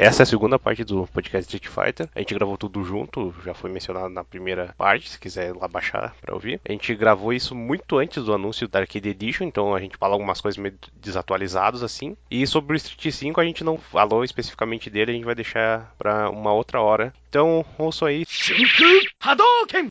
[0.00, 2.08] Essa é a segunda parte do podcast Street Fighter.
[2.14, 6.14] A gente gravou tudo junto, já foi mencionado na primeira parte, se quiser lá baixar
[6.20, 6.60] pra ouvir.
[6.68, 10.14] A gente gravou isso muito antes do anúncio da Arcade Edition, então a gente fala
[10.14, 12.16] algumas coisas meio desatualizadas assim.
[12.30, 15.92] E sobre o Street 5 a gente não falou especificamente dele, a gente vai deixar
[15.98, 17.12] pra uma outra hora.
[17.28, 18.24] Então, ouçam aí.
[19.20, 19.88] Hadouken!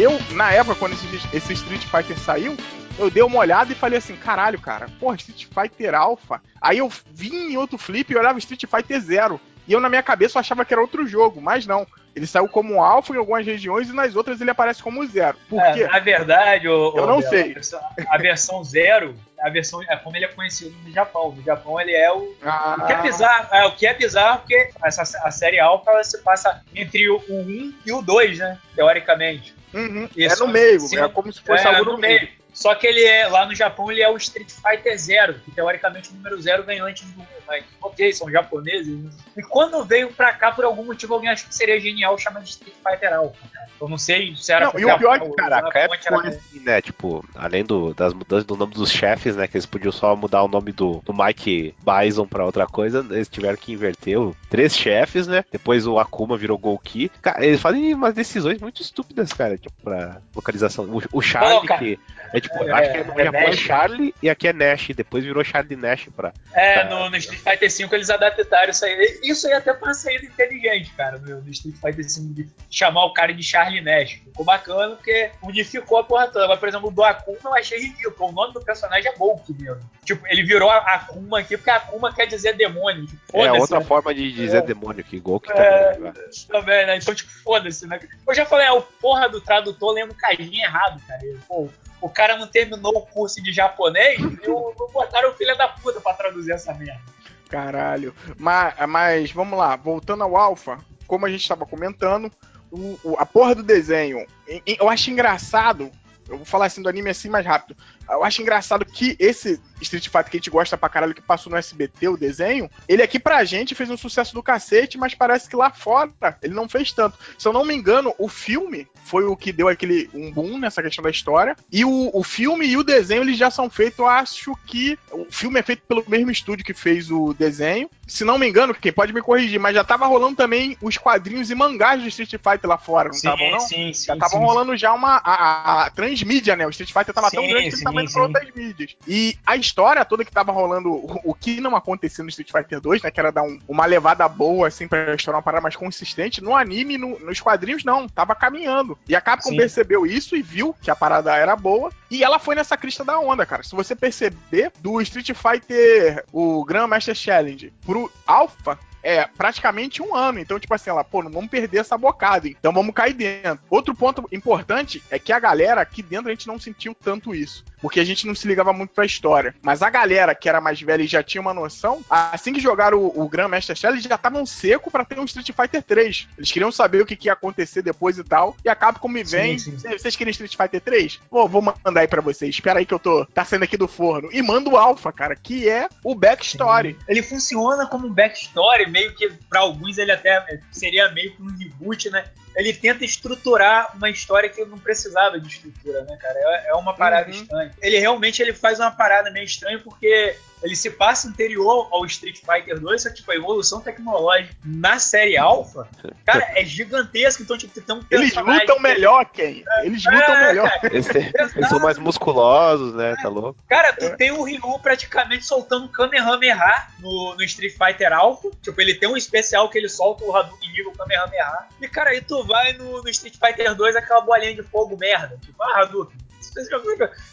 [0.00, 1.06] Eu, na época, quando esse,
[1.36, 2.56] esse Street Fighter saiu,
[2.98, 6.40] eu dei uma olhada e falei assim, caralho, cara, porra, Street Fighter Alpha.
[6.60, 9.40] Aí eu vim em outro flip e olhava Street Fighter Zero.
[9.68, 11.86] E eu, na minha cabeça, eu achava que era outro jogo, mas não.
[12.16, 15.36] Ele saiu como alfa em algumas regiões e nas outras ele aparece como zero.
[15.48, 15.86] Por É, quê?
[15.86, 17.54] na verdade, o, Eu o- não a sei.
[17.54, 21.30] versão- A versão zero, a versão é como ele é conhecido no Japão.
[21.30, 24.38] No Japão ele é o Ah, O que é bizarro, é, o que é bizarro
[24.40, 28.58] porque essa, a série Alpha se passa entre o 1 e o 2, né?
[28.74, 29.54] Teoricamente.
[29.74, 30.98] Uhum, é no meio, Sim.
[30.98, 32.28] é como se fosse É, algo no meio.
[32.60, 36.10] Só que ele é, lá no Japão, ele é o Street Fighter Zero, que teoricamente
[36.10, 39.02] o número zero ganhou antes do 1, mas ok, são japoneses.
[39.02, 39.10] né?
[39.36, 42.50] E quando veio pra cá, por algum motivo, alguém achou que seria genial chamar de
[42.50, 43.38] Street Fighter Alpha.
[43.52, 43.70] cara.
[43.80, 46.20] Eu não sei se era Não, e o pior é que, Cara, a Japão Capcom
[46.22, 46.82] é assim, né?
[46.82, 49.48] Tipo, além do- das mudanças do nome dos chefes, né?
[49.48, 53.26] Que eles podiam só mudar o nome do, do Mike Bison pra outra coisa, eles
[53.26, 55.42] tiveram que inverter o, três chefes, né?
[55.50, 57.10] Depois o Akuma virou Golki.
[57.22, 60.84] Cara, eles fazem umas decisões muito estúpidas, cara, tipo, pra localização.
[60.84, 61.98] O, o Charlie, que
[62.34, 63.56] é tipo, É, acho que é Japão é Nash.
[63.58, 64.88] Charlie e aqui é Nash.
[64.94, 66.32] Depois virou Charlie Nash pra.
[66.52, 69.20] É, no, no Street Fighter V eles adaptaram isso aí.
[69.22, 73.04] Isso aí até foi uma saída inteligente, cara, no, no Street Fighter V, de chamar
[73.04, 74.12] o cara de Charlie Nash.
[74.24, 76.48] Ficou bacana porque unificou a porra toda.
[76.48, 78.30] Mas, por exemplo, o do Akuma eu achei ridículo.
[78.30, 79.80] O nome do personagem é Golki mesmo.
[80.04, 83.06] Tipo, ele virou Akuma aqui porque Akuma quer dizer demônio.
[83.06, 83.84] Tipo, É outra né?
[83.84, 84.62] forma de dizer É.
[84.62, 85.18] demônio aqui.
[85.20, 85.92] Golki É.
[85.92, 86.00] também.
[86.12, 86.12] né?
[86.48, 86.96] também, né?
[86.96, 88.00] Então, tipo, foda-se, né?
[88.26, 91.20] Eu já falei, é o porra do tradutor lendo caixinha errado, cara.
[91.46, 91.68] Pô,
[92.00, 96.00] o cara não terminou o curso de japonês e o- botaram o filho da puta
[96.00, 97.00] pra traduzir essa merda.
[97.48, 98.14] Caralho.
[98.38, 102.30] Mas, mas vamos lá, voltando ao Alpha, como a gente estava comentando,
[102.70, 104.24] o- o- a porra do desenho,
[104.66, 105.90] eu acho engraçado.
[106.28, 107.76] Eu vou falar assim do anime assim mais rápido.
[108.08, 111.50] Eu acho engraçado que esse Street Fighter que a gente gosta pra caralho, que passou
[111.50, 115.48] no SBT, o desenho, ele aqui pra gente fez um sucesso do cacete, mas parece
[115.48, 116.10] que lá fora
[116.42, 117.16] ele não fez tanto.
[117.38, 120.82] Se eu não me engano, o filme foi o que deu aquele um boom nessa
[120.82, 121.56] questão da história.
[121.72, 124.98] E o, o filme e o desenho eles já são feitos, eu acho que.
[125.12, 127.88] O filme é feito pelo mesmo estúdio que fez o desenho.
[128.06, 131.50] Se não me engano, quem pode me corrigir, mas já tava rolando também os quadrinhos
[131.50, 133.60] e mangás do Street Fighter lá fora, não estavam, não?
[133.60, 134.06] sim, sim.
[134.06, 135.16] Já estavam rolando já uma.
[135.24, 136.66] A, a- a transmídia, né?
[136.66, 138.96] O Street Fighter tava tão Sim, grande que ele sim, tava outras mídias.
[139.06, 142.80] E a história toda que tava rolando, o, o que não acontecia no Street Fighter
[142.80, 143.10] 2, né?
[143.10, 146.42] Que era dar um- uma levada boa, assim, pra estourar uma parada mais consistente.
[146.42, 148.08] No anime, no- nos quadrinhos, não.
[148.08, 148.98] Tava caminhando.
[149.08, 149.56] E a Capcom Sim.
[149.56, 151.90] percebeu isso e viu que a parada era boa.
[152.10, 153.62] E ela foi nessa crista da onda, cara.
[153.62, 160.38] Se você perceber, do Street Fighter, o Grandmaster Challenge, pro Alpha, é praticamente um ano.
[160.38, 163.60] Então, tipo assim, ela, pô, não vamos perder essa bocada, então vamos cair dentro.
[163.68, 167.64] Outro ponto importante é que a galera aqui dentro a gente não sentiu tanto isso.
[167.80, 169.54] Porque a gente não se ligava muito pra história.
[169.62, 172.98] Mas a galera que era mais velha e já tinha uma noção, assim que jogaram
[172.98, 176.28] o, o Grandmaster Challenge, já estavam seco pra ter um Street Fighter 3.
[176.36, 178.54] Eles queriam saber o que, que ia acontecer depois e tal.
[178.64, 179.58] E a Capcom me vem.
[179.58, 179.78] Sim, sim.
[179.78, 181.20] "Cê- Vocês querem Street Fighter 3?
[181.30, 182.54] Pô, vou mandar aí pra vocês.
[182.54, 183.24] Espera aí que eu tô.
[183.26, 184.28] Tá saindo aqui do forno.
[184.30, 186.98] E manda o Alpha, cara, que é o backstory.
[187.08, 192.10] Ele funciona como backstory, meio que pra alguns ele até seria meio que um reboot,
[192.10, 192.24] né?
[192.56, 196.34] Ele tenta estruturar uma história que não precisava de estrutura, né, cara?
[196.38, 197.34] É, é uma parada Uhum.
[197.34, 197.72] estranha.
[197.80, 202.38] Ele realmente ele faz uma parada meio estranha porque ele se passa anterior ao Street
[202.40, 205.88] Fighter 2, só que tipo, a evolução tecnológica na série Alpha,
[206.26, 207.42] cara, é gigantesca.
[207.42, 209.62] Então, tipo, tem um Eles lutam que- melhor, Ken.
[209.82, 210.70] Eles lutam É, melhor.
[210.70, 213.14] cara, Eles, eles são mais musculosos, né?
[213.22, 213.56] Tá louco?
[213.68, 218.50] Cara, tu tem o Ryu praticamente soltando Kamehameha no, no Street Fighter Alpha.
[218.62, 221.68] Tipo, ele tem um especial que ele solta o Hadouken nível Kamehameha.
[221.80, 225.36] E, cara, aí tu vai no, no Street Fighter 2 aquela bolinha de fogo merda.
[225.40, 226.18] Tipo, ah, Hadouken.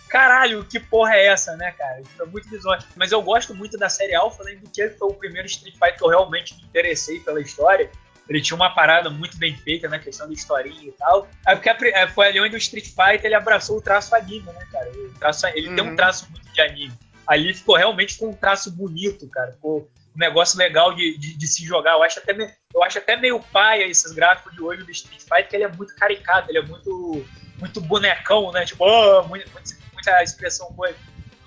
[0.09, 2.01] Caralho, que porra é essa, né, cara?
[2.01, 2.79] Isso é muito bizonho.
[2.95, 5.97] Mas eu gosto muito da série Alpha, além do que foi o primeiro Street Fighter
[5.97, 7.89] que eu realmente me interessei pela história.
[8.29, 11.27] Ele tinha uma parada muito bem feita na questão da historinha e tal.
[11.47, 14.67] É porque é, foi ali onde o Street Fighter ele abraçou o traço anime, né,
[14.71, 14.91] cara?
[15.19, 15.91] Traço- ele tem Uhum.
[15.93, 16.93] um traço muito de anime.
[17.25, 19.51] Ali ficou realmente com um traço bonito, cara.
[19.53, 21.91] Ficou um negócio legal de, de, de se jogar.
[21.93, 25.21] Eu acho, até me- eu acho até meio paia esses gráficos de hoje do Street
[25.21, 27.25] Fighter, que ele é muito caricato, ele é muito,
[27.59, 28.65] muito bonecão, né?
[28.65, 30.89] Tipo, oh, muito- muito- muita expressão boa.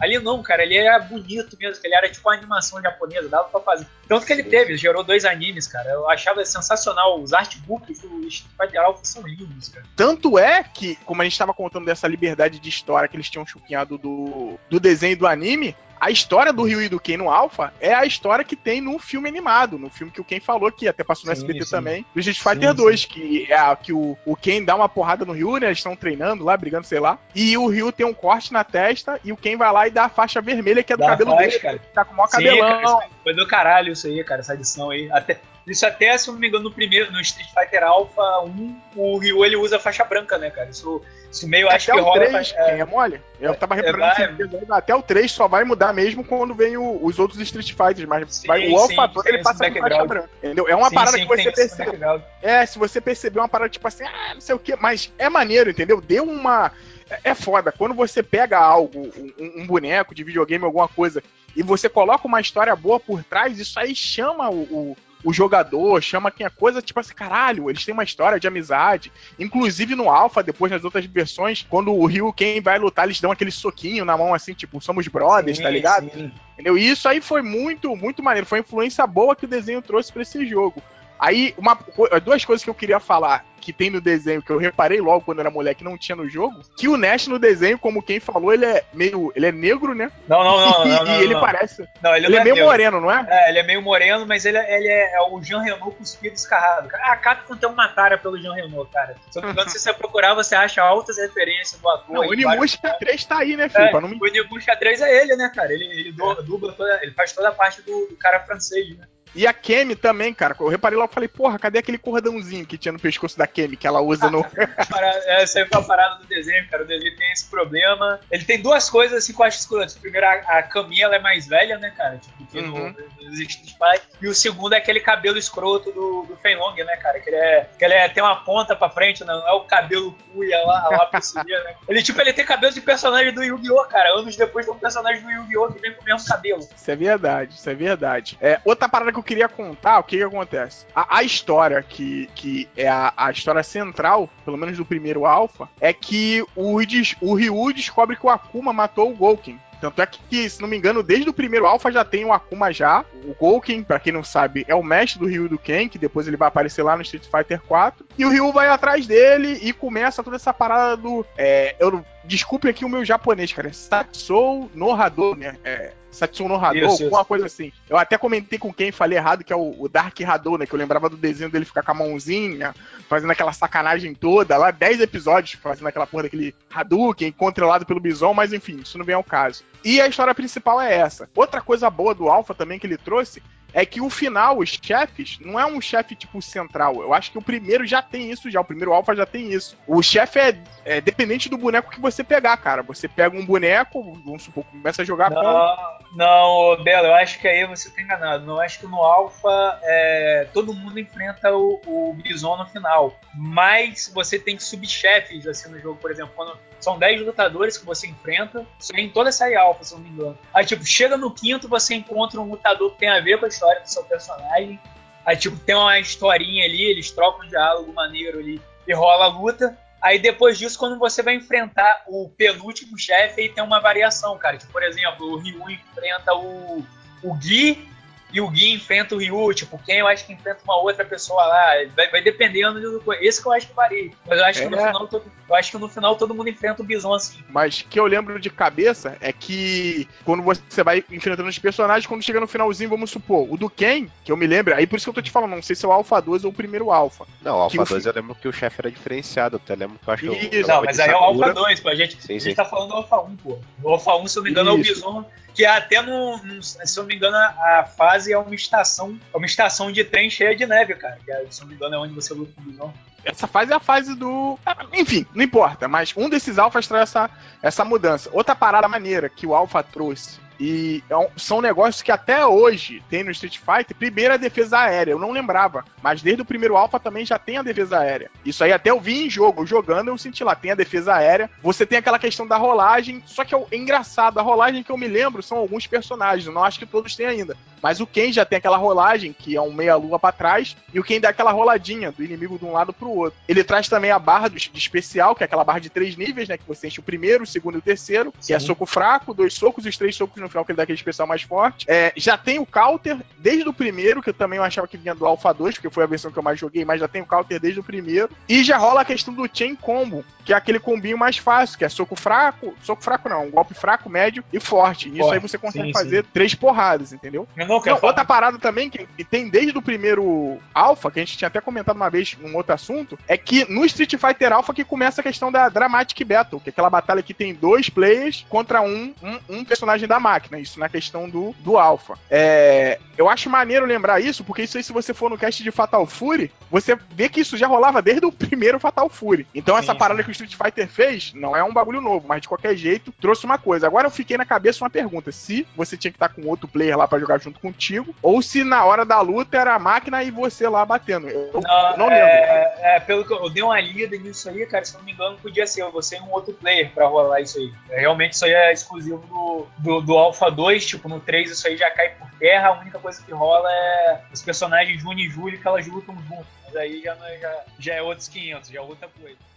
[0.01, 3.61] Ali não, cara, ele era bonito mesmo, ele era tipo uma animação japonesa, dava pra
[3.61, 3.87] fazer.
[4.09, 5.91] Tanto que ele teve, gerou dois animes, cara.
[5.91, 7.21] Eu achava sensacional.
[7.21, 9.85] Os artbooks do Street Fighter Alpha são lindos, cara.
[9.95, 13.45] Tanto é que, como a gente tava contando dessa liberdade de história que eles tinham
[13.45, 17.75] chupinhado do, do desenho do anime, a história do Ryu e do Ken no Alpha
[17.79, 20.89] é a história que tem no filme animado, no filme que o Ken falou aqui,
[20.89, 21.71] até passou no sim, SBT sim.
[21.71, 24.89] também, do Street Fighter sim, 2, que é a, que o, o Ken dá uma
[24.89, 25.67] porrada no Ryu, né?
[25.67, 27.19] Eles estão treinando lá, brigando, sei lá.
[27.35, 30.05] E o Ryu tem um corte na testa e o Ken vai lá e dá
[30.05, 31.59] a faixa vermelha, que é do dá cabelo dele.
[31.59, 31.79] Cara.
[31.93, 32.83] Tá com o maior cabelão.
[32.83, 35.11] Cara, foi do caralho isso aí, cara, essa edição aí.
[35.13, 38.77] Até, isso até, se eu não me engano, no primeiro, no Street Fighter Alpha 1,
[38.97, 40.71] o Ryu ele usa faixa branca, né, cara?
[40.71, 42.27] Isso, isso meio até acho que rola.
[42.27, 43.21] 3, é, é mole?
[43.41, 47.05] Eu tava é, reparando é, até o 3 só vai mudar mesmo quando vem o,
[47.05, 50.31] os outros Street Fighters, mas sim, vai, o Alpha 2 ele passa com faixa branca.
[50.43, 50.69] Entendeu?
[50.69, 51.99] É uma sim, parada sim, que você percebe.
[52.43, 55.29] É, se você perceber uma parada tipo assim, ah, não sei o que, mas é
[55.29, 56.01] maneiro, entendeu?
[56.01, 56.73] Deu uma.
[57.09, 57.73] É, é foda.
[57.73, 61.23] Quando você pega algo, um, um boneco de videogame, alguma coisa,
[61.55, 66.03] e você coloca uma história boa por trás, isso aí chama o, o o jogador,
[66.03, 69.13] chama quem é coisa, tipo assim, caralho, eles têm uma história de amizade.
[69.39, 73.31] Inclusive no Alpha, depois nas outras versões, quando o Ryu quem vai lutar, eles dão
[73.31, 76.11] aquele soquinho na mão, assim, tipo, somos brothers, sim, tá ligado?
[76.11, 76.33] Sim.
[76.55, 76.77] Entendeu?
[76.77, 78.47] E isso aí foi muito, muito maneiro.
[78.47, 80.83] Foi a influência boa que o desenho trouxe para esse jogo.
[81.21, 81.79] Aí, uma,
[82.25, 85.41] duas coisas que eu queria falar que tem no desenho, que eu reparei logo quando
[85.41, 88.65] era moleque, não tinha no jogo, que o Nash no desenho, como quem falou, ele
[88.65, 89.31] é meio.
[89.37, 90.11] Ele é negro, né?
[90.27, 90.81] Não, não, não.
[90.81, 91.87] E, não, não, e ele parece.
[92.03, 92.71] Não, ele, ele é, é meio negro.
[92.71, 93.27] moreno, não é?
[93.29, 96.35] É, ele é meio moreno, mas ele, é, ele é, é o Jean Renault cuspido
[96.35, 96.89] escarrado.
[97.03, 99.15] A Capcom tem uma tara pelo Jean Renault, cara.
[99.31, 102.15] Se eu não me engano, se você procurar, você acha altas referências do ator.
[102.15, 103.85] Não, o Onimusha 3 tá aí, né, filho?
[103.85, 104.19] É, me...
[104.19, 105.73] O Onimusha 3 é ele, né, cara?
[105.73, 109.07] Ele, ele dubla toda, ele faz toda a parte do, do cara francês, né?
[109.35, 110.57] E a Kemi também, cara.
[110.59, 113.77] Eu reparei logo e falei, porra, cadê aquele cordãozinho que tinha no pescoço da Kemi
[113.77, 114.45] que ela usa no.
[115.27, 116.83] Essa é a parada do desenho, cara.
[116.83, 118.21] O desenho tem esse problema.
[118.31, 119.95] Ele tem duas coisas assim que eu acho escuras.
[119.95, 122.19] Primeiro, a, a Kami ela é mais velha, né, cara?
[122.19, 122.95] Tipo, que uhum.
[123.21, 124.03] no, Street Fighter.
[124.21, 127.21] E o segundo é aquele cabelo escroto do, do Fenlong, né, cara?
[127.21, 130.17] Que ele, é, que ele é, tem uma ponta pra frente, não é o cabelo
[130.33, 131.75] cuia lá, lá pra subir, né?
[131.89, 134.19] Ele, tipo, ele tem cabelo de personagem do Yu-Gi-Oh, cara.
[134.19, 136.61] Anos depois tem um personagem do Yu-Gi-Oh que vem com o mesmo cabelo.
[136.61, 138.39] Isso é verdade, isso é verdade.
[138.41, 140.87] É, outra parada que eu queria contar o que que acontece?
[140.95, 145.69] A, a história que, que é a, a, história central, pelo menos do primeiro Alpha,
[145.81, 146.79] é que o,
[147.21, 149.61] o Ryu descobre que o Akuma matou o Gouken.
[149.81, 152.71] Tanto é que, se não me engano, desde o primeiro Alpha já tem o Akuma
[152.71, 153.05] já.
[153.25, 156.27] O Gouken, pra quem não sabe, é o mestre do Ryu do Ken, que depois
[156.27, 158.05] ele vai aparecer lá no Street Fighter 4.
[158.19, 161.25] E o Ryu vai atrás dele e começa toda essa parada do.
[161.37, 163.73] É, eu, desculpe aqui o meu japonês, cara.
[163.73, 165.57] Satsou no Hadou, né?
[165.65, 167.73] É, Satsuno no Hadou, alguma coisa assim.
[167.89, 170.67] Eu até comentei com quem falei errado, que é o, o Dark Hadou, né?
[170.67, 172.75] Que eu lembrava do desenho dele ficar com a mãozinha,
[173.09, 178.35] fazendo aquela sacanagem toda, lá 10 episódios fazendo aquela porra daquele Hadouken, controlado pelo Bison,
[178.35, 179.65] mas enfim, isso não vem ao caso.
[179.85, 181.29] E a história principal é essa.
[181.35, 185.39] Outra coisa boa do Alpha também que ele trouxe é que o final, os chefes,
[185.41, 187.03] não é um chefe tipo central.
[187.03, 188.61] Eu acho que o primeiro já tem isso já.
[188.61, 189.77] O primeiro Alpha já tem isso.
[189.87, 192.83] O chefe é, é, dependente do boneco que você pegar, cara.
[192.83, 196.17] Você pega um boneco, vamos supor, começa a jogar não, com.
[196.17, 198.45] Não, Belo, eu acho que aí você tá enganado.
[198.45, 203.19] Não acho que no Alpha é, todo mundo enfrenta o, o Bison no final.
[203.35, 208.09] Mas você tem subchefes assim no jogo, por exemplo, quando são 10 lutadores que você
[208.09, 208.67] enfrenta.
[208.95, 210.39] Em toda a série Alpha, se não me engano.
[210.53, 213.49] Aí, tipo, chega no quinto, você encontra um lutador que tem a ver com a
[213.61, 214.81] história do seu personagem.
[215.25, 219.29] Aí, tipo, tem uma historinha ali, eles trocam um diálogo maneiro ali e rola a
[219.29, 219.79] luta.
[220.01, 224.57] Aí depois disso, quando você vai enfrentar o penúltimo chefe, aí tem uma variação, cara.
[224.57, 226.83] Tipo, por exemplo, o Ryu enfrenta o,
[227.23, 227.87] o Gui
[228.33, 231.45] e o Gui enfrenta o Ryu, tipo, quem eu acho que enfrenta uma outra pessoa
[231.45, 233.13] lá, vai, vai dependendo do.
[233.15, 234.11] Esse que eu acho que varia.
[234.27, 234.63] Mas eu acho, é.
[234.65, 234.87] que no é.
[234.87, 237.43] final todo, eu acho que no final todo mundo enfrenta o Bison assim.
[237.49, 242.23] Mas que eu lembro de cabeça é que quando você vai enfrentando os personagens, quando
[242.23, 245.07] chega no finalzinho, vamos supor, o do Ken, que eu me lembro, aí por isso
[245.07, 246.91] que eu tô te falando, não sei se é o Alpha 2 ou o primeiro
[246.91, 247.27] Alpha.
[247.43, 250.09] Não, o Alpha 2 eu lembro que o chefe era diferenciado, eu até lembro que
[250.09, 252.37] eu acho que eu, Não, mas aí é o Alpha 2, pô, a gente, sim,
[252.37, 253.59] a gente tá falando do Alpha 1, pô.
[253.83, 254.91] O Alpha 1, se eu não me engano, isso.
[254.91, 258.39] é o Bison que até no, no, se eu não me engano, a fase é
[258.39, 261.19] uma estação, é uma estação de trem cheia de neve, cara.
[261.25, 262.93] Que é, se não me engano é onde você luta com o Bison.
[263.25, 264.59] Essa fase é a fase do.
[264.93, 267.31] Enfim, não importa, mas um desses alfas traz essa,
[267.63, 268.31] essa mudança.
[268.33, 273.25] Outra parada maneira que o Alpha trouxe e é são negócios que até hoje tem
[273.25, 273.97] no Street Fighter.
[273.97, 275.85] Primeiro a defesa aérea, eu não lembrava.
[276.03, 278.31] Mas desde o primeiro Alpha também já tem a defesa aérea.
[278.45, 281.51] Isso aí até eu vi em jogo, jogando eu senti lá, tem a defesa aérea.
[281.63, 285.09] Você tem aquela questão da rolagem, só que é engraçado, a rolagem que eu me
[285.09, 287.57] lembro são alguns personagens, eu não acho que todos têm ainda.
[287.83, 291.05] Mas o Ken já tem aquela rolagem, que é um meia-lua para trás, e o
[291.05, 293.39] Ken dá aquela roladinha do inimigo de um lado pro do outro.
[293.49, 296.49] Ele traz também a barra do, de especial, que é aquela barra de três níveis,
[296.49, 296.57] né?
[296.57, 298.49] Que você enche o primeiro, o segundo e o terceiro, Sim.
[298.49, 300.85] que é soco fraco, dois socos e os três socos no final, que ele dá
[300.85, 301.87] aquele especial mais forte.
[301.89, 305.27] É, já tem o counter desde o primeiro, que eu também achava que vinha do
[305.27, 307.61] Alpha 2, porque foi a versão que eu mais joguei, mas já tem o counter
[307.61, 308.31] desde o primeiro.
[308.49, 311.85] E já rola a questão do Chain Combo, que é aquele combinho mais fácil, que
[311.85, 315.09] é soco fraco, soco fraco não, um golpe fraco, médio e forte.
[315.09, 316.31] E isso aí você consegue sim, fazer sim.
[316.33, 317.47] três porradas, entendeu?
[317.57, 321.37] Não, não, outra parada também que, que tem desde o primeiro Alpha, que a gente
[321.37, 324.85] tinha até comentado uma vez num outro assunto, é que no Street Fighter Alpha que
[324.85, 328.81] começa a questão da Dramatic Battle, que é aquela batalha que tem dois players contra
[328.81, 332.15] um, um, um personagem da máquina, isso na questão do, do Alpha.
[332.31, 335.71] É, eu acho maneiro lembrar isso, porque isso aí, se você for no cast de
[335.71, 339.47] Fatal Fury, você vê que isso já rolava desde o primeiro Fatal Fury.
[339.55, 342.41] Então sim, essa parada que o Street Fighter fez não é um bagulho novo, mas
[342.41, 343.87] de qualquer jeito trouxe uma coisa.
[343.87, 346.97] Agora eu fiquei na cabeça uma pergunta: se você tinha que estar com outro player
[346.97, 350.31] lá para jogar junto contigo, ou se na hora da luta era a máquina e
[350.31, 351.29] você lá batendo.
[351.29, 352.25] Eu não, não lembro.
[352.25, 355.39] É, é, pelo que eu, dei uma lida nisso aí, cara, se não me engano,
[355.39, 357.73] podia ser você e um outro player para rolar isso aí.
[357.91, 361.67] É, realmente isso aí é exclusivo do, do, do Alpha 2, tipo, no 3 isso
[361.67, 365.31] aí já cai por terra, a única coisa que rola é os personagens Juni e
[365.31, 366.47] Júlio que elas lutam juntos.
[366.65, 369.50] Mas aí já, é, já, já é outros 500, já é outra coisa.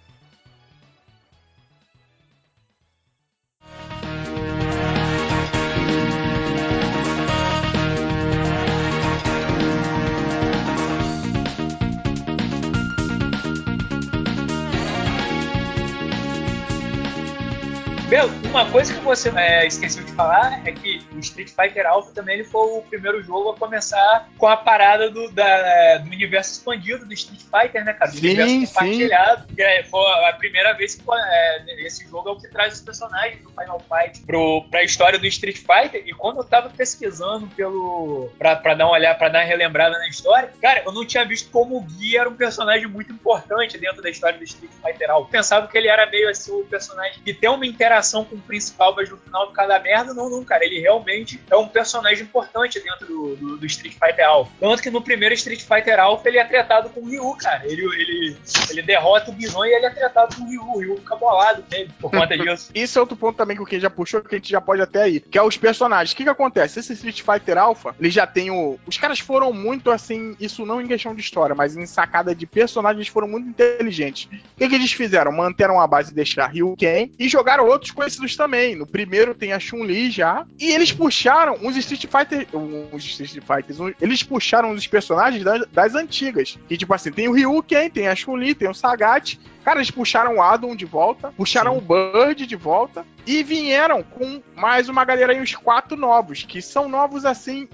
[18.13, 22.12] Belo, uma coisa que você é, esqueceu de falar é que o Street Fighter Alpha
[22.13, 26.51] também ele foi o primeiro jogo a começar com a parada do, da, do universo
[26.51, 28.12] expandido do Street Fighter, né, cara?
[28.12, 29.48] Do sim, universo compartilhado.
[29.48, 29.55] Sim.
[29.63, 33.41] É, foi a primeira vez que é, esse jogo é o que traz os personagens
[33.41, 36.03] do Final Fight pro, pra história do Street Fighter.
[36.05, 38.29] E quando eu tava pesquisando pelo.
[38.38, 41.25] pra, pra dar uma olhada, pra dar uma relembrada na história, cara, eu não tinha
[41.25, 45.10] visto como o Gui era um personagem muito importante dentro da história do Street Fighter
[45.10, 45.29] Alpha.
[45.29, 48.36] Eu pensava que ele era meio assim, o personagem que tem uma interação interação com
[48.36, 50.65] o principal, mas no final de cada merda, não, não, cara.
[50.65, 54.51] Ele realmente é um personagem importante dentro do, do, do, Street Fighter Alpha.
[54.60, 57.65] Tanto que no primeiro Street Fighter Alpha ele é tratado com o Ryu, cara.
[57.65, 58.38] Ele, ele,
[58.69, 60.62] ele derrota o Bison e ele é tratado com o Ryu.
[60.62, 62.72] O Ryu fica bolado nele por conta disso.
[62.75, 64.81] Isso é outro ponto também que o Ken já puxou, que a gente já pode
[64.81, 66.12] até ir, que é os personagens.
[66.12, 66.79] O que que acontece?
[66.79, 68.77] Esse Street Fighter Alpha, ele já tem o...
[68.86, 72.45] Os caras foram muito, assim, isso não em questão de história, mas em sacada de
[72.45, 74.25] personagens, foram muito inteligentes.
[74.25, 75.31] O que que eles fizeram?
[75.31, 78.75] Manteram a base de deixar Ryu Ken e jogaram outros conhecidos também.
[78.75, 80.46] No primeiro tem a Chun-Li já.
[80.60, 82.48] E eles puxaram uns Street Fighter.
[82.56, 83.80] Uns Street Fighters.
[83.80, 86.58] Um, eles puxaram os personagens das, das, antigas.
[86.68, 89.40] Que, tipo assim, tem o Ryuken, tem a Chun-Li, tem o Sagat.
[89.63, 91.78] Cara, eles puxaram o Adam de volta, puxaram Sim.
[91.78, 96.62] o Bird de volta e vieram com mais uma galera aí, uns quatro novos, que
[96.62, 97.70] são novos assim,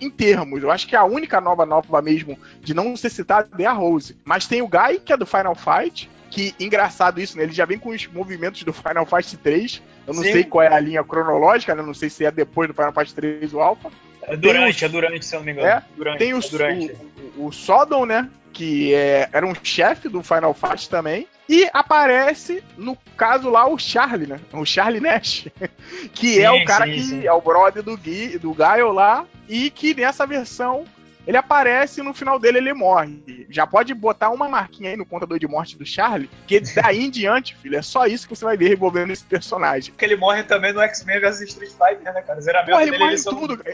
[0.00, 0.62] em termos.
[0.62, 4.16] Eu acho que a única nova nova mesmo de não ser citada é a Rose.
[4.24, 7.42] Mas tem o Guy, que é do Final Fight, que engraçado isso, né?
[7.42, 9.82] Ele já vem com os movimentos do Final Fight 3.
[10.06, 10.32] Eu não Sim.
[10.32, 11.82] sei qual é a linha cronológica, né?
[11.82, 13.90] Não sei se é depois do Final Fight 3 o Alpha.
[14.22, 15.66] É durante, o, é durante, se eu não me engano.
[15.66, 16.96] É, durante, tem o, é durante.
[17.36, 18.30] o, o Sodom, né?
[18.52, 21.26] Que é, era um chefe do Final Fight também.
[21.48, 24.40] E aparece, no caso lá, o Charlie, né?
[24.52, 25.48] O Charlie Nash.
[26.14, 27.26] que sim, é o cara sim, que sim.
[27.26, 29.26] é o brother do, Gui, do Gaio lá.
[29.48, 30.84] E que nessa versão
[31.26, 33.46] ele aparece e no final dele ele morre.
[33.48, 37.10] Já pode botar uma marquinha aí no contador de morte do Charlie, que daí em
[37.10, 39.92] diante, filho, é só isso que você vai ver revolvendo esse personagem.
[39.92, 42.40] Porque ele morre também no X-Men vs Street Fighter, né, cara?
[42.40, 43.64] Zeramento Porra, ele morre em tudo.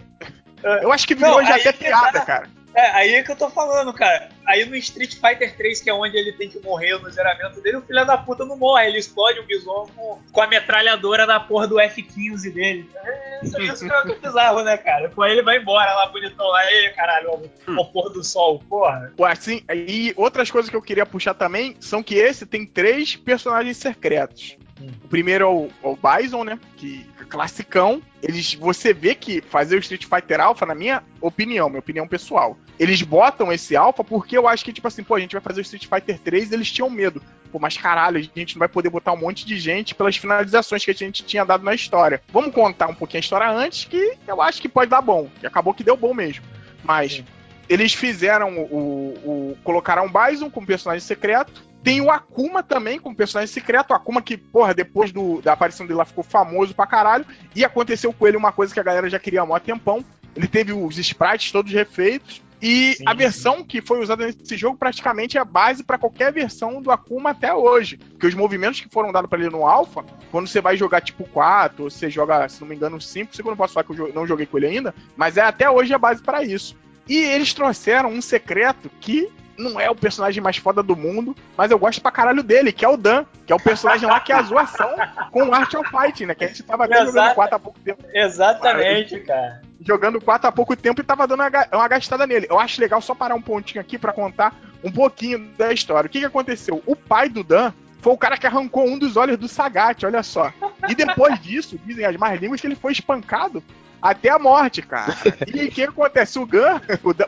[0.83, 2.49] Eu acho que virou já até piada, cara.
[2.77, 4.29] É, aí é que eu tô falando, cara.
[4.47, 7.79] Aí no Street Fighter 3, que é onde ele tem que morrer no zeramento dele,
[7.79, 8.87] o filho da puta não morre.
[8.89, 12.91] Ele explode o bison com, com a metralhadora da porra do F-15 dele.
[12.95, 15.09] É, isso, isso é bizarro, né, cara?
[15.09, 17.31] Pô, aí ele vai embora lá, bonitão lá, e caralho,
[17.67, 19.11] o, o pôr do sol, porra.
[19.25, 23.79] Assim, e outras coisas que eu queria puxar também são que esse tem três personagens
[23.79, 24.59] secretos.
[25.05, 26.59] O primeiro é o, é o Bison, né?
[26.77, 28.03] Que é classicão.
[28.23, 32.59] Eles, você vê que fazer o Street Fighter Alpha, na minha opinião, minha opinião pessoal,
[32.79, 35.61] eles botam esse Alpha porque eu acho que, tipo assim, pô, a gente vai fazer
[35.61, 37.23] o Street Fighter 3 eles tinham medo.
[37.51, 40.85] Pô, mas caralho, a gente não vai poder botar um monte de gente pelas finalizações
[40.85, 42.21] que a gente tinha dado na história.
[42.33, 45.31] Vamos contar um pouquinho a história antes, que eu acho que pode dar bom.
[45.43, 46.45] E acabou que deu bom mesmo.
[46.85, 47.15] Mas.
[47.15, 47.25] Sim.
[47.69, 49.59] Eles fizeram o, o.
[49.65, 53.93] Colocaram o Bison como personagem secreto tem o Akuma também, como personagem secreto.
[53.93, 57.25] O Akuma que, porra, depois do, da aparição dele lá ficou famoso pra caralho.
[57.55, 60.05] E aconteceu com ele uma coisa que a galera já queria há mó tempão.
[60.35, 62.43] Ele teve os sprites todos refeitos.
[62.61, 66.33] E sim, a versão que foi usada nesse jogo praticamente é a base para qualquer
[66.33, 67.99] versão do Akuma até hoje.
[67.99, 71.23] Porque os movimentos que foram dados para ele no Alpha, quando você vai jogar tipo
[71.23, 74.13] 4, ou você joga, se não me engano, 5, eu não posso falar que eu
[74.13, 76.75] não joguei com ele ainda, mas é até hoje a base para isso.
[77.09, 81.71] E eles trouxeram um secreto que não é o personagem mais foda do mundo, mas
[81.71, 84.33] eu gosto pra caralho dele, que é o Dan, que é o personagem lá que
[84.33, 84.95] é a zoação
[85.31, 86.35] com o Art of Fight, né?
[86.35, 88.05] Que a gente tava até jogando 4 há pouco tempo.
[88.13, 89.63] Exatamente, cara.
[89.81, 92.47] Jogando 4 há pouco tempo e tava dando uma, uma gastada nele.
[92.49, 96.07] Eu acho legal só parar um pontinho aqui para contar um pouquinho da história.
[96.07, 96.83] O que, que aconteceu?
[96.87, 100.23] O pai do Dan foi o cara que arrancou um dos olhos do Sagat, olha
[100.23, 100.53] só.
[100.89, 103.63] E depois disso, dizem as mais línguas que ele foi espancado
[104.01, 105.15] até a morte, cara.
[105.53, 106.39] E o que acontece?
[106.39, 106.79] O Gun,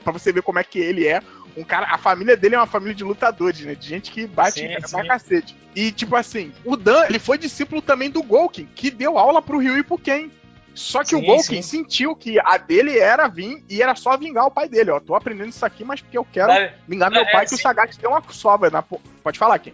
[0.02, 1.20] pra você ver como é que ele é,
[1.57, 3.75] um cara, a família dele é uma família de lutadores, né?
[3.75, 5.57] De gente que bate sim, pra cacete.
[5.75, 9.59] E, tipo assim, o Dan, ele foi discípulo também do Golkin, que deu aula pro
[9.59, 10.31] Ryu e pro Ken.
[10.75, 14.47] Só que sim, o Golkin sentiu que a dele era vir e era só vingar
[14.47, 15.00] o pai dele, ó.
[15.00, 17.59] Tô aprendendo isso aqui, mas porque eu quero é, vingar meu é, pai, que o
[17.59, 18.83] Sagat deu uma sobra na.
[18.83, 19.73] Pode falar, Ken.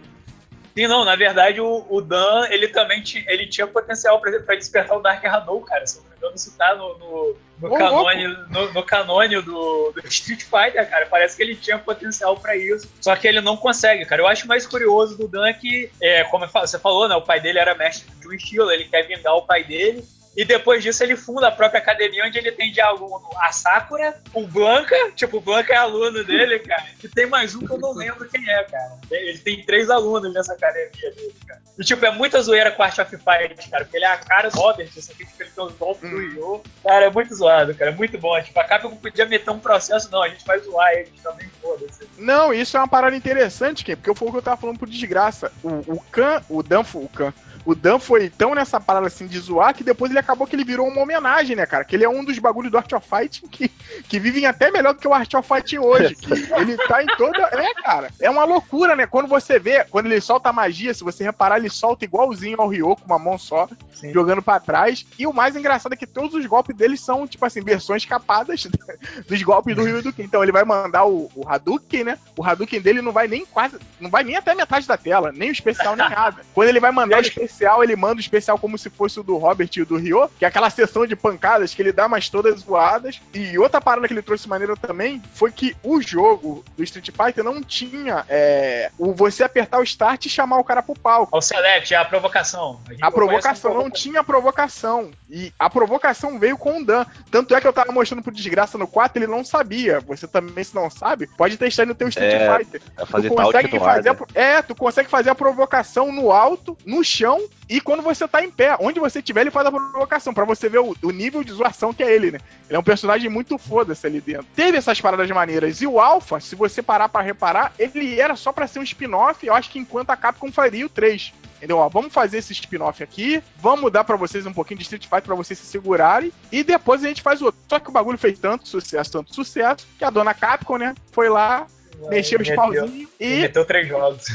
[0.75, 4.97] Sim, não, na verdade o, o Dan, ele também ele tinha potencial pra, pra despertar
[4.97, 5.85] o Dark Hadou, cara.
[6.25, 11.05] Engano, isso tá no, no, no, canone, no, no canone do, do, Street Fighter, cara.
[11.05, 14.21] Parece que ele tinha potencial para isso, só que ele não consegue, cara.
[14.21, 17.59] Eu acho mais curioso do Dan que, é, como você falou, né, o pai dele
[17.59, 20.03] era mestre de um estilo, ele quer vingar o pai dele,
[20.35, 24.21] e depois disso ele funda a própria academia onde ele tem de aluno a Sakura,
[24.33, 26.85] o Blanca, tipo, o Blanca é aluno dele, cara.
[27.03, 28.97] E tem mais um que eu não lembro quem é, cara.
[29.09, 31.61] Ele tem três alunos nessa academia dele, cara.
[31.77, 34.49] E tipo, é muita zoeira com Art of Fight, cara, porque ele é a cara
[34.49, 36.63] do Robert, isso aqui, tipo, ele tem os golpes do Ryo.
[36.83, 38.41] Cara, é muito zoado, cara, é muito bom.
[38.41, 42.07] Tipo, a Capcom podia meter um processo, não, a gente vai zoar ele também, foda-se.
[42.17, 44.89] Não, isso é uma parada interessante, Ken, porque foi o que eu tava falando por
[44.89, 45.51] desgraça.
[45.61, 47.33] O, o Khan, o Danfo, o Khan,
[47.65, 50.63] o Dan foi tão nessa parada assim de zoar que depois ele acabou que ele
[50.63, 51.83] virou uma homenagem, né, cara?
[51.83, 53.69] Que ele é um dos bagulhos do Art of Fighting que,
[54.07, 56.15] que vivem até melhor do que o Art of Fighting hoje.
[56.57, 57.37] Ele tá em toda.
[57.51, 58.09] É, cara.
[58.19, 59.07] É uma loucura, né?
[59.07, 62.67] Quando você vê, quando ele solta a magia, se você reparar, ele solta igualzinho ao
[62.67, 64.13] Ryo, com uma mão só, Sim.
[64.13, 65.05] jogando para trás.
[65.17, 68.67] E o mais engraçado é que todos os golpes dele são, tipo assim, versões capadas
[69.27, 70.23] dos golpes do Ryo e do Ken.
[70.23, 72.19] Então ele vai mandar o, o Hadouken, né?
[72.37, 73.77] O Hadouken dele não vai nem quase.
[73.99, 76.41] Não vai nem até metade da tela, nem o especial, nem nada.
[76.53, 79.23] Quando ele vai mandar o especial especial, ele manda o especial como se fosse o
[79.23, 82.07] do Robert e o do Ryo, que é aquela sessão de pancadas que ele dá
[82.07, 83.21] mais todas voadas.
[83.33, 87.43] E outra parada que ele trouxe maneira também foi que o jogo do Street Fighter
[87.43, 91.35] não tinha é, o você apertar o start e chamar o cara pro palco.
[91.35, 92.81] O select, é a provocação.
[93.01, 95.11] A, a provocação não tinha provocação.
[95.29, 97.05] E a provocação veio com o Dan.
[97.31, 99.99] Tanto é que eu tava mostrando pro Desgraça no 4, ele não sabia.
[100.01, 102.81] Você também, se não sabe, pode testar no teu Street é, Fighter.
[102.97, 107.03] É fazer tu consegue fazer a, É, tu consegue fazer a provocação no alto, no
[107.03, 110.45] chão e quando você tá em pé, onde você estiver, ele faz a provocação, para
[110.45, 112.39] você ver o, o, nível de zoação que é ele, né?
[112.67, 114.45] Ele é um personagem muito foda-se ali dentro.
[114.55, 115.81] Teve essas paradas maneiras.
[115.81, 119.45] E o Alpha, se você parar para reparar, ele era só para ser um spin-off,
[119.45, 121.33] eu acho que enquanto a Capcom faria o 3.
[121.57, 121.77] Entendeu?
[121.77, 125.23] Ó, vamos fazer esse spin-off aqui, vamos dar para vocês um pouquinho de Street Fighter
[125.23, 127.59] para vocês se segurarem, e depois a gente faz o outro.
[127.67, 131.29] Só que o bagulho fez tanto sucesso, tanto sucesso, que a dona Capcom, né, foi
[131.29, 131.65] lá,
[132.09, 133.41] mexeu os pauzinhos e.
[133.41, 134.25] Meteu três jogos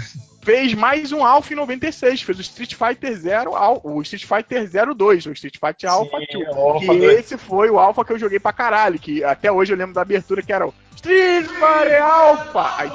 [0.42, 3.52] fez mais um Alpha em 96, fez o Street Fighter 0,
[3.84, 6.86] o Street Fighter 02, o Street Fighter Alpha 2.
[6.86, 9.94] Que esse foi o Alpha que eu joguei pra caralho, que até hoje eu lembro
[9.94, 12.74] da abertura que era o Street Fighter Alpha!
[12.76, 12.90] Aí,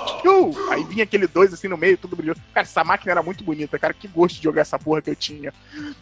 [0.71, 2.39] aí vinha aquele 2 assim no meio, tudo brilhoso.
[2.53, 5.15] Cara, essa máquina era muito bonita, cara, que gosto de jogar essa porra que eu
[5.15, 5.53] tinha.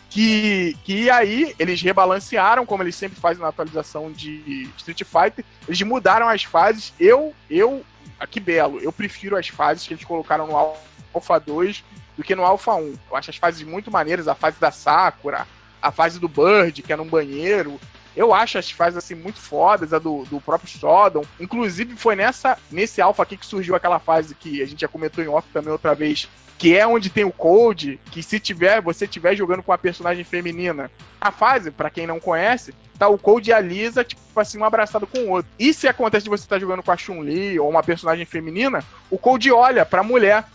[0.10, 5.82] Que, que aí eles rebalancearam, como eles sempre fazem na atualização de Street Fighter, eles
[5.82, 6.94] mudaram as fases.
[7.00, 7.86] Eu, eu,
[8.20, 10.76] aqui belo, eu prefiro as fases que eles colocaram no
[11.14, 11.84] Alpha 2
[12.18, 12.96] do que no Alpha 1.
[13.10, 15.48] Eu acho as fases muito maneiras, a fase da Sakura,
[15.82, 17.80] a fase do Bird, que é num banheiro.
[18.16, 21.24] Eu acho as fases assim muito fodas, a do, do próprio Sodom.
[21.40, 25.24] Inclusive foi nessa nesse Alpha aqui que surgiu aquela fase que a gente já comentou
[25.24, 29.08] em off também outra vez, que é onde tem o Code, que se tiver, você
[29.08, 33.50] tiver jogando com a personagem feminina, a fase, para quem não conhece, tá o Code
[33.50, 35.52] e a Lisa, tipo assim, um abraçado com o outro.
[35.60, 38.84] E se acontece de você estar tá jogando com a Chun-Li ou uma personagem feminina,
[39.10, 40.46] o Code olha pra mulher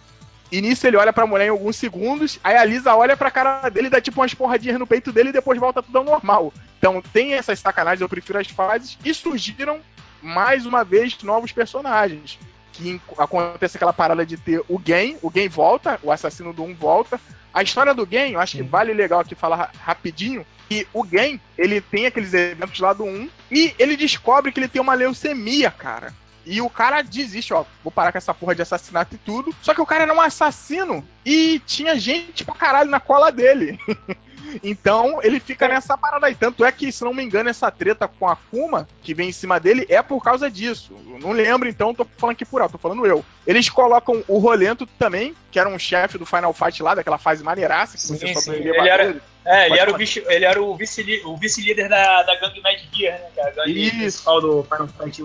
[0.51, 3.69] e nisso ele olha pra mulher em alguns segundos, aí a Lisa olha pra cara
[3.69, 6.53] dele, dá tipo umas porradinhas no peito dele e depois volta tudo ao normal.
[6.79, 9.81] Então tem essas sacanagens, eu prefiro as fases, e surgiram
[10.23, 12.39] mais uma vez novos personagens.
[12.73, 16.75] Que acontece aquela parada de ter o Gen, o Gen volta, o assassino do 1
[16.75, 17.21] volta.
[17.53, 21.41] A história do Gen, eu acho que vale legal aqui falar rapidinho, que o Gen,
[21.57, 25.71] ele tem aqueles eventos lá do 1 e ele descobre que ele tem uma leucemia,
[25.71, 26.15] cara.
[26.44, 29.55] E o cara desiste, ó, vou parar com essa porra de assassinato e tudo.
[29.62, 33.79] Só que o cara era um assassino e tinha gente pra caralho na cola dele.
[34.62, 36.35] Então ele fica nessa parada aí.
[36.35, 39.33] Tanto é que, se não me engano, essa treta com a Kuma, que vem em
[39.33, 40.94] cima dele, é por causa disso.
[41.11, 43.24] Eu não lembro, então, tô falando aqui por alto, tô falando eu.
[43.46, 47.42] Eles colocam o Rolento também, que era um chefe do Final Fight lá, daquela fase
[47.42, 50.77] maneiraça, que sim, você só ele era, É, ele era, o vice, ele era o
[50.77, 53.27] vice-líder o vice da, da gangue Mad Gear, né?
[53.35, 55.22] Que é a gangue principal do Final Fight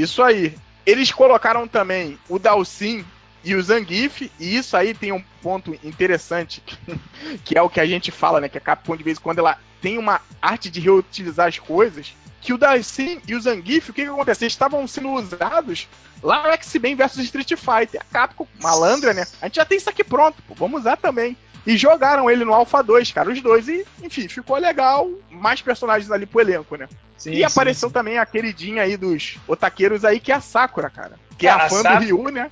[0.00, 0.54] isso aí.
[0.86, 3.04] Eles colocaram também o Dalsin
[3.44, 6.62] e o Zangief, e isso aí tem um ponto interessante,
[7.44, 8.48] que é o que a gente fala, né?
[8.48, 12.14] Que a Capcom, de vez em quando, ela tem uma arte de reutilizar as coisas,
[12.40, 14.44] que o Dalsin e o Zangief, o que que acontece?
[14.44, 15.88] Eles estavam sendo usados
[16.22, 18.00] lá no X-Men vs Street Fighter.
[18.00, 19.26] A Capcom, malandra, né?
[19.40, 21.36] A gente já tem isso aqui pronto, pô, vamos usar também.
[21.66, 25.10] E jogaram ele no Alpha 2, cara, os dois, e, enfim, ficou legal.
[25.30, 26.88] Mais personagens ali pro elenco, né?
[27.16, 27.92] Sim, e sim, apareceu sim.
[27.92, 31.18] também a queridinha aí dos otaqueiros aí, que é a Sakura, cara.
[31.36, 32.50] Que é Cara, a a fã Sakura- do Ryu, né?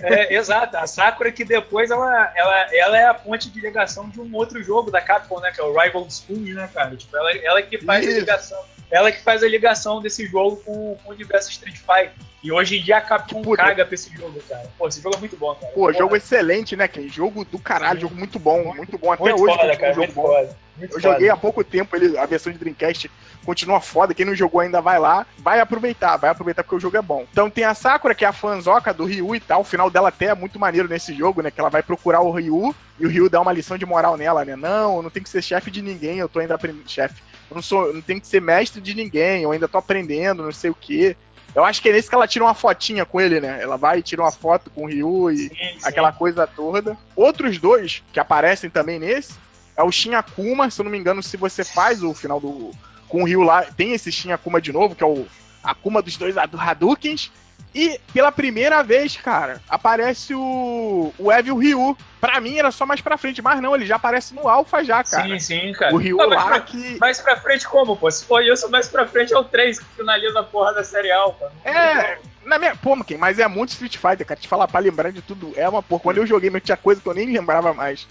[0.00, 0.76] É, exato.
[0.76, 4.62] A Sakura que depois ela, ela, ela é a ponte de ligação de um outro
[4.62, 5.50] jogo da Capcom, né?
[5.50, 6.94] Que é o Rival School, né, cara?
[6.96, 8.20] Tipo, ela, ela que faz a Isso.
[8.20, 8.62] ligação.
[8.90, 12.12] Ela que faz a ligação desse jogo com, com o universo Street Fighter.
[12.42, 14.68] E hoje em dia a Capcom caga pra esse jogo, cara.
[14.76, 15.72] Pô, esse jogo é muito bom, cara.
[15.72, 17.08] Pô, jogo excelente, né, Ken?
[17.08, 19.12] Jogo do caralho, jogo muito bom, muito bom.
[19.12, 19.92] Até muito hoje foda, cara.
[19.92, 20.22] um jogo Muito bom.
[20.26, 20.56] foda.
[20.76, 21.12] Muito Eu foda.
[21.14, 23.10] joguei há pouco tempo ele, a versão de Dreamcast
[23.44, 24.14] continua foda.
[24.14, 27.26] Quem não jogou ainda vai lá, vai aproveitar, vai aproveitar porque o jogo é bom.
[27.30, 29.60] Então tem a Sakura, que é a fanzoca do Ryu e tal.
[29.60, 31.50] O final dela até é muito maneiro nesse jogo, né?
[31.50, 34.44] Que ela vai procurar o Ryu e o Ryu dá uma lição de moral nela,
[34.44, 34.56] né?
[34.56, 36.88] Não, eu não tenho que ser chefe de ninguém, eu tô ainda aprendendo.
[36.88, 37.22] Chefe.
[37.50, 40.52] Eu não sou, não tenho que ser mestre de ninguém, eu ainda tô aprendendo, não
[40.52, 41.16] sei o quê.
[41.54, 43.58] Eu acho que é nesse que ela tira uma fotinha com ele, né?
[43.60, 45.78] Ela vai e tira uma foto com o Ryu e Sim, sim.
[45.84, 46.96] aquela coisa toda.
[47.14, 49.34] Outros dois que aparecem também nesse
[49.76, 52.70] é o Shin Akuma, se eu não me engano, se você faz o final do
[53.12, 55.26] com o Ryu lá, tem esse Shin Akuma de novo, que é o
[55.62, 57.30] Akuma dos dois Hadoukens.
[57.74, 61.96] E pela primeira vez, cara, aparece o, o Evil Ryu.
[62.22, 65.02] Pra mim era só mais pra frente, mas não, ele já aparece no Alpha já,
[65.02, 65.26] cara.
[65.26, 65.92] Sim, sim, cara.
[65.92, 66.96] O Ryu Ah, mas que.
[67.00, 68.08] Mais pra frente como, pô?
[68.08, 71.10] Se for isso, mais pra frente é o 3 que finaliza a porra da série
[71.10, 71.50] Alpha.
[71.64, 72.76] Não É, na minha.
[72.76, 74.38] Pô, mas é muito Street Fighter, cara.
[74.38, 75.52] Te falar pra lembrar de tudo.
[75.56, 76.00] É uma porra.
[76.00, 78.06] Quando eu joguei, mas tinha coisa que eu nem lembrava mais.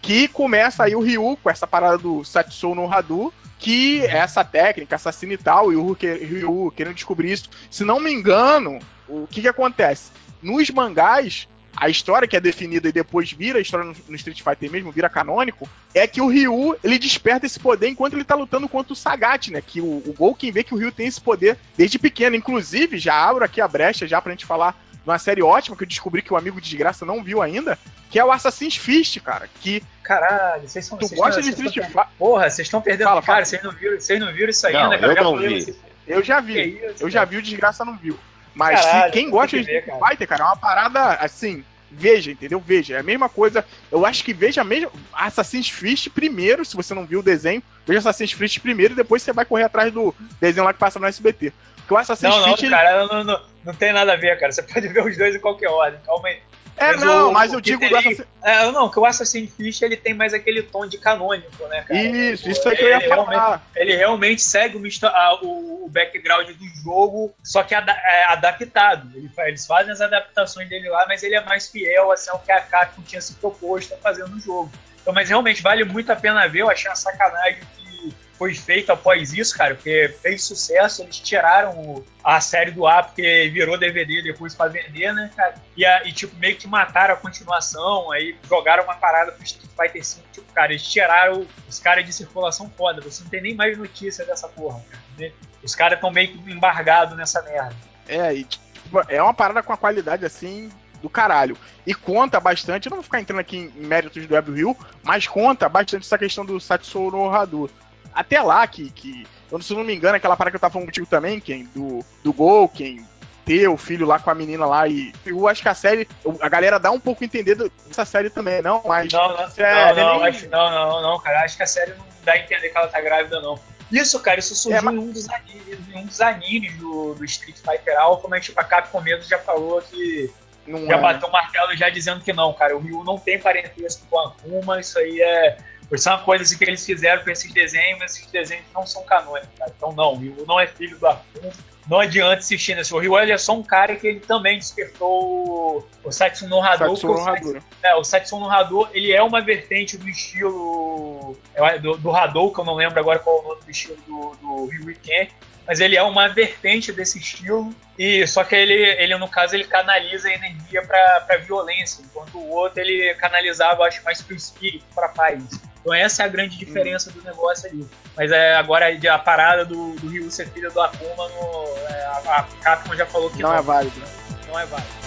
[0.00, 3.34] Que começa aí o Ryu com essa parada do Satsou no Hadu.
[3.58, 7.48] Que é essa técnica, assassina e tal, e o Ryu querendo descobrir isso.
[7.68, 10.12] Se não me engano, o que que acontece?
[10.40, 14.42] Nos mangás, a história que é definida e depois vira a história no, no Street
[14.42, 18.34] Fighter mesmo, vira canônico, é que o Ryu, ele desperta esse poder enquanto ele tá
[18.34, 19.60] lutando contra o Sagat, né?
[19.64, 22.34] Que o, o Gouken vê que o Ryu tem esse poder desde pequeno.
[22.36, 25.84] Inclusive, já abro aqui a brecha já pra gente falar de uma série ótima que
[25.84, 27.78] eu descobri que o amigo de desgraça não viu ainda,
[28.10, 29.48] que é o Assassin's Fist, cara.
[29.60, 30.96] Que Caralho, vocês são.
[30.98, 32.06] tu vocês gosta tão- de Street Fighter.
[32.18, 33.08] Porra, vocês estão perdendo.
[33.08, 35.12] Fala, cara, vocês não viram, vocês não viram isso aí Não, ainda, cara?
[35.12, 35.76] eu já não vi.
[36.06, 36.70] Eu já vi.
[36.76, 38.18] isso, Eu já vi o desgraça não viu.
[38.56, 40.08] Mas Caralho, quem gosta que de ver, Street cara.
[40.10, 41.62] Fighter, cara, é uma parada assim.
[41.88, 42.58] Veja, entendeu?
[42.58, 42.96] Veja.
[42.96, 43.64] É a mesma coisa.
[43.92, 47.62] Eu acho que veja mesmo Assassin's Fist primeiro, se você não viu o desenho.
[47.86, 50.98] Veja Assassin's Fist primeiro e depois você vai correr atrás do desenho lá que passa
[50.98, 51.52] no SBT.
[51.76, 52.62] Porque o Assassin's Não, não, Fist.
[52.64, 54.50] ele- cara, não, não, não tem nada a ver, cara.
[54.50, 56.00] Você pode ver os dois em qualquer ordem.
[56.04, 56.40] Calma aí.
[56.78, 59.96] É, mas não, o- mas eu digo Assassin's É, não, que o Assassin's Creed ele
[59.96, 61.98] tem mais aquele tom de canônico, né, cara?
[62.00, 63.66] Isso, Tipo, isso aí que eu ia ele realmente- falar.
[63.74, 69.10] Ele realmente segue o, a- o- background do jogo, só que ada- é, adaptado.
[69.16, 72.52] Ele eles fazem as adaptações dele lá, mas ele é mais fiel assim, ao que
[72.52, 74.70] a Capcom tinha se proposto a fazer no jogo.
[75.00, 76.60] Então, mas realmente vale muito a pena ver.
[76.60, 77.95] Eu achei uma sacanagem que
[78.38, 81.02] foi feito após isso, cara, porque fez sucesso.
[81.02, 85.54] Eles tiraram a série do ar porque virou DVD depois pra vender, né, cara?
[85.76, 88.10] E, e, tipo, meio que mataram a continuação.
[88.12, 90.22] Aí jogaram uma parada pro Street Fighter V.
[90.32, 93.00] Tipo, cara, eles tiraram os caras de circulação foda.
[93.00, 95.02] Você não tem nem mais notícia dessa porra, cara.
[95.18, 95.32] né?
[95.62, 97.74] Os caras estão meio que embargados nessa merda.
[98.06, 98.62] É, e, tipo,
[99.08, 100.70] é uma parada com a qualidade assim
[101.02, 101.56] do caralho.
[101.86, 105.68] E conta bastante, não vou ficar entrando aqui em méritos do Evil Hill, mas conta
[105.68, 107.70] bastante essa questão do Satsou no Hadu.
[108.16, 110.72] Até lá, que, que eu, se eu não me engano, aquela parada que eu tava
[110.72, 111.64] falando contigo também, quem?
[111.66, 113.04] Do, do Gouken,
[113.44, 116.08] ter o filho lá com a menina lá e eu acho que a série,
[116.40, 117.54] a galera dá um pouco a entender
[117.86, 121.20] dessa série também, não, mas Não, não, é, não, não, nem- acho- não, não, não,
[121.20, 121.44] cara.
[121.44, 123.56] Acho que a série não dá a entender que ela tá grávida, não.
[123.92, 127.14] Isso, cara, isso surgiu É, mas- em, um dos animes, em um dos animes do,
[127.14, 130.28] do Street Fighter Alpha, mas tipo, a Capcom mesmo já falou que
[130.66, 131.00] não já é.
[131.00, 132.76] bateu o martelo já dizendo que não, cara.
[132.76, 135.56] O Ryu não tem parentesco com a Akuma, isso aí é.
[135.92, 138.86] Isso é uma coisa assim, que eles fizeram com esses desenhos, mas esses desenhos não
[138.86, 139.50] são canônicos.
[139.76, 141.52] Então não, o não é filho do Akuma.
[141.88, 142.92] Não adianta assistir nesse.
[142.92, 146.60] O Ryu ele é só um cara que ele também despertou o- o Satsuma no
[146.60, 146.96] Hadouken.
[146.96, 147.64] Satsou o no Satsuma- Hadu.
[147.82, 152.60] é, o Satsuma no Hadou, ele é uma vertente do estilo é, do, do que
[152.60, 154.66] eu não lembro agora qual é o nome do estilo do, do
[155.02, 155.28] Ken,
[155.66, 159.64] mas ele é uma vertente desse estilo, e só que ele, ele no caso, ele
[159.64, 160.82] canaliza a energia
[161.20, 165.42] pra violência, enquanto o outro ele canalizava, acho, mais pro espírito, pra paz.
[165.80, 167.86] Então essa é a grande diferença do negócio ali.
[168.16, 172.36] Mas é, agora a parada do, do Ryu ser filho do Akuma, no, é, a,
[172.38, 174.02] a Capcom já falou que Não não, é válido.
[174.48, 175.05] não é válido.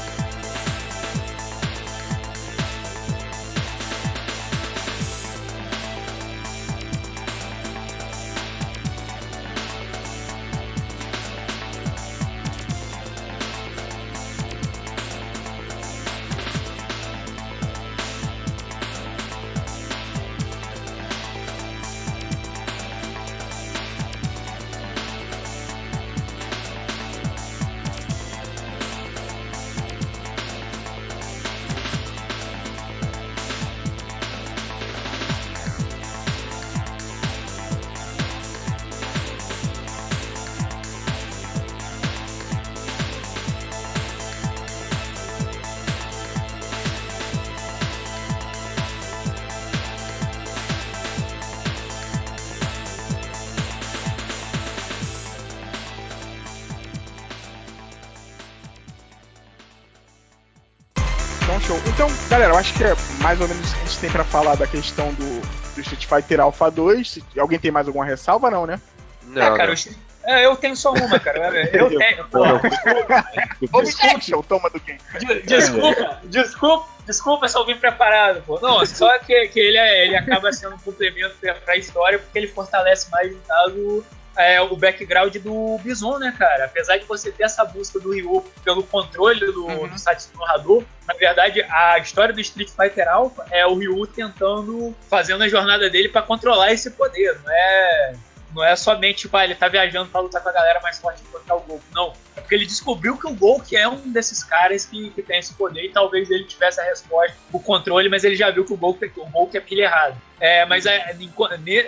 [63.40, 65.42] Mais ou menos a gente tem pra falar da questão do,
[65.74, 67.10] do Street Fighter Alpha 2.
[67.10, 68.82] Se alguém tem mais alguma ressalva, não, né?
[69.24, 70.10] Não, é, cara, não.
[70.26, 71.70] É, eu tenho só uma, cara.
[71.72, 72.42] Eu tenho, pô.
[73.72, 74.98] Objection, toma do quem?
[75.46, 78.60] Desculpa, desculpa, desculpa se eu vim preparado, pô.
[78.60, 82.48] Não, só que, que ele, é, ele acaba sendo um complemento pra história, porque ele
[82.48, 84.06] fortalece mais no caso
[84.40, 86.64] é, o background do Bison, né, cara?
[86.66, 89.90] Apesar de você ter essa busca do Ryu pelo controle do, uhum.
[89.90, 95.44] do Hadou, na verdade, a história do Street Fighter Alpha é o Ryu tentando, fazendo
[95.44, 98.14] a jornada dele para controlar esse poder, não é
[98.54, 101.22] não é somente, tipo, ah, ele tá viajando pra lutar com a galera mais forte
[101.22, 101.84] encontrar o Golk.
[101.94, 102.14] Não.
[102.36, 105.54] É porque ele descobriu que o Golk é um desses caras que, que tem esse
[105.54, 108.78] poder e talvez ele tivesse a resposta, o controle, mas ele já viu que o
[108.78, 110.18] Golk, o Golk é pilha errado.
[110.40, 111.16] É, mas é,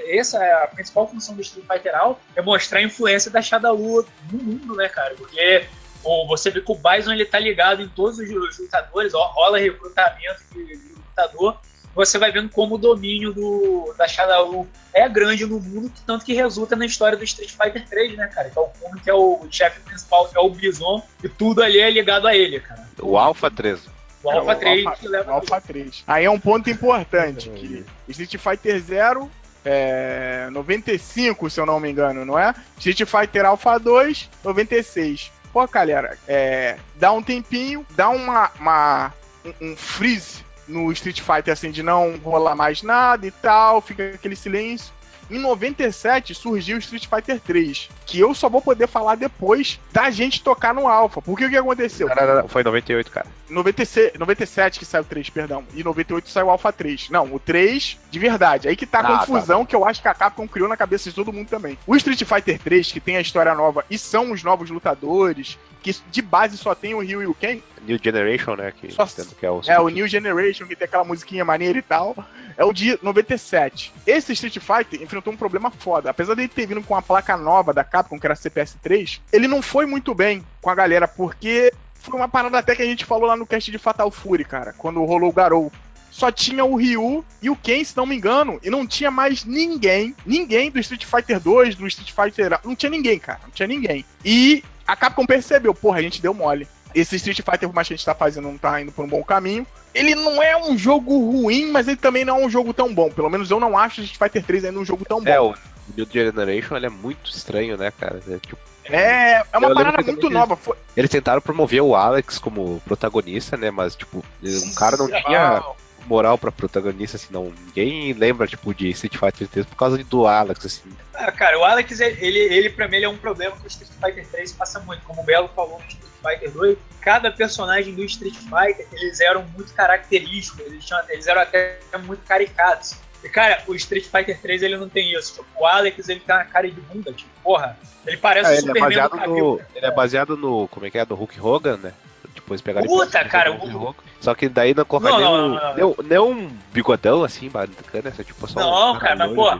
[0.07, 4.05] essa é a principal função do Street Fighter All, é mostrar a influência da Shadowlua
[4.31, 5.15] no mundo, né, cara?
[5.15, 5.65] Porque
[6.03, 9.59] ou você vê que o Bison ele tá ligado em todos os lutadores, ó, rola
[9.59, 11.57] recrutamento de, de lutador
[11.93, 16.33] você vai vendo como o domínio do, da Shadowrun é grande no mundo, tanto que
[16.33, 18.49] resulta na história do Street Fighter 3, né, cara?
[18.49, 21.61] Que é o Kuno, que é o chefe principal, que é o Bison, e tudo
[21.61, 22.87] ali é ligado a ele, cara.
[23.01, 23.79] O Alpha 3.
[24.23, 25.31] O Alpha 3 Alpha, que leva.
[25.31, 26.03] O Alpha 3.
[26.07, 29.31] Aí é um ponto importante, que Street Fighter 0
[29.63, 32.53] é, 95, se eu não me engano, não é?
[32.77, 35.31] Street Fighter Alpha 2, 96.
[35.53, 41.53] Pô, galera, é, dá um tempinho, dá uma, uma um, um freeze no Street Fighter,
[41.53, 44.93] assim, de não rolar mais nada e tal, fica aquele silêncio.
[45.31, 50.09] Em 97 surgiu o Street Fighter 3, que eu só vou poder falar depois da
[50.09, 51.21] gente tocar no Alpha.
[51.21, 52.09] Porque o que aconteceu?
[52.09, 53.27] Não, não, não, foi 98, cara.
[53.49, 55.63] 96, 97 que saiu o 3, perdão.
[55.73, 57.09] E 98 saiu o Alpha 3.
[57.09, 58.67] Não, o 3 de verdade.
[58.67, 59.69] Aí que tá a ah, confusão tá, tá.
[59.69, 61.77] que eu acho que a Capcom criou na cabeça de todo mundo também.
[61.87, 65.95] O Street Fighter 3, que tem a história nova e são os novos lutadores, que
[66.09, 67.59] de base só tem o Ryu e o Ken.
[67.81, 68.71] New Generation, né?
[68.71, 71.81] Que, só, que é, o, é o New Generation, que tem aquela musiquinha maneira e
[71.81, 72.15] tal.
[72.57, 73.93] É o de 97.
[74.05, 76.09] Esse Street Fighter enfrentou um problema foda.
[76.09, 79.61] Apesar dele ter vindo com uma placa nova da Capcom, que era CPS3, ele não
[79.61, 83.27] foi muito bem com a galera, porque foi uma parada até que a gente falou
[83.27, 85.71] lá no cast de Fatal Fury, cara, quando rolou o Garou
[86.11, 89.45] só tinha o Ryu e o Ken, se não me engano, e não tinha mais
[89.45, 92.59] ninguém, ninguém do Street Fighter 2, do Street Fighter.
[92.65, 94.05] Não tinha ninguém, cara, não tinha ninguém.
[94.23, 96.67] E a Capcom percebeu, porra, a gente deu mole.
[96.93, 99.07] Esse Street Fighter, por mais que a gente tá fazendo, não tá indo por um
[99.07, 99.65] bom caminho.
[99.93, 103.09] Ele não é um jogo ruim, mas ele também não é um jogo tão bom.
[103.09, 105.29] Pelo menos eu não acho o Street Fighter 3 ainda um jogo tão bom.
[105.29, 105.55] É, o
[105.95, 108.19] New Generation ele é muito estranho, né, cara?
[108.27, 110.57] É, tipo, é, é uma parada muito nova.
[110.57, 110.75] Foi...
[110.97, 113.71] Eles tentaram promover o Alex como protagonista, né?
[113.71, 115.63] Mas, tipo, o cara não tinha
[116.05, 117.53] moral pra protagonista, assim, não.
[117.65, 120.89] Ninguém lembra, tipo, de Street Fighter 3 por causa do Alex, assim.
[121.13, 123.91] Ah, cara, o Alex, ele, ele pra mim, ele é um problema que o Street
[123.91, 125.03] Fighter 3 passa muito.
[125.03, 129.43] Como o Belo falou no Street Fighter 2, cada personagem do Street Fighter, eles eram
[129.55, 132.95] muito característicos, eles, tinham, eles eram até muito caricatos.
[133.23, 135.35] E, cara, o Street Fighter 3 ele não tem isso.
[135.35, 137.77] Tipo, o Alex ele tá na cara de bunda, tipo, porra.
[138.05, 140.67] Ele parece ah, ele é baseado no, Ele é baseado no.
[140.69, 141.05] Como é que é?
[141.05, 141.93] Do Hulk Hogan, né?
[142.41, 143.95] Depois pegaram Puta, cara, o...
[144.19, 148.23] Só que daí não corre nem, não, não, não, nem, um bigodão assim, bacana, essa
[148.23, 149.59] tipo só Não, um cara, mas pô.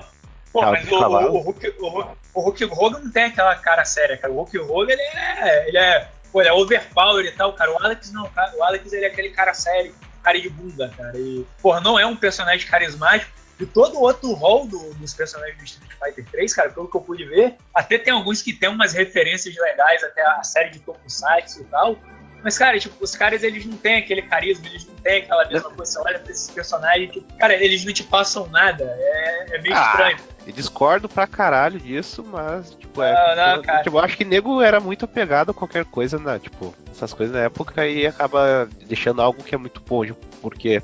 [0.52, 4.34] Pô, mas o, o, Hulk, o, o Hulk Hogan não tem aquela cara séria, cara.
[4.34, 5.68] O Hulk Hogan, ele é.
[5.70, 6.10] Ele é.
[6.32, 7.72] Pô, ele é overpower e tal, cara.
[7.72, 8.54] O Alex não, cara.
[8.58, 11.18] O Alex ele é aquele cara sério, cara de bunda, cara.
[11.18, 13.32] E, pô, não é um personagem carismático.
[13.60, 16.98] E todo o outro rol do, dos personagens do Street Fighter 3, cara, pelo que
[16.98, 20.80] eu pude ver, até tem alguns que tem umas referências legais, até a série de
[20.80, 21.96] Tokusatsu e tal.
[22.44, 25.70] Mas, cara, tipo, os caras, eles não têm aquele carisma, eles não têm aquela mesma
[25.70, 25.92] coisa.
[25.92, 28.84] Você olha pra esses personagens, tipo, cara, eles não te passam nada.
[28.84, 30.18] É, é meio ah, estranho.
[30.48, 33.14] Eu discordo pra caralho disso, mas, tipo, é.
[33.14, 36.40] Não, não, eu, tipo, eu acho que nego era muito apegado a qualquer coisa, né?
[36.40, 40.04] Tipo, essas coisas na época e acaba deixando algo que é muito bom.
[40.42, 40.82] Porque,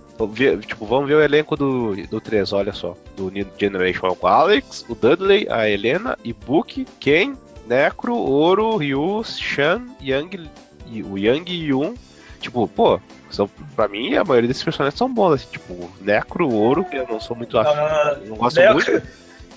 [0.67, 2.95] tipo, vamos ver o elenco do, do 3, olha só.
[3.15, 7.35] Do New Generation: o Alex, o Dudley, a Helena, Ibuki, Ken,
[7.67, 10.49] Necro, Oro, Ryu, Shan, Yang,
[11.04, 11.95] o Yang e Yun,
[12.39, 16.86] tipo, pô, são, pra mim a maioria desses personagens são bons, assim, tipo, Necro, Ouro,
[16.86, 19.08] que eu não sou muito afim, não, não gosto Necro, muito.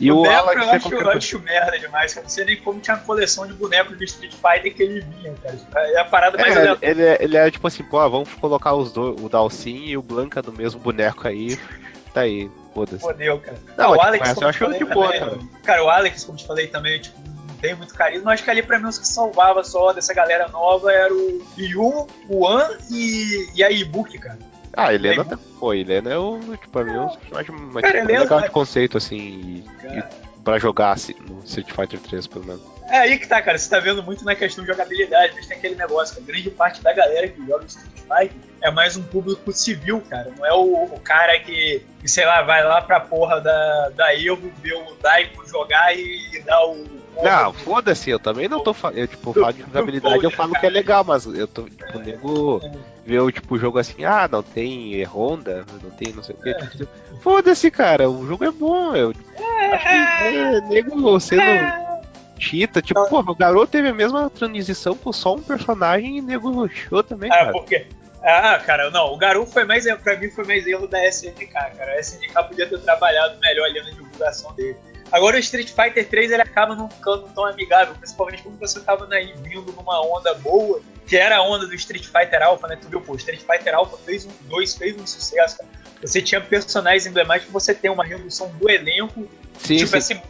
[0.00, 2.80] E o, o Alex eu acho, eu acho merda demais, eu não sei nem como
[2.80, 5.88] tinha uma coleção de bonecos do Street Fighter que ele vinha, cara.
[5.90, 8.92] É a parada mais é, ele, é, ele é tipo assim, pô, vamos colocar os
[8.92, 11.58] dois, o Dalsin e o Blanca do mesmo boneco aí.
[12.14, 13.00] Tá aí, foda-se.
[13.00, 13.58] Fodeu, cara.
[13.76, 15.38] Não, não o Alex, eu acho que boa, cara.
[15.62, 17.20] Cara, o Alex, como te falei também, tipo,
[17.60, 18.32] tem muito carisma.
[18.32, 22.06] Acho que ali pra mim os que salvava só dessa galera nova era o Yu,
[22.28, 24.38] o An e, e a Ibuki, cara.
[24.76, 25.24] Ah, a Helena,
[25.58, 28.50] pô, Helena é o, tipo, pra mim, é um mais, mais cara, Helena, legal de
[28.50, 29.64] conceito, assim.
[29.82, 30.02] E,
[30.44, 32.62] pra jogar assim, no Street Fighter 3, pelo menos.
[32.90, 33.56] É aí que tá, cara.
[33.56, 36.50] Você tá vendo muito na questão de jogabilidade, mas tem aquele negócio, que a grande
[36.50, 40.32] parte da galera que joga Street Fighter é mais um público civil, cara.
[40.36, 44.14] Não é o, o cara que, que, sei lá, vai lá pra porra da, da
[44.14, 46.84] Evo, ver o Daiko jogar e, e dar o.
[47.22, 48.98] Não, foda-se, eu também não tô falando.
[48.98, 52.60] Eu, tipo, falo de jogabilidade, eu falo que é legal, mas eu tô, tipo, nego
[53.10, 56.54] vê o tipo, jogo assim, ah, não tem Honda, não tem não sei o que.
[56.76, 56.88] Tipo,
[57.20, 58.94] foda-se, cara, o jogo é bom.
[58.94, 61.42] Eu acho que é, nego sendo.
[62.38, 66.50] Chita, tipo, porra, o garoto teve a mesma transição com só um personagem e nego
[66.50, 67.52] rushou também, Ah, cara.
[67.52, 67.86] porque.
[68.22, 71.92] Ah, cara, não, o Garoto foi mais, pra mim foi mais erro da SNK, cara.
[71.92, 74.76] A SNK podia ter trabalhado melhor ali na divulgação dele.
[75.10, 79.08] Agora o Street Fighter 3 ele acaba não ficando tão amigável, principalmente quando você tava
[79.12, 82.76] aí vindo numa onda boa, que era a onda do Street Fighter Alpha, né?
[82.76, 85.68] Tu viu, pô, o Street Fighter Alpha fez um 2, fez um sucesso, cara.
[86.00, 89.98] Você tinha personagens emblemáticos, você tem uma redução do elenco, Sim, tipo, sim.
[89.98, 90.22] esse,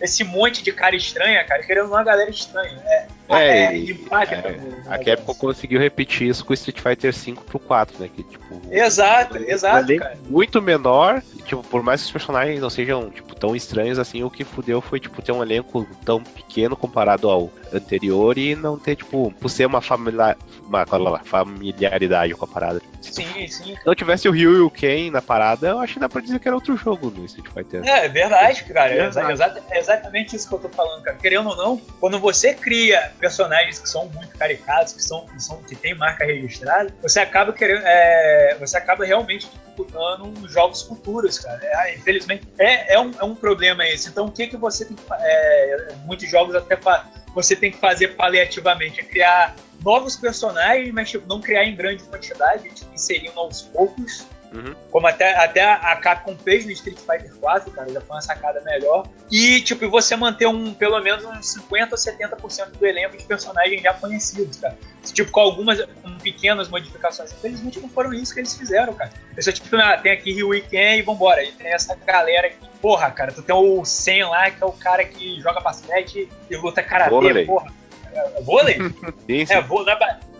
[0.00, 2.78] esse monte de cara estranha, cara, querendo uma galera estranha.
[2.86, 6.78] É, É, e e- impacta é, no- a Capcom conseguiu repetir isso com o Street
[6.80, 8.08] Fighter 5 pro 4, né?
[8.14, 10.16] Que, tipo, Exato, um exato, cara.
[10.28, 14.22] muito menor, e, tipo, por mais que os personagens não sejam, tipo, tão estranhos assim,
[14.22, 18.78] o que fudeu foi, tipo, ter um elenco tão pequeno comparado ao anterior e não
[18.78, 20.84] ter, tipo, por ser uma, familiar, uma
[21.24, 22.80] familiaridade com a parada.
[23.00, 23.76] Se Sim, sim.
[23.84, 26.38] não tivesse o Ryu e o Ken na parada, eu acho que dá pra dizer
[26.40, 27.84] que era outro jogo no Street Fighter.
[27.86, 28.90] É, é verdade, cara.
[28.92, 29.32] É, exa- Verdade.
[29.32, 31.16] exata- é exatamente isso que eu tô falando, cara.
[31.16, 35.62] Querendo ou não, quando você cria personagens que são muito caricatos, que são, que são
[35.62, 41.38] que tem marca registrada, você acaba querendo, é, você acaba realmente dificultando os jogos futuros,
[41.38, 41.60] cara.
[41.62, 44.08] É, infelizmente, é, é, um, é um problema esse.
[44.08, 47.04] Então, o que que você tem que fa- é, muitos jogos até fa-
[47.36, 52.02] você tem que fazer paliativamente é criar novos personagens, mas tipo, não criar em grande
[52.04, 54.74] quantidade, tipo, inserindo aos poucos Uhum.
[54.90, 58.60] como até, até a Capcom fez no Street Fighter 4, cara, já foi uma sacada
[58.62, 59.06] melhor.
[59.30, 63.82] E, tipo, você manter um, pelo menos uns 50 ou 70% do elenco de personagens
[63.82, 64.76] já conhecidos, cara.
[65.04, 67.32] Tipo, com algumas com pequenas modificações.
[67.32, 69.10] Infelizmente não foram isso que eles fizeram, cara.
[69.32, 71.42] Eles só, tipo, ah, tem aqui Ryu e Ken e vambora.
[71.42, 74.72] E tem essa galera que, porra, cara, tu tem o Sen lá, que é o
[74.72, 77.72] cara que joga basquete e luta karatê, porra.
[78.12, 78.78] É, é vôlei?
[79.26, 79.52] Sim, sim.
[79.52, 79.94] é, vôlei,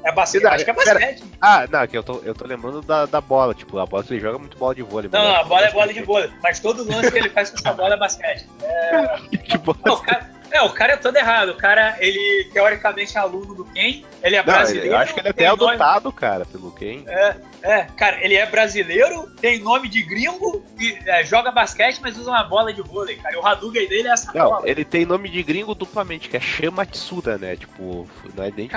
[0.07, 1.25] é, ba- é basquete, Não, acho que é pera- basquete.
[1.41, 4.15] Ah, não, que eu tô, eu tô lembrando da, da bola, tipo, a bola que
[4.15, 5.11] ele joga muito bola de vôlei.
[5.13, 6.31] Não, a bola é bola de vôlei.
[6.43, 8.47] Mas todo lance que ele faz com essa bola é basquete.
[8.63, 9.79] É, Que bola.
[9.85, 11.49] não, o cara, é, o cara é todo errado.
[11.51, 14.03] O cara, ele teoricamente é aluno do Ken.
[14.23, 14.89] Ele é Não, brasileiro.
[14.89, 17.03] eu acho que ele até é tem nome- adotado, cara, pelo Ken.
[17.07, 22.17] É, é, cara, ele é brasileiro, tem nome de gringo, e, é, joga basquete, mas
[22.17, 23.35] usa uma bola de vôlei, cara.
[23.35, 24.69] E o Hadouken dele é essa Não, bola.
[24.69, 27.57] ele tem nome de gringo duplamente, que é Shamatsuda, né?
[27.57, 28.77] Tipo, não é nem tipo.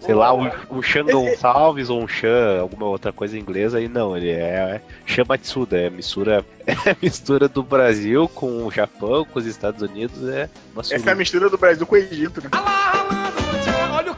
[0.00, 0.52] Sei lá, Porra.
[0.70, 4.34] um, um Esse- Gonçalves ou um Chan, alguma outra coisa inglesa aí, não, ele é,
[4.40, 10.26] é Shamatsuda, é mistura, é mistura do Brasil com o Japão, com os Estados Unidos,
[10.28, 12.48] é uma Essa é a mistura do Brasil com o Egito, né?
[12.52, 13.19] Olha o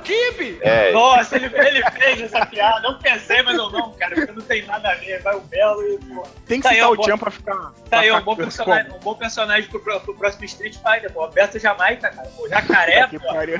[0.03, 0.59] Kibe!
[0.63, 2.81] É, Nossa, ele, ele fez essa piada.
[2.81, 5.21] Não pensei, mas eu não, cara, porque não tem nada a ver.
[5.23, 6.23] Vai o Belo e, pô.
[6.47, 7.55] Tem que Tá citar eu o Tchan pra ficar.
[7.57, 11.13] Tá pra aí, um bom personagem, um bom personagem pro, pro, pro próximo Street Fighter,
[11.13, 11.23] pô.
[11.23, 12.29] Alberto Jamaica, cara.
[12.37, 13.27] Pô, jacaré, Que pô.
[13.33, 13.59] pariu.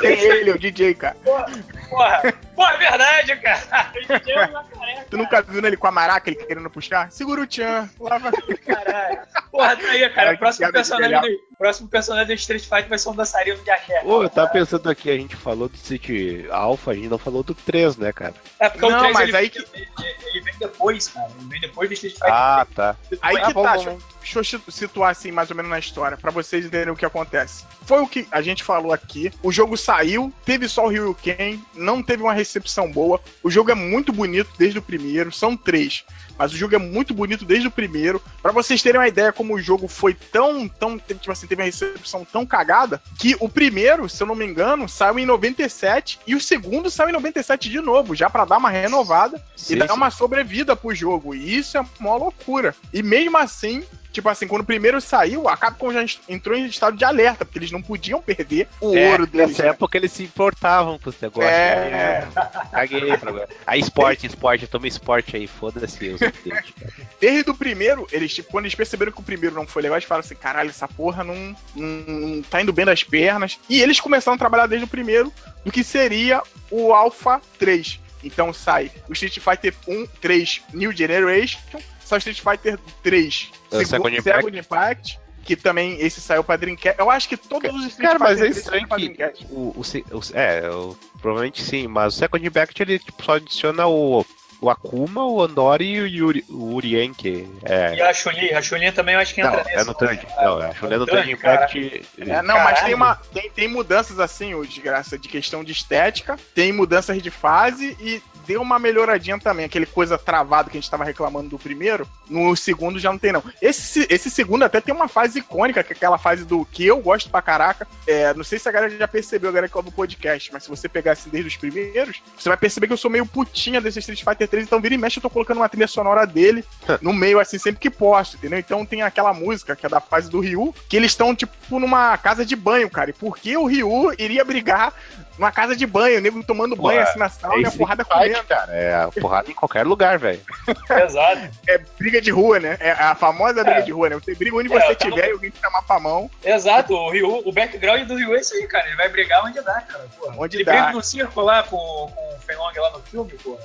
[0.00, 1.16] Tem ele, o DJ, cara.
[1.24, 1.46] Porra,
[1.88, 3.90] porra, porra, é verdade, cara.
[3.94, 4.16] Ele é
[4.46, 7.10] um jacaré, Tu nunca viu ele com a maraca, ele querendo puxar?
[7.12, 7.88] Segura o Tchan.
[8.00, 8.32] Lá vai.
[8.66, 9.20] Caralho.
[9.50, 10.32] Porra, tá aí, cara.
[10.34, 14.02] O próximo personagem, do, próximo personagem do Street Fighter vai ser um dançarino de axé.
[14.04, 17.44] Ô, eu tava pensando aqui, a gente falou do Street Alpha, a gente não falou
[17.44, 18.34] do 3, né, cara?
[18.58, 19.88] É porque o Não, 3 mas ele, aí vem, ele,
[20.26, 21.28] ele vem depois, cara.
[21.38, 22.32] Ele vem depois do Street Fighter.
[22.34, 22.96] Ah, tá.
[23.22, 25.70] Aí Ah, que bom, tá, bom, deixa, deixa eu situ- situar assim mais ou menos
[25.70, 27.64] na história, pra vocês entenderem o que acontece.
[27.86, 29.30] Foi o que a gente falou aqui.
[29.42, 33.20] O jogo saiu, teve só o Ryu Ken, não teve uma recepção boa.
[33.42, 36.04] O jogo é muito bonito desde o primeiro, são três.
[36.38, 38.20] Mas o jogo é muito bonito desde o primeiro.
[38.40, 41.66] Pra vocês terem uma ideia como o jogo foi tão, tão, tipo assim, teve uma
[41.66, 46.34] recepção tão cagada, que o primeiro, se eu não me engano, saiu em 97 e
[46.34, 49.88] o segundo saiu em 97 de novo, já pra dar uma renovada Sim, e dar
[49.88, 49.94] sim.
[49.94, 51.34] uma sobrevida pro jogo.
[51.34, 52.74] E isso é uma loucura.
[52.92, 56.96] E mesmo assim, tipo assim, quando o primeiro saiu, a Capcom já entrou em estado
[56.96, 59.56] de alerta, porque eles não podiam perder o É, ouro deles.
[59.56, 61.48] Nessa época eles se importavam com esse negócio.
[61.48, 61.90] É.
[61.90, 62.28] né?
[62.70, 63.48] Caguei pra agora.
[63.66, 66.74] Aí esporte, esporte, toma esporte aí, foda-se os updates.
[67.20, 70.06] Desde o primeiro, eles, tipo, quando eles perceberam que o primeiro não foi legal, eles
[70.06, 73.58] falaram assim: caralho, essa porra não, não, não tá indo bem das pernas.
[73.68, 75.32] E eles começaram a trabalhar desde o primeiro
[75.64, 78.00] do que seria o Alpha 3.
[78.24, 81.58] Então sai o Street Fighter 1, 3 New Generation,
[82.04, 85.18] o Street Fighter 3 É, Second Second Impact.
[85.44, 86.98] que também esse saiu pra Dreamcast.
[87.00, 88.96] Eu acho que todos os Street Cara, mas é Fighter 3 saíram estranho pra
[89.32, 89.80] que o, o,
[90.18, 94.24] o- é, o- provavelmente sim, mas o Second Impact ele tipo, só adiciona o,
[94.62, 97.96] o Akuma, o Andori e o, Yuri, o Urien, que é.
[97.96, 99.76] E a Chun-Li, a Chun-Li também eu acho que entra Não, nesse.
[99.76, 100.26] é no Third.
[100.40, 102.02] Não, a Chun-Li é no Third Impact.
[102.20, 102.86] É, não, mas Caralho.
[102.86, 107.30] tem, uma, tem, tem mudanças assim, o desgraça, de questão de estética, tem mudanças de
[107.30, 109.64] fase e deu uma melhoradinha também.
[109.64, 113.32] Aquele coisa travado que a gente tava reclamando do primeiro, no segundo já não tem,
[113.32, 113.42] não.
[113.60, 116.98] Esse, esse segundo até tem uma fase icônica, que é aquela fase do que eu
[117.00, 117.86] gosto pra caraca.
[118.06, 120.64] É, não sei se a galera já percebeu, a galera que ouve o podcast, mas
[120.64, 123.80] se você pegar assim desde os primeiros, você vai perceber que eu sou meio putinha
[123.80, 126.62] desse Street Fighter 3, então vira e mexe eu tô colocando uma trilha sonora dele
[127.00, 128.58] no meio, assim, sempre que posso, entendeu?
[128.58, 132.16] Então tem aquela música que é da fase do Ryu, que eles estão, tipo, numa
[132.18, 133.10] casa de banho, cara.
[133.10, 134.92] E por que o Ryu iria brigar
[135.38, 138.04] numa casa de banho, o nego tomando Pô, banho assim na sala e a porrada
[138.04, 138.44] Fight, comendo?
[138.44, 138.72] cara.
[138.74, 140.40] É a porrada em qualquer lugar, velho.
[141.04, 141.48] Exato.
[141.66, 142.76] É briga de rua, né?
[142.78, 143.82] É a famosa briga É.
[143.82, 144.16] de rua, né?
[144.16, 146.30] Você briga onde É, você tiver e alguém te chamar pra mão.
[146.44, 148.86] Exato, o, Ryu, o background do Ryu é isso aí, cara.
[148.86, 150.04] Ele vai brigar onde dá, cara.
[150.18, 150.34] Porra.
[150.38, 150.72] Onde ele dá.
[150.72, 153.62] briga no circo lá com, com o Fenlong lá no filme, porra.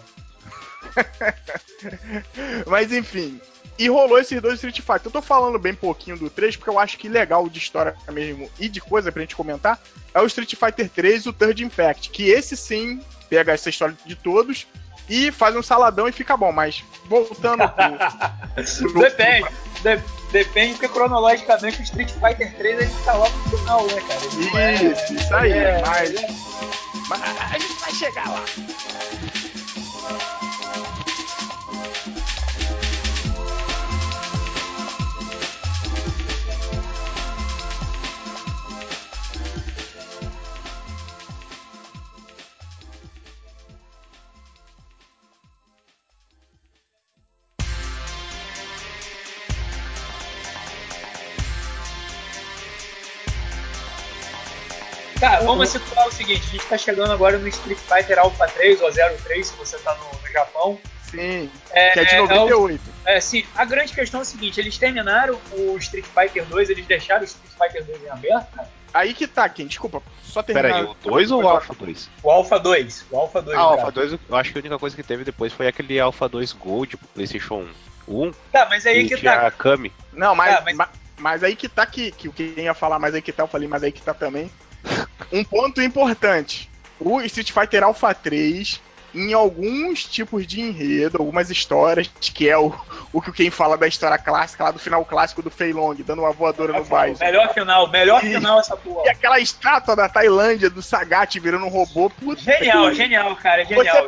[2.66, 3.40] Mas enfim.
[3.80, 5.02] E rolou esses dois Street Fighter.
[5.06, 8.50] Eu tô falando bem pouquinho do 3, porque eu acho que legal de história mesmo
[8.60, 9.80] e de coisa pra gente comentar
[10.14, 12.10] é o Street Fighter 3 e o Third Impact.
[12.10, 14.66] Que esse sim pega essa história de todos
[15.08, 16.52] e faz um saladão e fica bom.
[16.52, 18.92] Mas voltando pro.
[18.92, 19.48] pro- Depende.
[19.84, 24.22] De- depende, porque cronologicamente o Street Fighter 3 ele tá lá no final, né, cara?
[24.26, 25.52] Ele não é- Isso, isso aí.
[25.52, 25.82] É.
[25.86, 26.14] Mas,
[27.10, 28.44] mas a gente vai chegar lá.
[55.46, 58.92] Vamos situar o seguinte: a gente tá chegando agora no Street Fighter Alpha 3 ou
[58.92, 60.80] 03, se você tá no, no Japão.
[61.10, 61.50] Sim.
[61.72, 62.82] É, Que é de é o- 98.
[63.06, 66.86] É, sim, a grande questão é o seguinte: eles terminaram o Street Fighter 2, eles
[66.86, 68.60] deixaram o Street Fighter 2 em aberto?
[68.94, 69.68] Aí que tá, Kim.
[69.68, 70.70] Desculpa, só terminar.
[70.70, 72.10] Pera aí, o 2 ou o Alpha 2?
[72.24, 73.06] O Alpha 2.
[73.12, 73.58] O Alpha 2.
[73.58, 73.70] Ah, o.
[73.72, 76.52] Alpha 2, eu acho que a única coisa que teve depois foi aquele Alpha 2
[76.54, 77.68] Gold pro PlayStation
[78.08, 78.32] 1.
[78.52, 79.46] Tá, mas aí que tá.
[79.48, 79.92] a Kami.
[80.14, 80.90] Não, mas, Tá, mas- mas...
[81.20, 83.48] mas aí que tá que, que o que ia falar, mas aí que tá, eu
[83.48, 84.50] falei, mas aí que tá também.
[85.32, 86.70] Um ponto importante.
[87.00, 88.82] O Street Fighter Alpha 3,
[89.14, 92.74] em alguns tipos de enredo, algumas histórias, que é o,
[93.14, 96.22] o que quem fala da história clássica, lá do final clássico do Fei Long, dando
[96.22, 97.18] uma voadora no Bison.
[97.20, 99.06] Melhor final, melhor E- final essa porra.
[99.06, 102.10] E aquela estátua da Tailândia, do Sagat virando um robô.
[102.10, 104.06] Puta Genial, que- genial, cara, Você genial.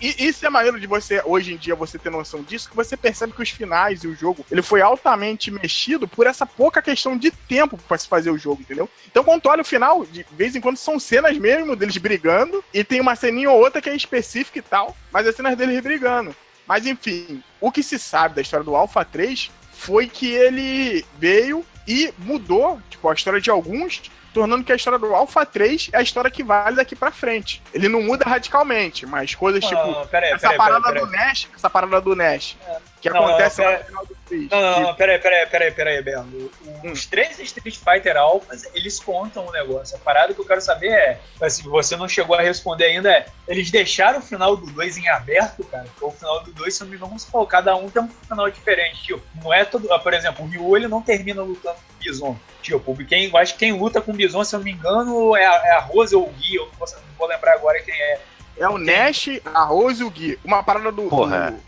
[0.00, 2.96] e isso é maneiro de você, hoje em dia, você ter noção disso, que você
[2.96, 7.16] percebe que os finais e o jogo, ele foi altamente mexido por essa pouca questão
[7.16, 8.88] de tempo pra se fazer o jogo, entendeu?
[9.10, 12.64] Então, quando tu olha o final, de vez em quando são cenas mesmo deles brigando,
[12.72, 15.82] e tem uma ceninha ou outra que é específica e tal, mas as cenas deles
[15.82, 16.34] brigando.
[16.66, 21.64] Mas enfim, o que se sabe da história do Alpha 3 foi que ele veio
[21.86, 24.02] e mudou, tipo, a história de alguns,
[24.34, 27.62] tornando que a história do Alpha 3 é a história que vale daqui pra frente.
[27.72, 31.10] Ele não muda radicalmente, mas coisas tipo Não, não, peraí, essa peraí, parada peraí, do
[31.10, 32.56] Nash, essa parada do Nash,
[33.00, 34.50] que Não, não, acontece lá pera- no final do 3.
[34.50, 36.50] Não, não, que- não, peraí, peraí, peraí, peraí, Belo.
[36.84, 36.92] Hum.
[36.92, 39.96] Os três Street Fighter Alphas, eles contam o negócio.
[39.96, 43.26] A parada que eu quero saber é, assim, você não chegou a responder ainda, é,
[43.46, 45.84] eles deixaram o final do 2 em aberto, cara?
[45.84, 48.08] Porque o final do 2, se eu não me engano, pô, cada um tem um
[48.08, 49.02] final diferente.
[49.02, 49.92] Tipo, não é todo.
[49.92, 52.36] ah, Por exemplo, o Ryu, ele não termina lutando com o Bison.
[52.62, 55.36] Tipo, quem, eu acho que quem luta com o Bison, se eu não me engano,
[55.36, 57.80] é a, é a Rose ou o Gui, eu não vou, não vou lembrar agora
[57.82, 58.20] quem é.
[58.58, 60.38] É o Nash, a Rose e o Gui.
[60.44, 61.02] Uma parada do.
[61.04, 61.52] Porra.
[61.52, 61.67] do-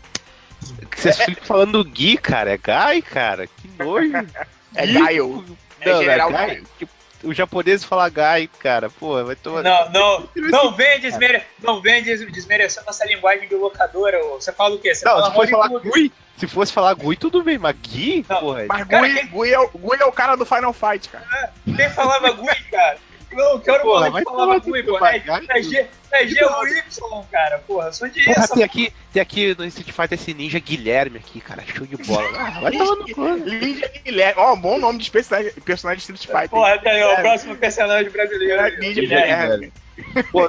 [0.95, 2.51] Vocês ficam falando Gui, cara.
[2.53, 3.47] É Guy, cara.
[3.47, 4.11] Que nojo.
[4.73, 4.87] É?
[4.87, 5.43] Gaio.
[5.81, 6.63] É Não, General é Guy.
[6.79, 6.91] Tipo,
[7.23, 8.89] O japonês fala Guy, cara.
[8.89, 9.61] Pô, vai tomar.
[9.63, 14.17] Não, não, não vem, desmere, não vem des- desmerecer nossa linguagem de locadora.
[14.35, 14.95] Você fala o quê?
[14.95, 15.67] Você Não, fala se fosse falar.
[15.81, 18.65] Gui, se fosse falar Gui, tudo bem, mas Gui, Não, porra.
[18.69, 21.51] Mas Cara, Gui, quem- Gui, é, o- Gui é o cara do Final Fight, cara.
[21.75, 22.97] Quem falava Gui, cara?
[23.33, 24.97] Não, que hora Porra, tomar Gui, no pô?
[24.99, 27.59] cu, É, é G, é G ou Y, cara.
[27.59, 28.53] Porra, só de Porra, isso.
[28.53, 31.63] tem aqui, tem aqui no Street Fighter esse ninja Guilherme aqui, cara.
[31.65, 32.29] Show de bola.
[32.37, 33.27] Ah, vai tomar no cu.
[33.37, 34.41] Ninja Guilherme.
[34.41, 36.49] Ó, bom nome de personagem, personagem de Street Fighter.
[36.49, 38.61] Porra, aí, ó, o próximo personagem brasileiro.
[38.61, 39.25] É Ninja Guilherme.
[39.27, 39.73] Guilherme.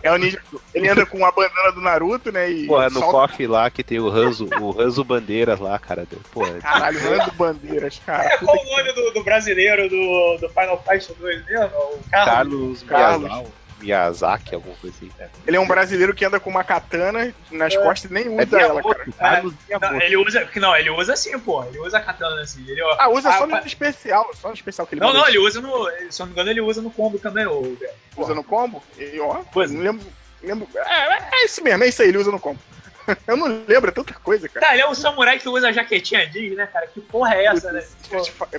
[0.02, 0.40] É o ninja.
[0.74, 2.50] Ele anda com a bandana do Naruto, né?
[2.50, 6.06] E Porra, no solta- coffee lá que tem o Ranzo, o Ranzo Bandeiras lá, cara.
[6.32, 8.24] Porra, Caralho, Rando Bandeiras, cara.
[8.24, 11.66] É, qual o nome do, do brasileiro do, do Final Fight 2 mesmo?
[11.76, 12.82] O Carlos.
[12.82, 12.82] Carlos,
[13.30, 13.48] Carlos.
[13.82, 15.10] Miyazaki, alguma coisa assim.
[15.46, 18.60] Ele é um brasileiro que anda com uma katana nas costas e nem É usa
[18.60, 19.06] ela, cara.
[19.18, 20.48] Carlos Não, ele usa.
[20.56, 21.64] Não, ele usa assim, pô.
[21.64, 22.64] Ele usa a katana assim.
[22.68, 25.38] Ele, Ah, usa só no Ah, especial, só no especial que ele Não, não, ele
[25.38, 25.90] usa no.
[26.10, 27.76] Se eu não me engano, ele usa no combo também, ô
[28.16, 28.82] usa no combo.
[28.98, 29.74] E ó, Pois é.
[29.74, 30.06] não lembro.
[30.42, 32.58] lembro é, é isso mesmo, é isso aí, ele usa no combo.
[33.26, 34.64] Eu não lembro, é tanta coisa, cara.
[34.64, 36.86] Tá, ele é um samurai que usa jaquetinha jeans, né, cara?
[36.86, 37.82] Que porra é essa, né?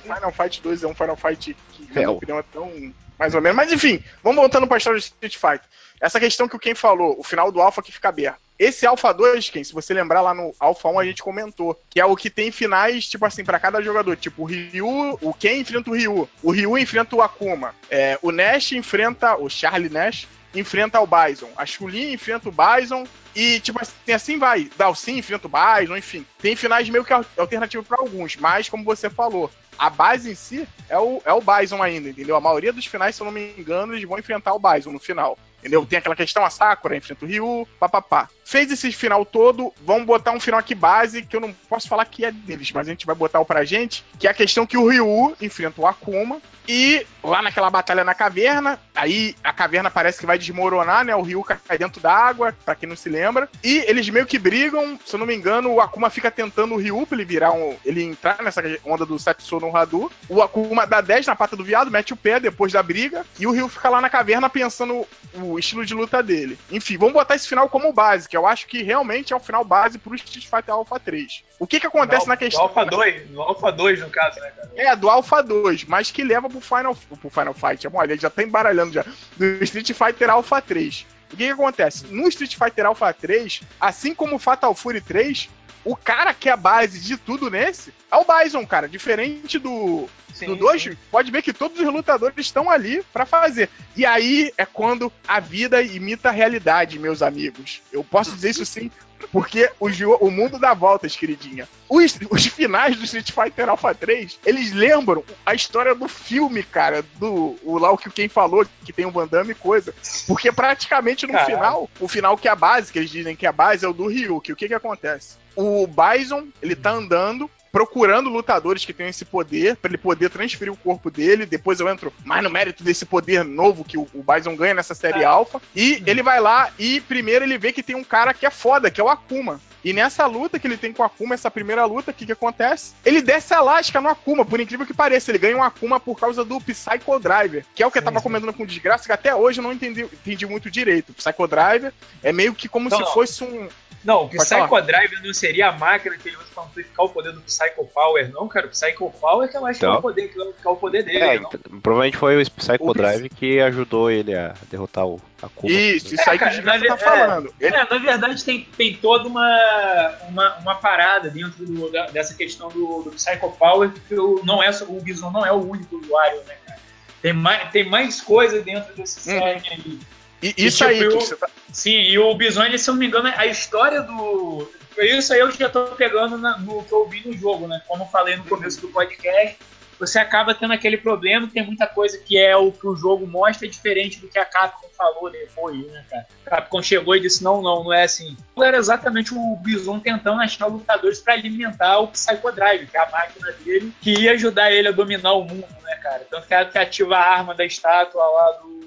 [0.01, 2.93] Final Fight 2 é um Final Fight que, na É, minha opinião, é tão.
[3.17, 3.55] Mais ou menos.
[3.55, 5.69] Mas enfim, vamos voltando pra história do Street Fighter.
[5.99, 8.42] Essa questão que o Ken falou, o final do Alpha que fica aberto.
[8.57, 11.99] Esse Alpha 2, Ken, se você lembrar lá no Alpha 1, a gente comentou, que
[11.99, 14.15] é o que tem finais, tipo assim, pra cada jogador.
[14.15, 18.31] Tipo, o Ryu, o Ken enfrenta o Ryu, o Ryu enfrenta o Akuma, é, o
[18.31, 23.79] Nash enfrenta, o Charlie Nash enfrenta o Bison, a Chun-Li enfrenta o Bison, e, tipo
[23.81, 24.69] assim, assim vai.
[24.77, 26.23] Dalsin enfrenta o Bison, enfim.
[26.39, 29.49] Tem finais meio que al- alternativos pra alguns, mas, como você falou,
[29.79, 32.35] a base em si é o, é o Bison ainda, entendeu?
[32.35, 34.99] A maioria dos finais, se eu não me engano, eles vão enfrentar o Bison no
[34.99, 35.35] final.
[35.59, 35.85] Entendeu?
[35.85, 38.29] Tem aquela questão, a Sakura enfrenta o Ryu, papapá.
[38.43, 42.05] Fez esse final todo, vamos botar um final aqui base, que eu não posso falar
[42.05, 44.65] que é deles, mas a gente vai botar o pra gente, que é a questão
[44.65, 49.91] que o Ryu enfrenta o Akuma, e lá naquela batalha na caverna, aí a caverna
[49.91, 51.15] parece que vai desmoronar, né?
[51.15, 53.49] O Ryu cai dentro da água, pra quem não se lembra.
[53.63, 56.77] E eles meio que brigam, se eu não me engano, o Akuma fica tentando o
[56.77, 57.75] Ryu pra ele virar um.
[57.85, 60.11] ele entrar nessa onda do Setsu no Hadu.
[60.29, 63.25] O Akuma dá 10 na pata do viado, mete o pé depois da briga.
[63.39, 66.57] E o Ryu fica lá na caverna pensando o estilo de luta dele.
[66.71, 69.63] Enfim, vamos botar esse final como base, que eu acho que realmente é o final
[69.63, 71.43] base pro Street Fighter Alpha 3.
[71.59, 72.63] O que que acontece na questão.
[72.63, 74.71] No Alpha 2, no Alpha 2, no caso, né, cara?
[74.75, 77.87] É, do Alpha 2, mas que leva pro Final, pro Final Fight.
[77.93, 79.05] Olha, ele já tá embaralhando já.
[79.37, 81.05] Do Street Fighter Alpha 3.
[81.33, 82.05] O que que acontece?
[82.11, 85.49] No Street Fighter Alpha 3, assim como o Fatal Fury 3,
[85.83, 88.87] o cara que é a base de tudo nesse é o Bison, cara.
[88.87, 90.97] Diferente do, Sim, do 2, sim.
[91.11, 93.69] pode ver que todos os lutadores estão ali pra fazer.
[93.95, 97.81] E aí é quando a vida imita a realidade, meus amigos.
[97.91, 98.89] Eu posso dizer isso sim,
[99.31, 99.87] porque o,
[100.25, 101.67] o mundo dá voltas, queridinha.
[101.89, 107.03] Os, os finais do Street Fighter Alpha 3, eles lembram a história do filme, cara,
[107.15, 109.93] do o lá o que quem falou, que tem o Van Damme e coisa.
[110.27, 113.49] Porque praticamente no final, o final que é a base, que eles dizem que é
[113.49, 114.41] a base, é o do Ryu.
[114.41, 115.37] Que o que que acontece?
[115.55, 120.71] O Bison, ele tá andando, procurando lutadores que têm esse poder, pra ele poder transferir
[120.71, 121.43] o corpo dele.
[121.43, 124.93] Depois eu entro mais no mérito desse poder novo que o, o Bison ganha nessa
[124.93, 125.25] série É.
[125.25, 125.59] Alpha.
[125.75, 128.91] E ele vai lá e primeiro ele vê que tem um cara que é foda,
[128.91, 129.59] que é o Akuma.
[129.83, 132.31] E nessa luta que ele tem com o Akuma, essa primeira luta, o que, que
[132.31, 132.93] acontece?
[133.03, 135.31] Ele desce a lasca no Akuma, por incrível que pareça.
[135.31, 138.19] Ele ganha um Akuma por causa do Psycho Driver, que é o que eu tava
[138.19, 138.23] Sim.
[138.23, 141.09] comentando com desgraça, que até hoje eu não entendi, entendi muito direito.
[141.09, 143.11] O Psycho Driver é meio que como Não, se não.
[143.11, 143.67] fosse um.
[144.05, 147.31] Não, o Psycho Drive não seria a máquina que ele usa pra amplificar o poder
[147.31, 147.62] do Psycho
[147.93, 148.67] Power, não, cara.
[148.67, 149.99] O Psycho Power que eu acho que é Então.
[149.99, 151.49] o poder, que é o poder dele, É, então,
[151.81, 155.71] provavelmente foi o Psycho O- Drive que ajudou ele a derrotar o Akuma.
[155.71, 156.97] Isso, isso É, aí que o tá é.
[156.97, 157.53] falando.
[157.59, 162.33] Ele- É, na verdade tem, tem toda uma, uma, uma parada dentro do- da- dessa
[162.33, 165.57] questão do, do Psycho Power, que o, não é, só- o Bison não é o
[165.69, 166.79] único usuário, né, cara?
[167.21, 169.99] Tem mais, tem mais coisa dentro desse set aí.
[170.41, 171.47] E E, isso tipo, aí que eu- você tá.
[171.71, 174.69] Sim, e o Bison, ele, se eu não me engano, a história do.
[174.97, 177.81] Isso aí eu já tô pegando na- no que eu vi no jogo, né?
[177.87, 179.57] Como eu falei no começo do podcast,
[179.99, 183.67] você acaba tendo aquele problema, tem muita coisa que é o que o jogo mostra,
[183.67, 186.27] é diferente do que a Capcom falou depois, né, cara?
[186.45, 188.35] A Capcom chegou e disse: não, não, não é assim.
[188.57, 193.09] Era exatamente o Bison tentando achar lutadores pra alimentar o Psycho Drive, que é a
[193.09, 196.25] máquina dele, que ia ajudar ele a dominar o mundo, né, cara?
[196.29, 198.82] Tanto que, que ativa a arma da estátua lá do.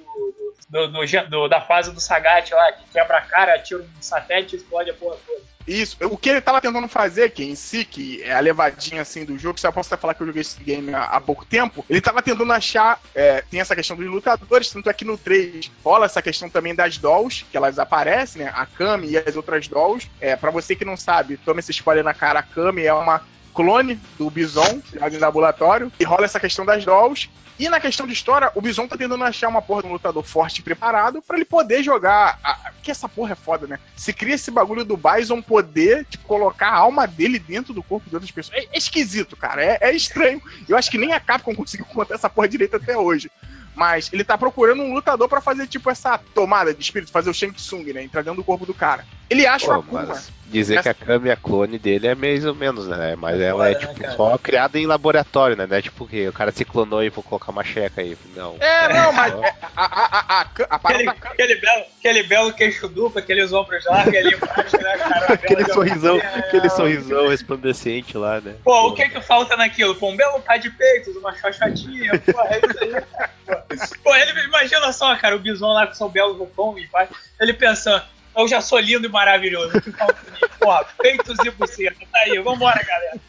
[0.69, 4.57] Do- do- do- da fase do Sagat lá, que quebra a cara, atira um satélite
[4.57, 5.41] e explode a porra toda.
[5.67, 9.25] Isso, o que ele tava tentando fazer, que em si, que é a levadinha assim
[9.25, 11.45] do jogo, se eu posso até falar que eu joguei esse game há, há pouco
[11.45, 15.19] tempo, ele tava tentando achar, é, tem essa questão dos lutadores, tanto é que no
[15.19, 19.35] 3 rola essa questão também das dolls, que elas aparecem, né, a Kami e as
[19.35, 22.85] outras dolls, é, pra você que não sabe, toma esse spoiler na cara, a Kami
[22.85, 23.21] é uma
[23.57, 28.07] clone do Bison, criado em laboratório, e rola essa questão das dolls, e na questão
[28.07, 31.23] de história, o Bison tá tentando achar uma porra de um lutador forte e preparado
[31.23, 32.39] pra ele poder jogar.
[32.45, 32.71] A...
[32.73, 33.79] Porque essa porra é foda, né?
[33.97, 38.11] Se cria esse bagulho do Bison poder, tipo, colocar a alma dele dentro do corpo
[38.11, 38.59] de outras pessoas.
[38.59, 39.65] É, é esquisito, cara.
[39.65, 40.41] É, é estranho.
[40.69, 43.31] Eu acho que nem a Capcom conseguiu contar essa porra direito até hoje.
[43.75, 47.35] Mas ele tá procurando um lutador pra fazer, tipo, essa tomada de espírito, fazer o
[47.35, 48.03] Shang Tsung, né?
[48.03, 49.05] Entrar dentro do corpo do cara.
[49.29, 50.03] Ele acha o Pô, Akuma.
[50.07, 53.17] mas dizer que a Kami é clone dele é mais ou menos, né?
[53.17, 54.17] Mas ela é né, tipo cara?
[54.17, 55.67] só criada em laboratório, né?
[55.67, 58.17] Não é tipo que o cara se clonou e vou colocar uma checa aí.
[58.35, 58.57] Não.
[58.61, 62.89] É, não, mas é, a, a, a, a, a Aquele, aquele, belo, aquele belo queixo
[62.89, 65.27] duplo, aqueles ombros embaixo, né, cara?
[65.27, 68.55] Uma Aquele bela sorrisão, aquele sorrisão resplandecente lá, né?
[68.63, 69.95] Pô, o que que falta naquilo?
[69.95, 73.31] Pô, um belo par de peitos, uma xoxotinha, porra, é isso aí, cara.
[73.47, 73.55] Pô,
[74.05, 77.09] Pô, ele, imagina só, cara, o Bison lá com seu belo roupão e pai,
[77.41, 78.03] ele pensando,
[78.37, 80.55] eu já sou lindo e maravilhoso, o que falta pra mim?
[80.61, 83.21] Porra, peitos e buceta, tá aí, vambora, galera.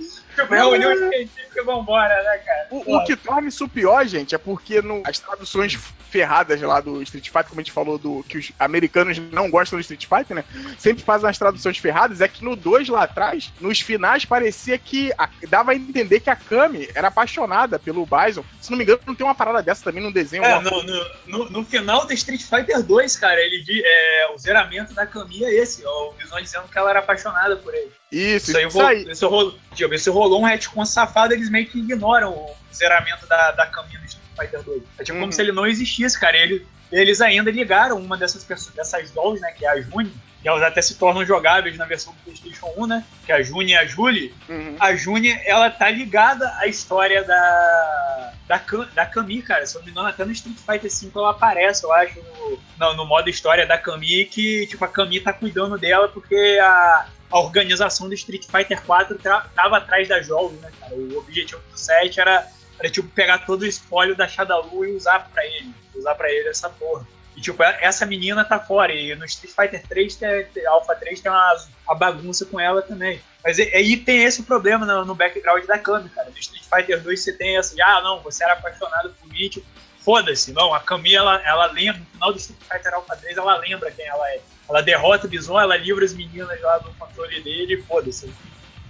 [0.45, 2.67] Reunião científica e vambora, né, cara?
[2.71, 5.77] O, o que torna isso pior, gente, é porque no, as traduções
[6.09, 9.77] ferradas lá do Street Fighter, como a gente falou, do que os americanos não gostam
[9.77, 10.43] do Street Fighter, né?
[10.77, 15.11] Sempre fazem as traduções ferradas, é que no 2 lá atrás, nos finais, parecia que
[15.17, 18.43] a- dava a entender que a Kami era apaixonada pelo Bison.
[18.61, 20.43] Se não me engano, não tem uma parada dessa também no desenho.
[20.43, 20.83] É, no,
[21.27, 25.53] no, no- final do Street Fighter 2, cara, ele é, o zeramento da Camille é
[25.55, 27.91] esse, ó, o Bison dizendo que ela era apaixonada por ele.
[28.11, 29.11] Isso, Isso aí, isso aí.
[29.11, 33.51] isso rolou, tipo, isso rolou um retcon safado, eles meio que ignoram o zeramento da,
[33.51, 34.83] da Camille no Street Fighter 2.
[34.99, 35.21] É tipo Uhum.
[35.23, 36.37] como se ele não existisse, cara.
[36.37, 40.47] Ele, eles ainda ligaram uma dessas pessoas, dessas dolls, né, que é a June, que
[40.47, 43.71] elas até se tornam jogáveis na versão do PlayStation 1, né, que é a June
[43.71, 44.33] e a Julie.
[44.47, 44.75] Uhum.
[44.79, 48.33] A June, ela tá ligada à história da.
[48.47, 48.61] Da,
[48.95, 49.65] da Camille, cara.
[49.65, 52.57] Se eu não me engano, até no Street Fighter V ela aparece, eu acho, no,
[52.79, 57.07] no, no modo história da Camille, que tipo, a Camille tá cuidando dela porque a,
[57.29, 60.95] a organização do Street Fighter 4 tra- tava atrás da Jolly, né, cara?
[60.95, 62.47] O objetivo do set era,
[62.79, 65.73] era tipo, pegar todo o espólio da Shadalu e usar pra ele.
[65.95, 67.05] Usar pra ele essa porra.
[67.35, 68.93] E, tipo, essa menina tá fora.
[68.93, 73.21] E no Street Fighter 3, tem, Alpha 3 tem uma, uma bagunça com ela também.
[73.43, 76.29] Mas aí tem esse problema no, no background da Kami, cara.
[76.29, 79.65] No Street Fighter 2 você tem essa ah, não, você era apaixonado por mim, tipo,
[80.11, 80.53] foda-se.
[80.53, 83.91] Não, a Kami, ela, ela lembra, no final do Street Fighter Alpha 3, ela lembra
[83.91, 84.39] quem ela é.
[84.69, 88.29] Ela derrota o Bison, ela livra as meninas lá do controle dele e foda-se.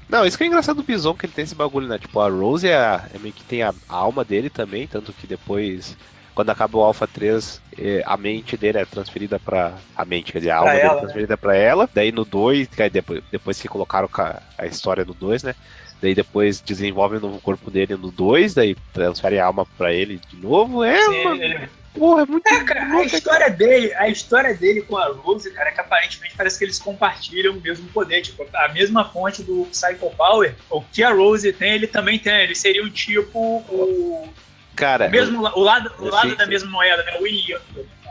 [0.07, 1.97] Não, isso que é engraçado do Bison, que ele tem esse bagulho, né?
[1.97, 5.11] Tipo, a Rose é, a- é meio que tem a, a alma dele também, tanto
[5.11, 5.97] que depois,
[6.35, 9.73] quando acaba o Alpha 3, eh, a mente dele é transferida pra.
[9.95, 11.01] A mente, quer dizer, a Pra alma dele ela, é né?
[11.01, 11.89] transferida pra ela.
[11.93, 15.55] Daí no 2, que aí depois, depois que colocaram ca- a história no 2, né?
[16.01, 20.19] Daí depois desenvolve o novo corpo dele no 2, daí transfere a alma pra ele
[20.29, 20.83] de novo.
[20.83, 22.47] É, Sim, mano, ele- porra, é muito.
[22.47, 25.81] É, cara, a louco, história dele, a história dele com a Rose, cara, é que
[25.81, 30.53] aparentemente parece que eles compartilham o mesmo poder, tipo, a mesma fonte do Psycho Power,
[30.69, 34.29] o que a Rose tem, ele também tem, eles seriam tipo o,
[34.75, 37.43] Cara, o mesmo, la- o lado, o eu lado da mesma moeda, né, o yin
[37.49, 37.61] yang,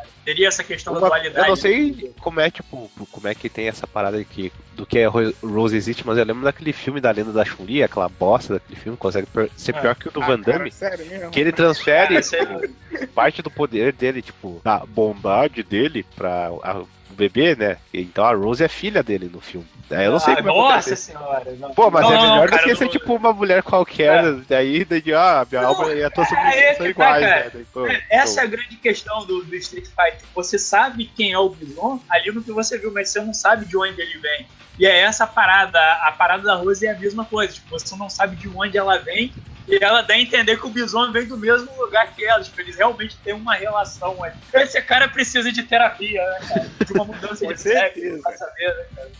[0.06, 0.24] cara.
[0.24, 1.46] Teria essa questão da Uma- dualidade.
[1.46, 5.04] eu não sei como é, tipo, como é que tem essa parada que, do que
[5.04, 8.78] Ro- Rose existe, mas eu lembro daquele filme da lenda da Chun-Li, aquela bosta daquele
[8.80, 9.80] filme, consegue ser Ah.
[9.80, 10.70] pior que o do Ah, Van cara, Damme.
[10.72, 11.30] sério mesmo?
[11.30, 16.48] Que ele transfere isso aí- tipo, parte do poder dele, tipo, da bondade dele pra
[16.62, 17.78] a- o bebê, né?
[17.94, 19.66] Então a Rose é filha dele no filme.
[19.88, 20.96] Eu não sei Ah, como Nossa acontece.
[21.12, 21.56] senhora.
[21.60, 21.70] não.
[21.72, 24.32] Pô, mas Não, é melhor cara, do que ser tipo uma mulher qualquer, É.
[24.48, 27.18] daí, daí, ah, minha Não, alma e a tua é, sobrinha é são que tá,
[27.20, 27.44] iguais, cara.
[27.44, 27.50] né?
[27.54, 28.56] Daí, pô, É, Essa é a pô.
[28.56, 30.28] grande questão do, do Street Fighter.
[30.34, 33.64] Você sabe quem é o Bison ali no que você viu, mas você não sabe
[33.64, 34.46] de onde ele vem.
[34.78, 35.80] E é essa parada.
[36.02, 37.54] A parada da Rose é a mesma coisa.
[37.54, 39.32] Tipo, você não sabe de onde ela vem.
[39.68, 42.42] E ela dá a entender que o Bison vem do mesmo lugar que ela.
[42.42, 44.22] Tipo, eles realmente têm uma relação.
[44.22, 44.34] ali.
[44.54, 46.70] Esse cara precisa de terapia, né, cara?
[46.84, 48.52] De uma mudança de sexo, né, cara?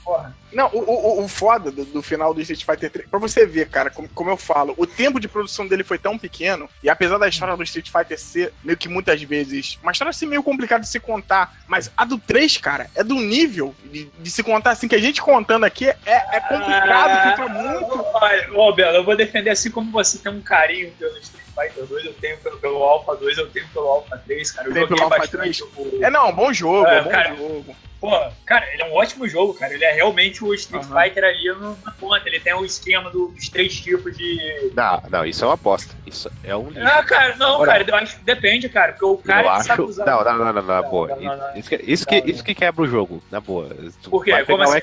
[0.04, 0.36] Porra.
[0.52, 3.68] Não, o, o, o foda do, do final do Street Fighter 3, pra você ver,
[3.68, 7.18] cara, como, como eu falo, o tempo de produção dele foi tão pequeno, e apesar
[7.18, 10.82] da história do Street Fighter ser meio que muitas vezes uma história assim meio complicada
[10.82, 14.70] de se contar, mas a do 3, cara, é do nível de, de se contar
[14.70, 18.56] assim, que a gente contando aqui é, é complicado, fica muito.
[18.58, 22.04] Ô, Belo, eu vou defender assim como você tem um carinho pelo Street Fighter 2,
[22.06, 24.68] eu tenho pelo, pelo Alpha 2, eu tenho pelo Alpha 3, cara.
[24.68, 27.34] Eu Tem joguei pelo Alpha bastante o- É não, bom jogo, É, é, bom cara,
[27.34, 27.76] jogo.
[27.98, 28.10] Pô,
[28.44, 29.72] cara, ele é um ótimo jogo, cara.
[29.72, 31.00] Ele é realmente o Street Aham.
[31.02, 32.28] Fighter ali no- na ponta.
[32.28, 34.70] Ele tem o esquema do- dos três tipos de.
[34.74, 35.94] Não, não, isso é uma bosta.
[36.06, 36.86] Isso é um lixo.
[36.86, 38.92] Ah, cara, não, Agora- cara, eu acho que depende, cara.
[38.92, 39.66] Porque o cara eu que acho.
[39.66, 40.04] sabe usar.
[40.04, 41.08] Não, não, não, não, na Não, boa.
[41.08, 41.56] não, não, não.
[41.56, 43.74] Isso, que, isso, que, Não, isso que quebra o jogo, na boa.
[44.10, 44.44] Por quê?
[44.44, 44.76] Como o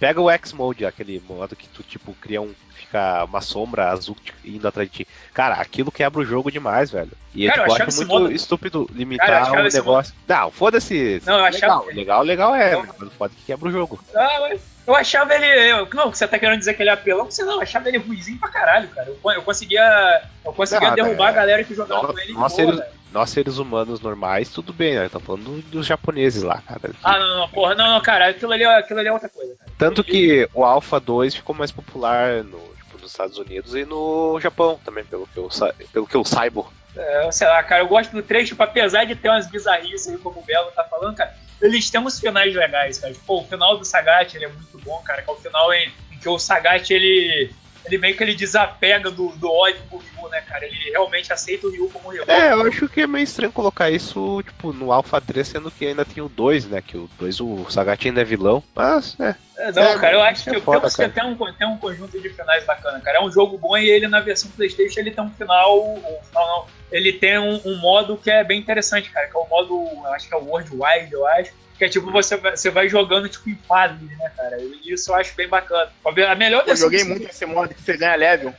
[0.00, 2.52] Pega o X-Mode, aquele modo que tu, tipo, cria um.
[2.74, 5.08] Fica uma sombra azul te- indo atrás de ti.
[5.32, 7.12] Cara, aquilo quebra o jogo demais, velho.
[7.34, 10.14] E Cara, eu tipo, acho muito modo- estúpido Cara, limitar achava o negócio.
[10.26, 11.22] Não, foda-se.
[11.24, 12.86] Não, eu achava- legal, legal, legal é, Não.
[12.98, 14.02] mas foda que quebra o jogo.
[14.16, 15.46] Ah, mas eu achava ele.
[15.70, 17.26] Eu, não, você tá querendo dizer que ele é apelão?
[17.30, 19.06] Você não, eu achava ele ruizinho pra caralho, cara.
[19.08, 20.22] Eu, eu conseguia.
[20.44, 22.84] Eu conseguia derrubar é- a galera que jogava Nós, com ele nós boa, velho.
[23.12, 25.08] Nós seres humanos normais, tudo bem, né?
[25.08, 26.92] Tá falando dos japoneses lá, cara.
[27.02, 29.54] Ah, não, não, porra, não, não, cara, aquilo ali, é- aquilo ali é outra coisa,
[29.56, 29.70] cara.
[29.78, 34.38] Tanto que o Alpha 2 ficou mais popular no, tipo, nos Estados Unidos e no
[34.40, 35.48] Japão também, pelo que eu,
[35.92, 36.64] pelo que eu saiba.
[36.96, 40.18] É, sei lá, cara, eu gosto do 3, tipo, apesar de ter umas bizarrices aí,
[40.18, 43.14] como o Belo tá falando, cara, eles têm uns finais legais, cara.
[43.26, 45.92] Pô, o final do Sagat, ele é muito bom, cara, que é o final em,
[46.12, 47.52] em que o Sagat, ele,
[47.86, 50.64] ele meio que ele desapega do, do ódio por Ryu, né, cara?
[50.64, 52.26] Ele realmente aceita o Ryu como rival.
[52.28, 55.86] É, eu acho que é meio estranho colocar isso, tipo, no Alpha 3, sendo que
[55.86, 56.82] ainda tem o 2, né?
[56.82, 58.62] Que o 2, o Sagat ainda é vilão.
[58.74, 59.34] Mas, é.
[59.56, 62.18] É, não, É, cara, eu acho é que foda, tem, tem, um, tem um conjunto
[62.18, 63.18] de finais bacana, cara.
[63.18, 65.94] É um jogo bom e ele na versão Playstation ele tem um final.
[65.94, 66.80] Um final não.
[66.90, 69.26] Ele tem um, um modo que é bem interessante, cara.
[69.26, 69.86] Que é o modo.
[70.04, 71.52] Eu acho que é o World Wide, eu acho.
[71.80, 74.58] Que é tipo, você vai, você vai jogando tipo em fases, né, cara?
[74.60, 75.90] E Isso eu acho bem bacana.
[76.28, 78.52] A melhor Eu joguei muito esse modo que você ganha level.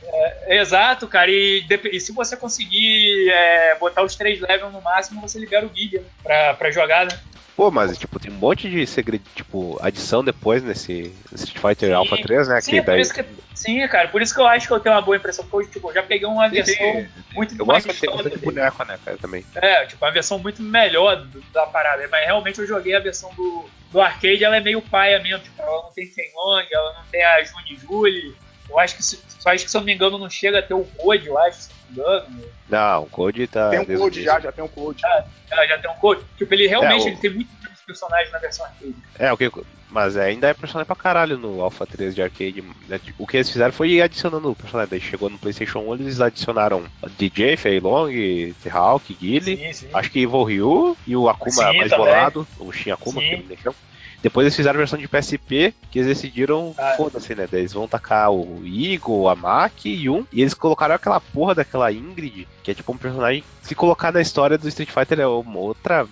[0.48, 1.30] Exato, cara.
[1.30, 5.70] E, e se você conseguir é, botar os três levels no máximo, você libera o
[5.70, 7.16] né, pra, pra jogar, né?
[7.54, 11.94] Pô, mas, tipo, tem um monte de segredo, tipo, adição depois nesse Street Fighter Sim.
[11.94, 12.60] Alpha 3, né?
[12.60, 13.04] Sim, que é daí...
[13.08, 14.08] que, sim, cara.
[14.08, 15.44] Por isso que eu acho que eu tenho uma boa impressão.
[15.46, 17.08] Porque eu, tipo, eu já peguei uma Sim, versão sim.
[17.34, 19.44] muito Eu mais gosto de ter bastante boneco, né, cara, também.
[19.54, 22.08] É, tipo, uma versão muito melhor do- da parada.
[22.10, 25.42] Mas realmente eu joguei a versão do, do arcade, ela é meio paia mesmo.
[25.44, 28.34] Tipo, ela não tem Fenlong, ela não tem a Juni Julie.
[28.68, 30.62] Eu acho que, se, eu acho que, se eu não me engano, não chega a
[30.62, 31.92] ter o Code, eu acho, se eu não me
[32.32, 32.52] engano.
[32.68, 33.68] Não, o Code tá...
[33.70, 35.02] Tem um code já, já tem um code.
[35.50, 36.24] Ela já tem um Code.
[36.38, 37.50] Tipo, ele realmente É, o- ele tem muito
[37.92, 38.94] menos personagens na versão arcade.
[39.18, 39.50] É, o que...
[39.90, 42.64] Mas ainda é personagem pra caralho no Alpha 3 de arcade.
[42.88, 42.98] né?
[43.18, 44.88] O que eles fizeram foi ir adicionando o personagem.
[44.90, 46.82] Daí chegou no PlayStation 1, eles adicionaram
[47.18, 48.08] DJ, Fei Long,
[48.64, 49.74] Hulk, Guile.
[49.92, 52.06] Acho que Evil Ryu e o Akuma Sim, mais também.
[52.06, 53.28] bolado, o Shin Akuma, Sim.
[53.28, 53.74] que eles deixam.
[54.22, 56.94] Depois eles fizeram a versão de PSP, que eles decidiram, Ah.
[56.96, 57.46] foda-se, né?
[57.52, 60.24] Eles vão tacar o Eagle, a Maki e um.
[60.32, 63.42] E eles colocaram aquela porra daquela Ingrid, que é tipo um personagem.
[63.62, 66.06] Se colocar na história do Street Fighter é uma outra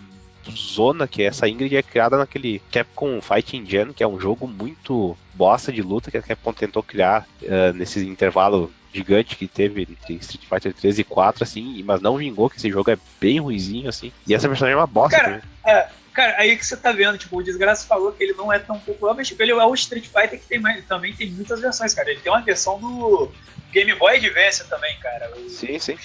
[0.49, 5.17] zona, que essa Ingrid é criada naquele Capcom Fighting Gen, que é um jogo muito
[5.35, 10.15] bosta de luta que a Capcom tentou criar eh, nesse intervalo gigante que teve entre
[10.15, 13.89] Street Fighter 3 e 4, assim, mas não vingou, que esse jogo é bem ruizinho,
[13.89, 14.13] assim.
[14.27, 15.17] E essa personagem é uma bosta.
[15.17, 15.43] Cara.
[15.65, 18.59] É, cara, aí que você tá vendo, tipo, o Desgraça falou que ele não é
[18.59, 21.61] tão popular, mas tipo, ele é o Street Fighter que tem mais, também tem muitas
[21.61, 22.11] versões, cara.
[22.11, 23.33] Ele tem uma versão do
[23.73, 25.31] Game Boy Advance também, cara.
[25.37, 25.97] O Sim, sim.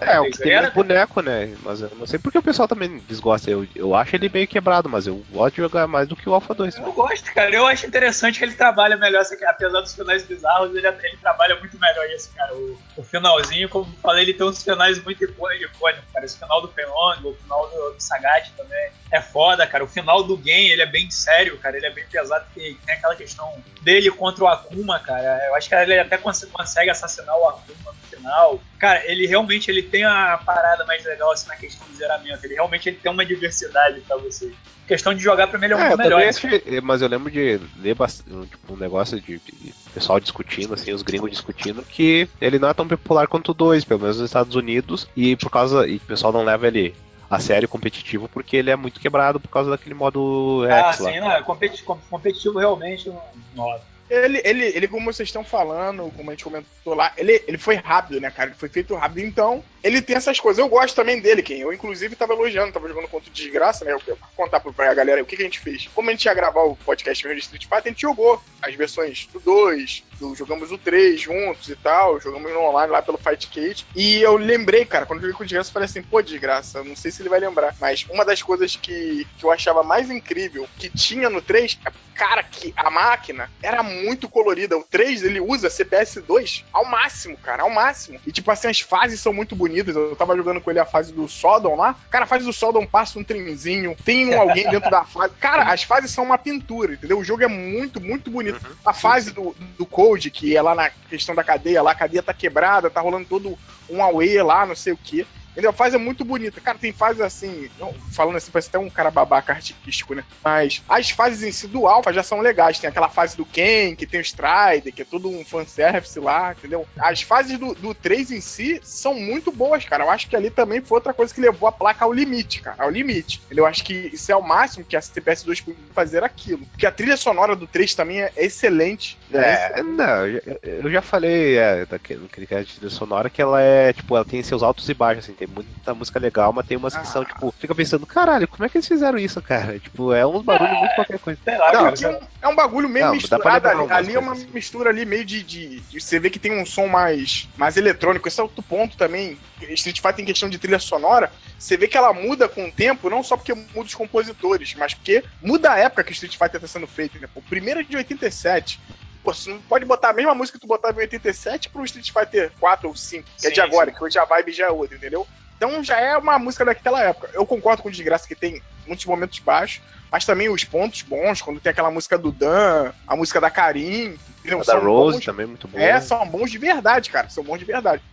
[0.00, 0.36] É, o 3.
[0.36, 1.56] que tem Era- mais boneco, né?
[1.62, 3.50] Mas eu não sei porque o pessoal também desgosta.
[3.50, 6.34] Eu, eu acho ele meio quebrado, mas eu gosto de jogar mais do que o
[6.34, 6.76] Alpha 2.
[6.78, 7.52] Eu gosto, cara.
[7.52, 11.76] Eu acho interessante que ele trabalha melhor, apesar dos finais bizarros, ele, ele trabalha muito
[11.80, 12.54] melhor isso, cara.
[12.54, 16.24] O, o finalzinho, como eu falei, ele tem uns finais muito icô- icônicos, cara.
[16.24, 19.35] Esse final do Penlong, o final do, do Sagat também é foda,
[19.66, 19.84] cara.
[19.84, 21.76] O final do game, ele é bem sério, cara.
[21.76, 23.46] Ele é bem pesado, porque tem aquela questão
[23.82, 25.46] dele contra o Akuma, cara.
[25.48, 28.60] Eu acho que ele até cons- consegue assassinar o Akuma no final.
[28.78, 32.44] Cara, ele realmente ele tem a parada mais legal assim, na questão do zeramento.
[32.44, 34.52] Ele realmente ele tem uma diversidade pra você.
[34.86, 36.22] questão de jogar pra ele é É, eu melhor.
[36.22, 40.92] achei, mas eu lembro de ler bastante, tipo, um negócio de, de pessoal discutindo, assim,
[40.92, 44.26] os gringos discutindo, que ele não é tão popular quanto o 2, pelo menos nos
[44.30, 45.86] Estados Unidos, e por causa.
[45.88, 46.94] E o pessoal não leva ele
[47.28, 51.12] a sério competitivo porque ele é muito quebrado por causa daquele modo Ah, X lá.
[51.12, 53.08] sim, não, é competi- com- competitivo realmente
[53.54, 53.78] não.
[54.08, 57.74] Ele, ele, ele, como vocês estão falando, como a gente comentou lá, ele, ele foi
[57.74, 58.50] rápido, né, cara?
[58.50, 60.58] Ele foi feito rápido, então ele tem essas coisas.
[60.58, 63.92] Eu gosto também dele, quem eu inclusive tava elogiando, tava jogando contra o Desgraça, né?
[63.92, 65.88] Eu vou contar pra galera o que, que a gente fez.
[65.94, 69.28] Como a gente ia gravar o podcast de Street Fighter, a gente jogou as versões
[69.32, 73.86] do 2, do, jogamos o 3 juntos e tal, jogamos no online lá pelo Fightcade.
[73.94, 76.84] E eu lembrei, cara, quando eu joguei com o Desgraça, eu falei assim, pô, Desgraça,
[76.84, 80.10] não sei se ele vai lembrar, mas uma das coisas que, que eu achava mais
[80.10, 83.95] incrível que tinha no 3, é, cara, que a máquina era muito
[84.28, 84.76] colorida.
[84.76, 88.20] O 3, ele usa CPS 2 ao máximo, cara, ao máximo.
[88.26, 89.96] E tipo assim, as fases são muito bonitas.
[89.96, 91.96] Eu tava jogando com ele a fase do Sodom lá.
[92.10, 95.34] Cara, a fase do Sodom passa um trenzinho, tem um alguém dentro da fase.
[95.40, 97.18] Cara, as fases são uma pintura, entendeu?
[97.18, 98.60] O jogo é muito, muito bonito.
[98.84, 102.22] A fase do, do Code, que é lá na questão da cadeia, lá a cadeia
[102.22, 105.26] tá quebrada, tá rolando todo um away lá, não sei o que.
[105.56, 105.70] Entendeu?
[105.70, 106.60] A fase é muito bonita.
[106.60, 110.22] Cara, tem fases assim, não, falando assim, parece até um cara babaca artístico, né?
[110.44, 112.78] Mas as fases em si do Alpha já são legais.
[112.78, 116.52] Tem aquela fase do Ken, que tem o Strider, que é todo um fanservice lá,
[116.52, 116.86] entendeu?
[116.98, 120.04] As fases do, do 3 em si são muito boas, cara.
[120.04, 122.82] Eu acho que ali também foi outra coisa que levou a placa ao limite, cara.
[122.84, 123.40] Ao limite.
[123.50, 126.66] Eu acho que isso é o máximo que a CPS 2 podia fazer aquilo.
[126.66, 129.16] Porque a trilha sonora do 3 também é excelente.
[129.32, 133.92] É, não, eu já- eu já falei é, daquele, de trilha sonora que ela é,
[133.92, 136.96] tipo, ela tem seus altos e baixos, assim, tem muita música legal, mas tem umas
[136.96, 137.24] que são, Ah.
[137.24, 139.78] tipo, fica pensando, caralho, como é que eles fizeram isso, cara?
[139.78, 141.38] Tipo, é uns barulhos muito qualquer coisa.
[141.44, 141.96] Sei lá, Não, cara.
[142.02, 143.92] É um, é um bagulho meio Não, misturado ali.
[143.92, 144.48] Ali é uma assim.
[144.52, 148.26] mistura ali meio de, de, de- Você vê que tem um som mais, mais eletrônico.
[148.28, 149.38] Esse é outro ponto também.
[149.70, 151.32] Street Fighter em questão de trilha sonora.
[151.58, 154.92] Você vê que ela muda com o tempo, não só porque muda os compositores, mas
[154.94, 157.18] porque muda a época que o Street Fighter tá sendo feito.
[157.18, 157.26] Né?
[157.34, 158.78] O primeiro é de 87.
[159.26, 162.12] Pô, você não pode botar a mesma música que tu botava em 87 pro Street
[162.12, 163.96] Fighter 4 ou 5, que é Sim, de agora, sim.
[163.96, 165.26] que hoje a vibe já é outra, entendeu?
[165.56, 167.28] Então já é uma música daquela época.
[167.32, 171.42] Eu concordo com o Desgraça que tem muitos momentos baixos, mas também os pontos bons,
[171.42, 174.60] quando tem aquela música do Dan, a música da Karim, entendeu?
[174.60, 175.24] A da Rose bons.
[175.24, 175.82] também é muito boa.
[175.82, 177.28] É, são bons de verdade, cara.
[177.28, 178.04] São bons de verdade.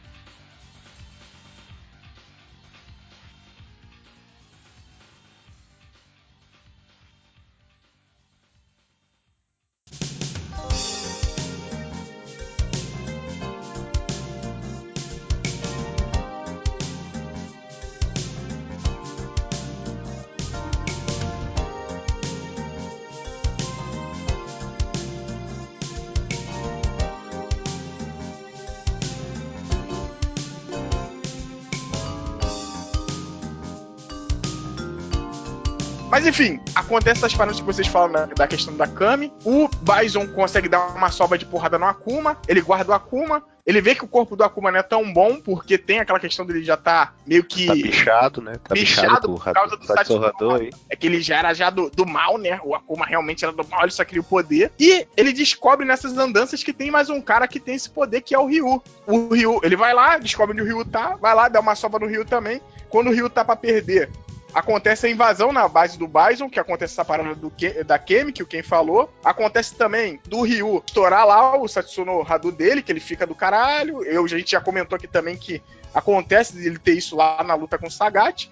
[36.75, 39.31] Acontece essas paradas que vocês falam da, da questão da Kami.
[39.45, 42.37] O Bison consegue dar uma sobra de porrada no Akuma.
[42.47, 43.43] Ele guarda o Akuma.
[43.65, 46.45] Ele vê que o corpo do Akuma não é tão bom, porque tem aquela questão
[46.45, 47.65] dele já tá meio que.
[47.67, 48.53] Tá bichado, né?
[48.61, 50.69] Tá bichado, bichado por causa do Satsurador aí.
[50.89, 52.59] É que ele já era já do, do mal, né?
[52.63, 54.71] O Akuma realmente era do mal, ele só queria o poder.
[54.77, 58.35] E ele descobre nessas andanças que tem mais um cara que tem esse poder, que
[58.35, 58.83] é o Ryu.
[59.07, 61.99] O Ryu, ele vai lá, descobre onde o Ryu tá, vai lá, dá uma sobra
[61.99, 62.61] no Ryu também.
[62.89, 64.09] Quando o Ryu tá pra perder,
[64.53, 68.31] Acontece a invasão na base do Bison, que acontece essa parada do Ke da Kemi,
[68.31, 69.11] que o Ken falou.
[69.23, 74.03] Acontece também do Ryu estourar lá o Satsuno Hadu dele, que ele fica do caralho.
[74.03, 75.61] Eu, a gente já comentou aqui também que
[75.93, 78.51] acontece ele ter isso lá na luta com o Sagat.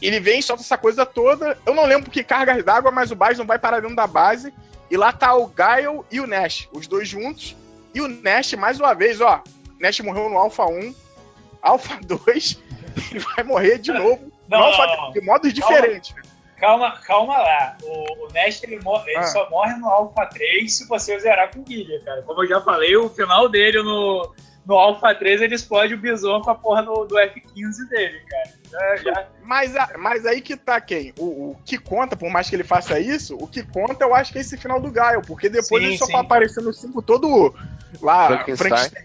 [0.00, 1.58] Ele vem, solta essa coisa toda.
[1.66, 4.54] Eu não lembro que cargas d'água, mas o Bison vai para dentro da base.
[4.90, 7.54] E lá tá o Gaio e o Nash, os dois juntos.
[7.94, 9.42] E o Nash, mais uma vez, ó.
[9.78, 10.94] Nash morreu no Alpha 1,
[11.60, 12.58] Alpha 2,
[13.10, 14.37] ele vai morrer de novo.
[14.48, 16.14] Não, Não, de modos diferentes.
[16.58, 17.76] Calma, calma lá.
[17.82, 19.22] O, o Nest ele, mor- ele Ah.
[19.24, 22.22] só morre no Alpha 3 se você zerar com o Guilherme, cara.
[22.22, 24.34] Como eu já falei, o final dele no,
[24.66, 28.58] no Alpha 3 ele explode o Bison com a porra do, do F15 dele, cara.
[28.72, 31.14] Já, já- Mas, a- mas aí que tá quem?
[31.18, 34.32] O, o que conta, por mais que ele faça isso, o que conta eu acho
[34.32, 36.12] que é esse final do Gaio, porque depois Sim, ele só sim.
[36.12, 37.54] vai aparecer no 5 todo
[38.02, 38.68] lá, Frankenstein.
[38.68, 39.04] Frankenstein.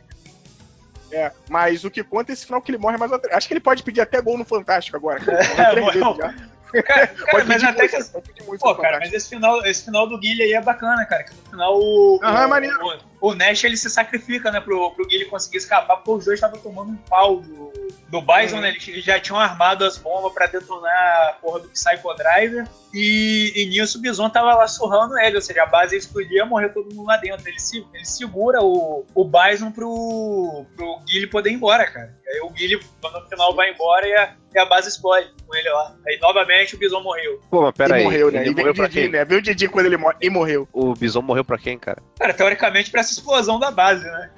[1.14, 3.38] É, mas o que conta é esse final que ele morre mais atrás.
[3.38, 5.20] Acho que ele pode pedir até gol no Fantástico agora.
[5.20, 5.44] cara.
[5.94, 6.34] Já.
[6.74, 8.04] Cara, cara, Pode mas até que.
[8.04, 9.00] Pô, cara, Fantástico.
[9.02, 11.24] mas esse final, esse final do Guilherme aí é bacana, cara.
[11.24, 12.20] Que no final o.
[12.24, 12.80] Aham, o, é maneiro.
[12.84, 16.38] o, o Nash ele se sacrifica, né, pro, pro Guilherme conseguir escapar, porque os dois
[16.38, 17.72] estavam tomando um pau do,
[18.10, 18.62] do Bison, Uhum.
[18.62, 18.70] né?
[18.70, 20.92] Eles já tinham armado as bombas pra detonar
[21.30, 22.68] a porra do Psycho Driver.
[22.94, 26.34] E, e nisso o Bison tava lá surrando ele, ou seja, a base ia explodir
[26.34, 27.48] ia morrer todo mundo lá dentro.
[27.48, 32.14] Ele, se, ele segura o, o Bison pro, pro Guilherme poder ir embora, cara.
[32.26, 35.28] E aí o Guilherme, quando no final vai embora e a, e a base explode
[35.48, 35.96] com ele lá.
[36.08, 37.40] Aí novamente o Bison morreu.
[37.50, 38.04] Pô, mas pera e aí.
[38.04, 38.42] morreu, né?
[38.42, 39.10] Ele E morreu o pra Didi, quem?
[39.10, 39.26] né?
[39.26, 40.68] Veio o Didi quando ele morre e morreu.
[40.72, 42.02] O Bison morreu pra quem, cara?
[42.20, 44.30] Cara, teoricamente pra explosão da base, né?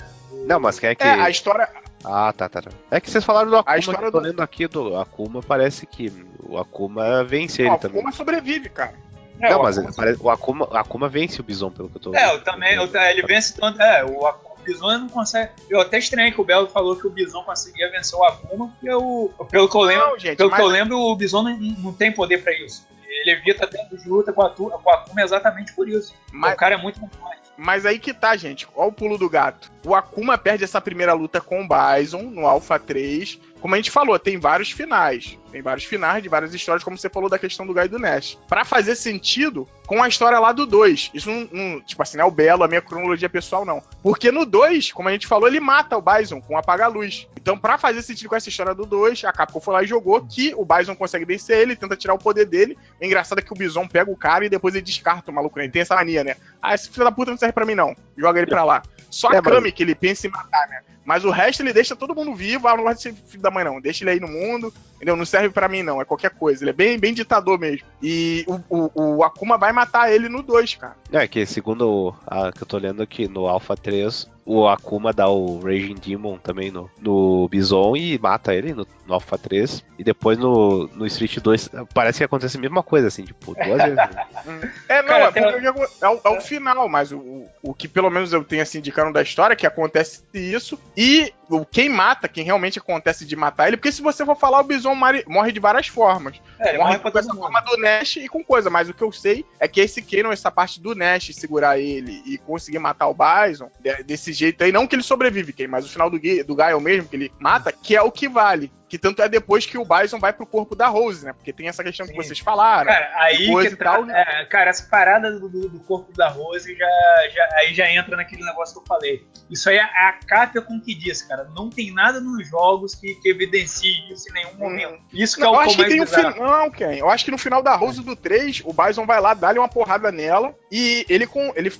[0.47, 1.03] Não, mas quem é que.
[1.03, 1.67] É, a história.
[2.03, 2.71] Ah, tá, tá, tá.
[2.91, 5.41] É que vocês falaram do Akuma, história que eu tô do- lendo aqui do Akuma,
[5.41, 6.11] parece que
[6.43, 8.01] o Akuma vence ele também.
[8.01, 8.93] Uma sobrevive, cara.
[9.41, 11.97] É, não, o mas Akuma- ele o Akuma, o Akuma vence o Bison, pelo que
[11.97, 13.82] eu tô É, eu também, eu- ele vence tanto.
[13.82, 15.51] É, o, Ak- o Bison não consegue.
[15.69, 18.93] Eu até estranhei que o Belo falou que o Bison conseguia vencer o Akuma, porque
[18.93, 21.57] o, pelo que eu lembro, Não, gente, pelo mas- que eu lembro, o Bison não,
[21.57, 22.86] não tem poder pra isso.
[23.26, 26.13] Ele evita tempo de luta com a, tu- com a Akuma exatamente por isso.
[26.32, 27.43] Mas- O cara é muito complexo.
[27.57, 28.67] Mas aí que tá, gente.
[28.76, 29.71] Olha o pulo do gato.
[29.86, 33.39] O Akuma perde essa primeira luta com o Bison no Alpha 3.
[33.61, 35.39] Como a gente falou, tem vários finais.
[35.56, 38.38] Tem vários finais de várias histórias, como você falou da questão do Gai do Nash.
[38.45, 41.12] Pra fazer sentido com a história lá do 2.
[41.14, 43.82] Isso não, não- tipo assim, não é o Belo, a minha cronologia pessoal, não.
[44.03, 47.26] Porque no 2, como a gente falou, ele mata o Bison com apaga-luz.
[47.38, 50.20] Então, pra fazer sentido com essa história do 2, a Capcom foi lá e jogou
[50.26, 52.78] que o Bison consegue vencer ele, tenta tirar o poder dele.
[53.01, 55.58] O engraçado é que o Bison pega o cara e depois ele descarta o maluco,
[55.58, 55.64] né?
[55.64, 56.36] Ele tem essa mania, né?
[56.62, 57.95] Ah, esse filho da puta não serve pra mim, não.
[58.18, 58.84] Joga ele pra lá.
[59.10, 60.82] Só É, a mas- Kami que ele pensa em matar, né?
[61.06, 62.68] Mas o resto ele deixa todo mundo vivo.
[62.68, 63.80] Ah, não gosto desse filho da mãe, não.
[63.80, 64.74] Deixa ele aí no mundo.
[64.95, 65.16] Entendeu?
[65.16, 66.01] Não serve pra mim, não.
[66.01, 66.63] É qualquer coisa.
[66.63, 67.85] Ele é bem, bem ditador mesmo.
[68.01, 70.95] E o, o, o Akuma vai matar ele no 2, cara.
[71.11, 75.27] É que segundo a que eu tô lendo aqui no Alpha 3, o Akuma dá
[75.27, 79.83] o Raging Demon também no, no Bison e mata ele no, no Alpha 3.
[79.97, 83.81] E depois no, no Street 2 parece que acontece a mesma coisa, assim, tipo, duas
[83.81, 83.95] vezes.
[83.95, 84.25] né?
[84.87, 87.87] É, não, Cara, é, eu digo- é, o, é o final, mas o, o, que
[87.87, 90.77] pelo menos eu tenho assim indicando da história é que acontece isso.
[90.95, 94.59] E o, quem mata, quem realmente acontece de matar ele, porque se você for falar,
[94.59, 96.39] o Bison mari- morre de várias formas.
[96.59, 99.01] É, ele morre morre com essa forma do Nash e com coisa, mas o que
[99.03, 103.07] eu sei é que esse Kanon, essa parte do Nash segurar ele e conseguir matar
[103.07, 106.19] o Bison, de- desse jeito aí, não que ele sobrevive, Ken, mas o final do,
[106.19, 108.71] do Gaio mesmo, que ele mata, que é o que vale.
[108.88, 111.33] Que tanto é depois que o Bison vai pro corpo da Rose, né?
[111.33, 112.17] Porque tem essa questão que Sim.
[112.17, 112.86] vocês falaram.
[112.86, 116.71] Cara, aí que e tal, tá, é, cara, essa parada do, do- corpo da Rose
[116.75, 116.86] já,
[117.33, 119.25] já, aí já entra naquele negócio que eu falei.
[119.49, 121.49] Isso aí é a Capcom que diz, cara.
[121.55, 124.99] Não tem nada nos jogos que, que evidencie isso em nenhum momento.
[125.11, 126.36] Isso que Não, é eu o acho que que tem um final.
[126.36, 126.95] Não, Ken.
[126.95, 129.67] Eu acho que no final da Rose do 3, o Bison vai lá, dá-lhe uma
[129.67, 131.51] porrada nela e ele com.
[131.55, 131.73] ele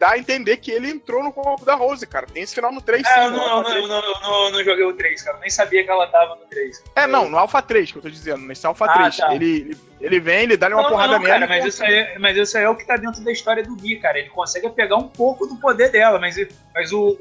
[0.00, 2.26] dá a entender que ele entrou no corpo da Rose, cara.
[2.26, 3.82] Tem esse final no 3 Ah, eu sim, não, não, 3.
[3.82, 5.38] eu não, não- joguei o 3, cara.
[5.38, 6.82] Nem sabia que ela tava no 3.
[6.96, 9.16] É, não, no Alpha 3 que eu tô dizendo, nesse Alpha Ah, 3.
[9.18, 9.34] tá.
[9.34, 11.34] Ele, ele, vem, ele dá-lhe uma porrada não, nela.
[11.34, 13.96] cara, mas isso, aí, mas isso é o que tá dentro da história do Gui,
[13.96, 14.18] cara.
[14.18, 16.34] Ele consegue pegar um pouco do poder dela, mas,
[16.74, 17.14] mas o,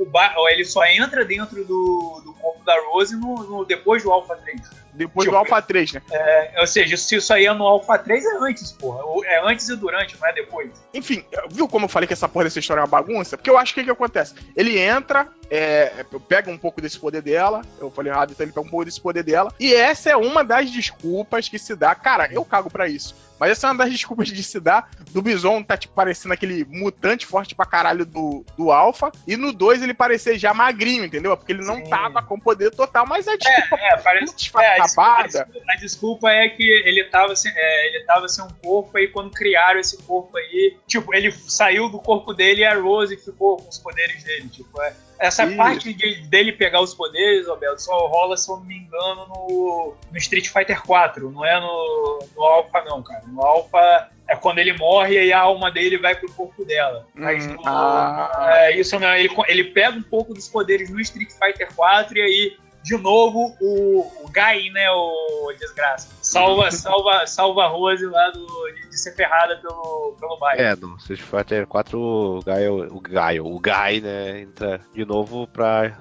[0.50, 4.62] ele só entra dentro do, do corpo da Rose no, no- depois do Alpha 3.
[5.00, 6.02] Depois Tipo, do Alpha 3, né?
[6.12, 9.00] É, ou seja, se isso aí é no Alpha 3, é antes, porra.
[9.26, 10.72] É antes e durante, não é depois.
[10.94, 13.38] Enfim, viu como eu falei que essa porra dessa história é uma bagunça?
[13.38, 14.36] Porque eu acho que o que acontece?
[14.58, 18.68] Ele entra, é, pega um pouco desse poder dela, eu falei errado, então ele pega
[18.68, 21.96] um pouco desse poder dela, e essa é uma das desculpas que se dá.
[21.96, 23.16] Cara, eu cago pra isso.
[23.40, 26.66] Mas essa é uma das desculpas de se dar do Bison tá, tipo, parecendo aquele
[26.66, 31.36] mutante forte pra caralho do, do Alpha, e no 2 ele parecer já magrinho, entendeu?
[31.38, 31.90] Porque ele não Sim.
[31.90, 34.26] tava com poder total, mas a desculpa É, parece.
[34.26, 38.04] muito É, a, desculpa, a desculpa- a desculpa é que ele tava, sem, é, ele
[38.06, 40.78] tava sem um corpo aí quando criaram esse corpo aí.
[40.88, 44.50] Tipo, ele saiu do corpo dele e a Rose ficou com os poderes dele.
[44.50, 45.58] Tipo, é- essa Isso.
[45.58, 49.94] parte de- dele pegar os poderes, Roberto, só rola, se eu não me engano, no,
[50.12, 51.30] no Street Fighter 4.
[51.32, 53.24] Não é no, no Alpha, não, cara.
[53.28, 57.06] No Alpha é quando ele morre e a alma dele vai pro corpo dela.
[57.14, 58.48] Mas Hum, no- ah.
[58.54, 62.22] é, isso não, ele, ele pega um pouco dos poderes no Street Fighter 4 e
[62.22, 62.58] aí,
[62.90, 68.48] de novo, o, o Gai, né, o desgraça, salva, salva, salva a Rose lá do,
[68.74, 70.60] de, de ser ferrada pelo, pelo bairro.
[70.60, 75.46] É, no Street Fighter 4 o Gaio, o Gaio, o Gai, né, entra de novo
[75.46, 76.00] pra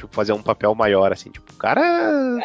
[0.00, 1.80] tipo, fazer um papel maior, assim, tipo, o cara.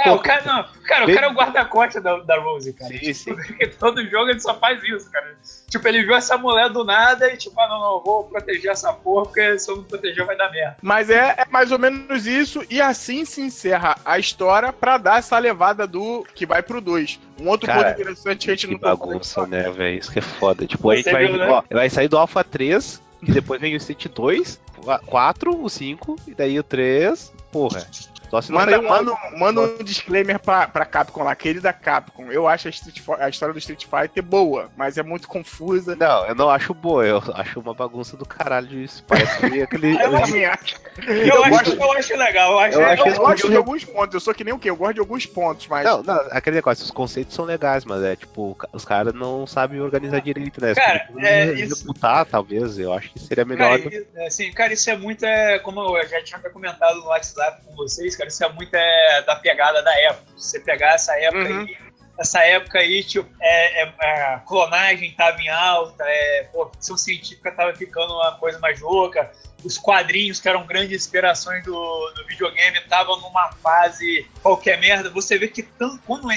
[0.06, 2.93] É, o cara, não, cara, o Bem- cara é o guarda-costas da, da Rose, cara.
[2.97, 3.34] Sim, sim.
[3.36, 5.36] Porque todo jogo ele só faz isso, cara.
[5.70, 8.72] Tipo, ele viu essa mulher do nada e tipo, ah, não, não, eu vou proteger
[8.72, 10.78] essa porra, porque se eu não proteger vai dar merda.
[10.82, 15.20] Mas é, é mais ou menos isso, e assim se encerra a história pra dar
[15.20, 17.20] essa levada do que vai pro 2.
[17.41, 19.97] Um outro Cara, ponto interessante que a gente Que não bagunça, né, velho?
[19.99, 20.66] Isso que é foda.
[20.66, 21.47] Tipo, a gente Você vai, viu, né?
[21.49, 25.70] ó, vai sair do Alpha 3, e depois vem o Street 2, o 4, o
[25.70, 27.34] 5, e daí o 3.
[27.51, 27.86] Porra.
[28.30, 32.32] Só se não Manda, um manda, manda um disclaimer pra, pra Capcom lá, querida Capcom.
[32.32, 35.95] Eu acho a, Street a história do Street Fighter boa, mas é muito confusa.
[35.95, 39.95] Não, eu não acho boa, eu acho uma bagunça do caralho que aquele.
[39.95, 40.76] Eu Eu também acho.
[41.07, 43.55] Eu, acho, gosto- eu acho legal, eu acho, Eu Eu, acho que eles gosto de
[43.57, 44.70] alguns pontos, eu sou que nem o quê?
[44.72, 45.86] Eu gosto de alguns pontos, mas.
[45.86, 49.80] Não, não, aquele negócio, os conceitos são legais, mas é tipo, os caras não sabem
[49.80, 50.74] organizar direito, né?
[50.74, 50.99] Cara, é,
[51.45, 53.80] podiam isso- executar, talvez, eu acho que seria melhor.
[53.82, 57.05] Cara, e- assim, cara, isso é muito, é, como eu já tinha até comentado no
[57.07, 60.26] WhatsApp com vocês, cara, isso é muito é, da pegada da época.
[60.38, 61.61] Se você pegar essa época Uhum.
[61.61, 61.78] aí,
[62.20, 66.97] essa época aí, tipo, é, é- é, a clonagem tava em alta, é, pô, ficção
[66.97, 69.32] científica tava ficando uma coisa mais louca,
[69.63, 71.74] os quadrinhos que eram grandes inspirações do,
[72.16, 75.09] do videogame estavam numa fase qualquer merda.
[75.09, 76.30] Você vê que tanto, quando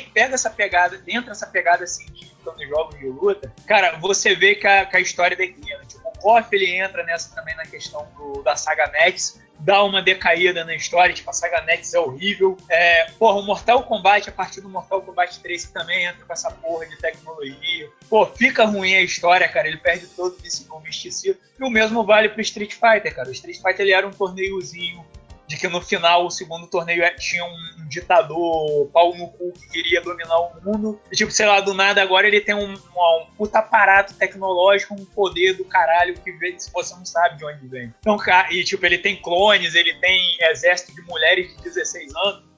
[0.00, 4.66] pega essa pegada, entra essa pegada científica nos jogos de luta, cara, você vê que
[4.66, 5.84] a, que a história declina.
[5.86, 10.00] Tipo, o KOF ele entra nessa também na questão do- da saga Nex, dá uma
[10.00, 12.56] decaída na história, tipo, a saga Nex é horrível.
[12.70, 16.32] É, porra, o Mortal Kombat, a partir do Mortal Kombat 3, que também entra com
[16.32, 17.90] essa porra de tecnologia.
[18.08, 21.40] Pô, fica ruim a história, cara, ele perde todo esse misticismo.
[21.58, 23.28] E o mesmo vale pro Street Fighter, cara.
[23.28, 25.04] O Street Fighter ele era um torneiozinho
[25.48, 29.50] de que no final o segundo torneio é- tinha um, um ditador pau no cu
[29.52, 31.00] que queria dominar o mundo.
[31.10, 34.94] E, tipo, sei lá, do nada agora ele tem um, um, um puta aparato tecnológico,
[34.94, 37.92] um poder do caralho que vem, se você não sabe de onde vem.
[38.00, 38.18] Então,
[38.50, 42.48] e tipo, ele tem clones, ele tem exército de mulheres de 16 anos,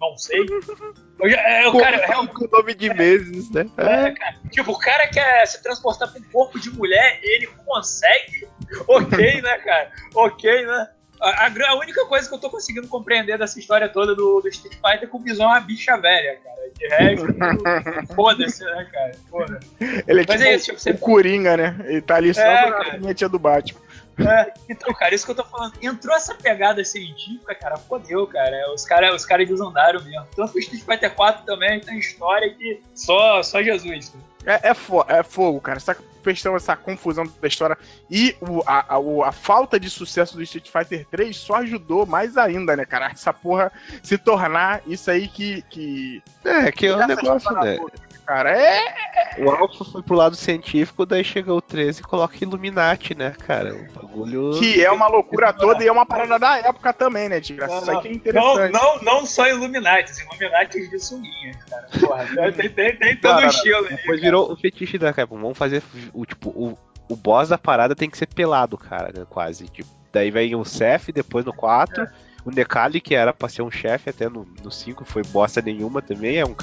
[0.00, 0.40] não sei.
[0.40, 3.70] Eu é, o cara, é, com o nome de meses, né?
[3.76, 8.48] é, cara, tipo, o cara quer se transportar pra um corpo de mulher, ele consegue.
[8.86, 9.90] Ok, né, cara?
[10.14, 10.88] Ok, né?
[11.20, 14.74] A, a única coisa que eu tô conseguindo compreender dessa história toda do, do Street
[14.74, 16.60] Fighter é que o Bison é uma bicha velha, cara.
[16.78, 17.26] De resto,
[18.14, 19.12] foda-se, né, cara?
[19.30, 19.60] Porra.
[19.80, 21.76] Ele é Mas tipo é isso, tipo, você- o Coringa, né?
[21.84, 22.98] Ele tá ali só É, pra cara.
[23.28, 23.80] do Batman.
[24.18, 25.74] É, então, cara, isso que eu tô falando.
[25.82, 28.72] Entrou essa pegada científica, cara, fodeu, cara.
[28.74, 30.26] Os caras os cara desandaram mesmo.
[30.34, 34.10] Tanto o Street Fighter 4 também tem história que só, só Jesus.
[34.10, 34.30] cara.
[34.62, 35.76] É, é, fo- é fogo, cara.
[35.78, 37.76] Essa questão, essa confusão da história
[38.10, 42.36] e o, a, a, a falta de sucesso do Street Fighter 3 só ajudou mais
[42.36, 43.10] ainda, né, cara?
[43.10, 45.62] Essa porra se tornar isso aí que.
[45.62, 47.76] que É, que é um negócio, né?
[47.76, 47.92] toda,
[48.30, 48.94] Cara, é.
[49.38, 53.74] O Alpha foi pro lado científico, daí chega o 13 e coloca Illuminati, né, cara?
[53.74, 54.56] O bagulho.
[54.56, 57.66] Que é uma loucura toda e é uma parada da época também, né, Tigra?
[57.66, 58.72] Isso aí que é Não, interessante.
[58.72, 61.88] não, não só Illuminati, Illuminati de sunguinha, cara.
[61.98, 63.96] Porra, tem, tem, tem todo Cara, estilo aí.
[63.96, 65.40] Depois virou o fetiche da Capcom.
[65.40, 65.82] Vamos fazer
[66.14, 66.78] o tipo, o,
[67.08, 69.68] o boss da parada tem que ser pelado, cara, né, quase.
[69.68, 72.06] Tipo, daí vem o Seth, depois no 4.
[72.44, 76.00] O Nekali, que era pra ser um chefe até no, no 5, foi bosta nenhuma
[76.00, 76.38] também.
[76.38, 76.54] É um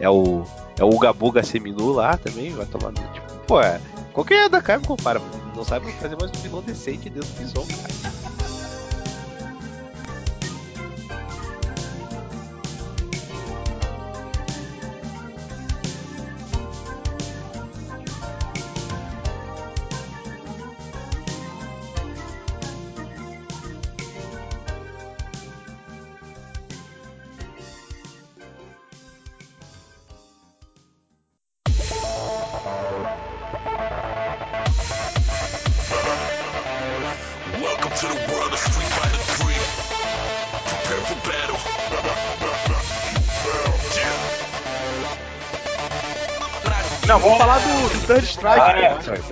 [0.00, 0.44] É o.
[0.78, 2.92] É o Uga Buga Seminu lá também, vai tomar.
[2.92, 3.80] Tipo, pô, é.
[4.12, 5.20] Qualquer da Capcom, para.
[5.54, 8.25] Não sabe fazer mais um vilão decente dentro do Bison, cara.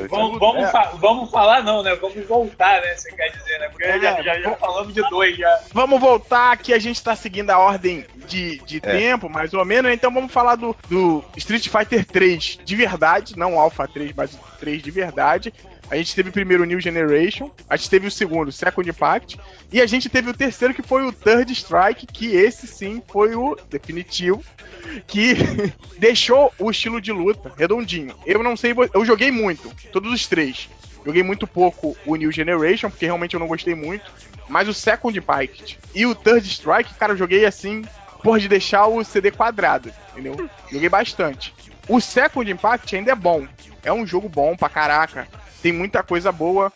[0.08, 0.70] Vamos, vamos, É.
[0.70, 1.94] fa- vamos falar não, né?
[1.96, 2.94] Vamos voltar, né?
[2.94, 3.68] Você quer dizer, né?
[3.68, 5.60] Porque É, já, já, já vamos- falamos de dois já.
[5.72, 8.80] Vamos voltar que a gente tá seguindo a ordem de, de É.
[8.80, 9.92] tempo, mais ou menos.
[9.92, 14.34] Então vamos falar do, do Street Fighter 3 de verdade, não o Alpha 3, mas
[14.34, 15.52] o 3 de verdade.
[15.90, 19.38] A gente teve o primeiro New Generation, a gente teve o segundo Second Impact,
[19.72, 23.34] e a gente teve o terceiro que foi o Third Strike, que esse sim foi
[23.34, 24.42] o definitivo,
[25.06, 25.34] que
[25.98, 28.14] deixou o estilo de luta redondinho.
[28.26, 30.68] Eu não sei, eu joguei muito, todos os três.
[31.04, 34.10] Joguei muito pouco o New Generation, porque realmente eu não gostei muito.
[34.48, 37.82] Mas o Second Impact e o Third Strike, cara, eu joguei assim,
[38.22, 40.48] por de deixar o CD quadrado, entendeu?
[40.70, 41.54] Joguei bastante.
[41.88, 43.46] O Second Impact ainda é bom.
[43.82, 45.28] É um jogo bom pra caraca.
[45.64, 46.70] Tem muita coisa boa.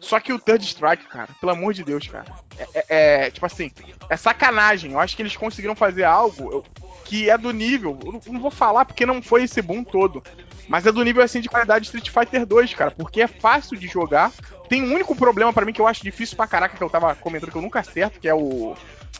[0.00, 2.24] Só que o Third Strike, cara, pelo amor de Deus, cara.
[2.58, 2.84] É, é-
[3.26, 3.70] é, tipo assim,
[4.08, 4.92] é sacanagem.
[4.92, 6.64] Eu acho que eles conseguiram fazer algo
[7.04, 7.98] que é do nível.
[8.02, 10.22] Eu não- vou falar porque não foi esse boom todo.
[10.66, 12.90] Mas é do nível assim de qualidade de Street Fighter 2, cara.
[12.90, 14.32] Porque é fácil de jogar.
[14.66, 17.14] Tem um único problema pra mim que eu acho difícil pra caraca, que eu tava
[17.14, 18.74] comentando que eu nunca acerto, que é o.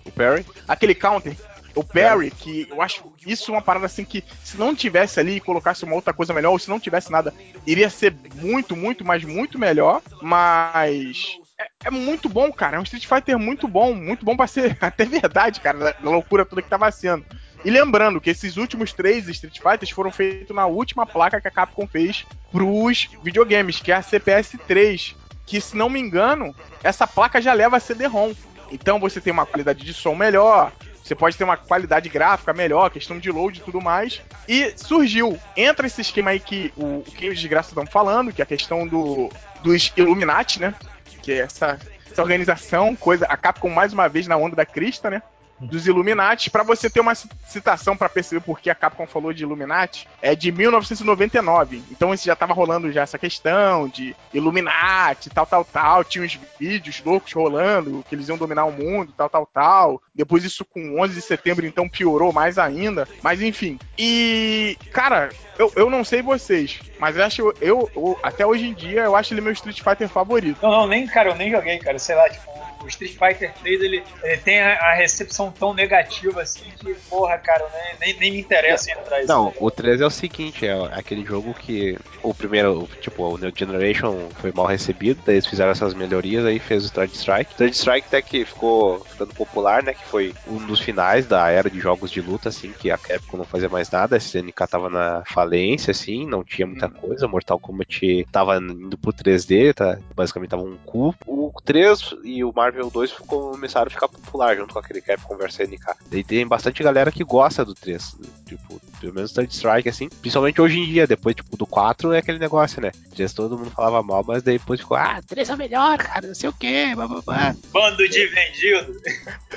[0.07, 0.47] O Perry?
[0.67, 1.37] aquele counter.
[1.75, 5.41] O parry, que eu acho isso uma parada assim que se não tivesse ali e
[5.41, 7.33] colocasse uma outra coisa melhor, ou se não tivesse nada,
[7.67, 10.03] iria ser muito, muito, mas muito melhor.
[10.21, 12.77] Mas é, é muito bom, cara.
[12.77, 16.45] É um Street Fighter muito bom, muito bom pra ser até verdade, cara, da, loucura
[16.45, 17.25] toda que tava sendo.
[17.65, 21.51] E lembrando que esses últimos três Street Fighters foram feitos na última placa que a
[21.51, 25.15] Capcom fez pros videogames, que é a CPS 3.
[25.47, 28.35] Que, se não me engano, essa placa já leva CD-ROM.
[28.71, 30.73] Então você tem uma qualidade de som melhor,
[31.03, 34.23] você pode ter uma qualidade gráfica melhor, questão de load e tudo mais.
[34.49, 38.45] E surgiu, entra esse esquema aí que o, que os desgraças estão falando, que é
[38.45, 39.29] a questão do,
[39.63, 40.75] dos Illuminati, né?
[41.23, 41.79] Que é essa,
[42.11, 45.23] essa organização, coisa, a Capcom mais uma vez na onda da crista, né?
[45.63, 49.33] Dos Illuminati, pra você ter uma ci- citação pra perceber por que a Capcom falou
[49.33, 51.83] de Illuminati, é de 1999.
[51.91, 56.05] Então isso já tava rolando já essa questão de Illuminati, tal, tal, tal.
[56.05, 60.03] Tinha uns vídeos loucos rolando, que eles iam dominar o mundo, tal, tal, tal.
[60.15, 63.07] Depois isso com 11 de setembro, então piorou mais ainda.
[63.23, 63.79] Mas enfim.
[63.99, 68.75] E, cara, eu, eu não sei vocês, mas eu acho, eu, eu- até hoje em
[68.75, 70.59] dia, eu acho ele meu Street Fighter favorito.
[70.63, 71.99] Não, não, nem, cara, eu nem joguei, cara.
[71.99, 72.51] Sei lá, tipo,
[72.83, 77.63] o Street Fighter 3, ele, ele tem a, recepção tão negativa assim que, porra, cara,
[77.63, 77.71] eu
[78.01, 81.55] nem, nem, me interessa em entrar Não, o 3 é o seguinte, é aquele jogo
[81.55, 86.45] que o primeiro, tipo, o New Generation foi mal recebido, daí eles fizeram essas melhorias,
[86.45, 87.55] aí fez o Third Strike.
[87.55, 91.71] Third Strike até que ficou ficando popular, né, que foi um dos finais da era
[91.71, 94.89] de jogos de luta, assim, que a Capcom não fazia mais nada, a SNK tava
[94.89, 100.51] na falência, assim, não tinha muita coisa, Mortal Kombat tava indo pro 3D, tá, basicamente
[100.51, 101.15] tava um cu.
[101.27, 105.37] O 3 e o Marvel 2 ficou- começaram a ficar popular junto com aquele Capcom
[105.37, 105.95] vs SNK.
[106.07, 108.17] Daí tem bastante galera que gosta do 3,
[108.47, 112.19] tipo, pelo menos Third Strike, assim, principalmente hoje em dia, depois, tipo, do 4 é
[112.19, 112.91] aquele negócio, né?
[113.15, 116.35] 3 todo mundo falava mal, mas depois ficou, ah, 3 é o melhor, cara, não
[116.35, 117.55] sei o que, bababá.
[117.73, 119.01] Bando de vendido.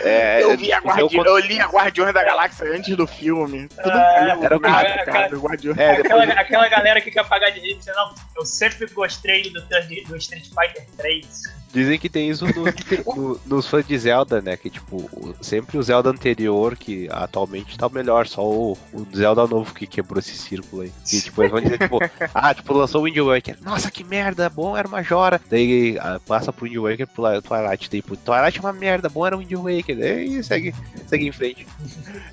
[0.01, 1.15] É, Eu, vi a Guardi...
[1.17, 3.67] eu li a Guardiões da Galáxia antes do filme.
[3.67, 5.77] Tudo Ah, era era nada, cara, cara, Guardiões.
[5.77, 9.49] É, aquela, depois, aquela galera que quer pagar de rico, você não, eu sempre gostei
[9.51, 11.54] do, do Street Fighter 3.
[11.75, 12.63] Dizem que tem isso no-
[13.15, 14.55] no- nos fãs de Zelda, né?
[14.55, 19.45] Que tipo, sempre o Zelda anterior, que atualmente tá o melhor, só o, o Zelda
[19.45, 20.91] novo que quebrou esse círculo aí.
[21.05, 21.99] Que tipo, eles vão dizer, tipo,
[22.33, 23.57] ah, tipo, lançou o Wind Waker.
[23.61, 25.41] Nossa, que merda, bom era Majora.
[25.49, 27.89] Daí ah, passa pro Wind Waker pro Li- Twilight.
[27.89, 29.97] Tipo, Twilight é uma merda, bom era o Wind Waker.
[29.97, 30.73] Daí segue,
[31.07, 31.67] segue em frente.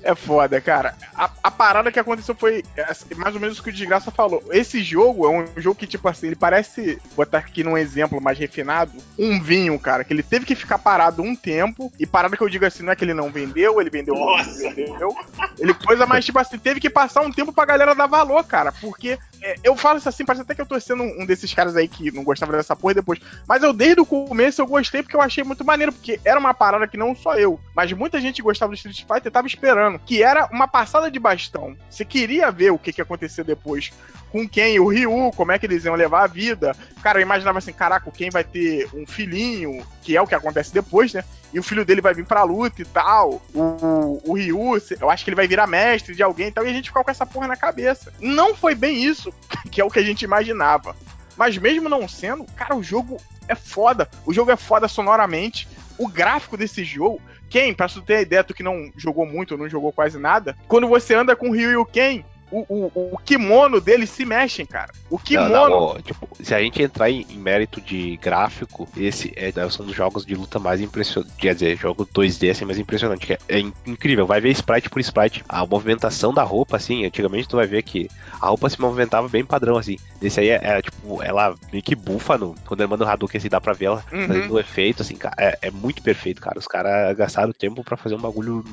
[0.01, 0.95] É foda, cara.
[1.13, 2.85] A, a parada que aconteceu foi é,
[3.17, 4.41] mais ou menos o que o Desgraça falou.
[4.51, 8.37] Esse jogo é um jogo que, tipo assim, ele parece, botar aqui num exemplo mais
[8.37, 11.91] refinado, um vinho, cara, que ele teve que ficar parado um tempo.
[11.99, 14.69] E parada que eu digo assim, não é que ele não vendeu, ele vendeu, Nossa.
[14.71, 15.15] vendeu.
[15.59, 18.71] Ele coisa, mas, tipo assim, teve que passar um tempo pra galera dar valor, cara.
[18.71, 21.75] Porque é, eu falo isso assim, parece até que eu tô sendo um desses caras
[21.75, 23.19] aí que não gostava dessa porra depois.
[23.47, 25.91] Mas eu, desde o começo, eu gostei porque eu achei muito maneiro.
[25.91, 29.31] Porque era uma parada que não só eu, mas muita gente gostava do Street Fighter
[29.31, 29.99] tava esperando.
[29.99, 31.75] Que era uma passada de bastão.
[31.89, 33.91] Você queria ver o que, que ia acontecer depois
[34.31, 34.79] com quem?
[34.79, 36.75] O Ryu, como é que eles iam levar a vida.
[37.03, 40.73] Cara, eu imaginava assim, caraca, quem vai ter um filhinho, que é o que acontece
[40.73, 41.23] depois, né?
[41.53, 43.41] E o filho dele vai vir pra luta e tal.
[43.53, 46.65] O, o Ryu, eu acho que ele vai virar mestre de alguém e tal.
[46.65, 48.11] E a gente ficava com essa porra na cabeça.
[48.19, 49.31] Não foi bem isso,
[49.71, 50.95] que é o que a gente imaginava.
[51.37, 53.17] Mas mesmo não sendo, cara, o jogo
[53.47, 54.09] é foda.
[54.25, 55.67] O jogo é foda sonoramente.
[55.97, 57.21] O gráfico desse jogo.
[57.49, 60.87] Quem, pra tu ter ideia, tu que não jogou muito, não jogou quase nada, quando
[60.87, 62.23] você anda com o Ryu e o Ken,
[62.59, 64.91] o, o, o kimono deles se mexem, cara.
[65.09, 65.49] O kimono.
[65.49, 69.51] Não, não, ó, tipo, se a gente entrar em, em mérito de gráfico, esse é,
[69.69, 71.35] são dos jogos de luta mais impressionantes.
[71.37, 73.33] Quer dizer, jogo 2D assim, mais impressionante.
[73.33, 74.25] É, é in- incrível.
[74.27, 75.43] Vai ver sprite por sprite.
[75.47, 78.09] A movimentação da roupa, assim, antigamente tu vai ver que
[78.39, 79.97] a roupa se movimentava bem padrão, assim.
[80.21, 83.37] Esse aí é, é, tipo, ela meio que bufa no, quando ele manda o Hadouken,
[83.39, 84.27] assim, dá pra ver ela Uhum.
[84.27, 85.17] fazendo o efeito, assim.
[85.37, 86.59] É, é muito perfeito, cara.
[86.59, 88.63] Os caras gastaram tempo pra fazer um bagulho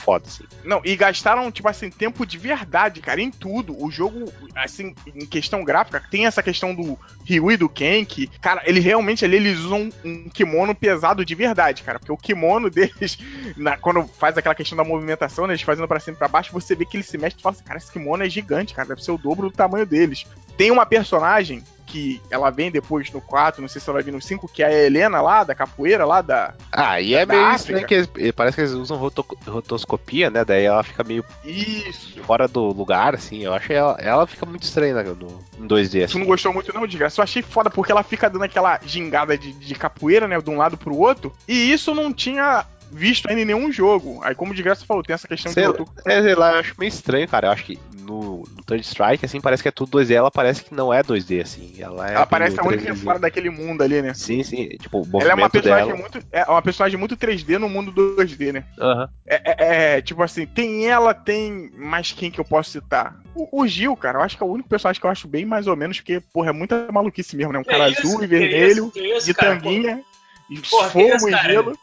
[0.00, 0.44] foda, assim.
[0.64, 3.76] Não, e gastaram, tipo assim, tempo de verdade, cara, em tudo.
[3.82, 8.26] O jogo, assim, em questão gráfica, tem essa questão do Ryu e do Ken, que,
[8.40, 11.98] cara, eles realmente ali, eles usam um kimono pesado de verdade, cara.
[11.98, 13.18] Porque o kimono deles,
[13.56, 16.52] na- quando faz aquela questão da movimentação, né, eles fazendo pra cima e pra baixo,
[16.52, 18.88] você vê que ele se mexe e fala assim, cara, esse kimono é gigante, cara,
[18.88, 20.24] deve ser o dobro do tamanho deles.
[20.56, 24.12] Tem uma personagem que ela vem depois no 4, não sei se ela vai vir
[24.12, 26.54] no 5, que é a Helena lá, da capoeira lá, da...
[26.70, 27.56] Ah, e é Da meio África.
[27.80, 30.44] estranho que eles, parece que eles usam roto- rotoscopia, né?
[30.44, 32.20] Daí ela fica meio Isso!
[32.22, 33.42] fora do lugar, assim.
[33.42, 36.18] Eu acho que ela, ela fica muito estranha né, no, em 2D, Tu assim.
[36.18, 37.20] não gostou muito, não, desgraça.
[37.20, 40.40] Eu achei foda porque ela fica dando aquela gingada de, de capoeira, né?
[40.40, 41.32] De um lado pro outro.
[41.46, 44.20] E isso não tinha visto ainda em nenhum jogo.
[44.22, 46.74] Aí, como o desgraça falou, tem essa questão Sei, de é, sei lá, eu acho
[46.78, 47.46] meio estranho, cara.
[47.48, 48.19] Eu acho que no,
[48.56, 50.14] no Third Strike, assim, parece que é tudo 2D.
[50.14, 51.74] Ela parece que não é 2D, assim.
[51.78, 53.04] Ela é Ela parece a meio única 3D.
[53.04, 54.14] fora daquele mundo ali, né?
[54.14, 54.68] Sim, sim.
[54.78, 55.98] Tipo, o Ela é uma personagem dela.
[55.98, 56.22] muito.
[56.32, 58.64] É uma personagem muito 3D no mundo do 2D, né?
[58.78, 59.08] Aham.
[59.26, 63.16] É, é- é, tipo assim, tem ela, tem mais quem que eu posso citar?
[63.34, 65.44] O, o Gil, cara, eu acho que é o único personagem que eu acho bem
[65.44, 67.58] mais ou menos, porque, porra, é muita maluquice mesmo, né?
[67.58, 69.54] Um Que cara isso, azul e vermelho, isso, isso, de cara?
[69.54, 70.02] tanguinha,
[70.48, 71.52] e Porra, fogo isso, e cara?
[71.52, 71.78] gelo.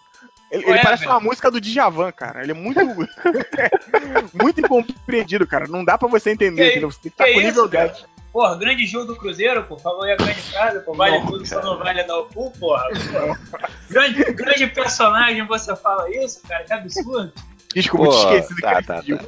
[0.50, 1.14] Ele, ele é, parece velho?
[1.14, 2.42] uma música do Djavan, cara.
[2.42, 2.80] Ele é muito.
[4.34, 5.68] muito incompreendido, cara.
[5.68, 6.80] Não dá pra você entender, Que-?
[6.80, 7.88] Você tem que estar que com isso, nível cara?
[7.90, 8.06] 10.
[8.32, 9.78] Porra, grande jogo do Cruzeiro, pô.
[9.78, 10.94] Falou aí a grande frase, pô.
[10.94, 11.68] Vale Nossa, tudo, só cara.
[11.68, 12.84] não vale dar o cu, porra.
[12.90, 13.70] porra.
[13.90, 16.64] grande, grande personagem, você fala isso, cara?
[16.64, 17.34] Que absurdo.
[17.74, 19.20] Desculpa, Pô, eu tinha esquecido tá, tá, Gil.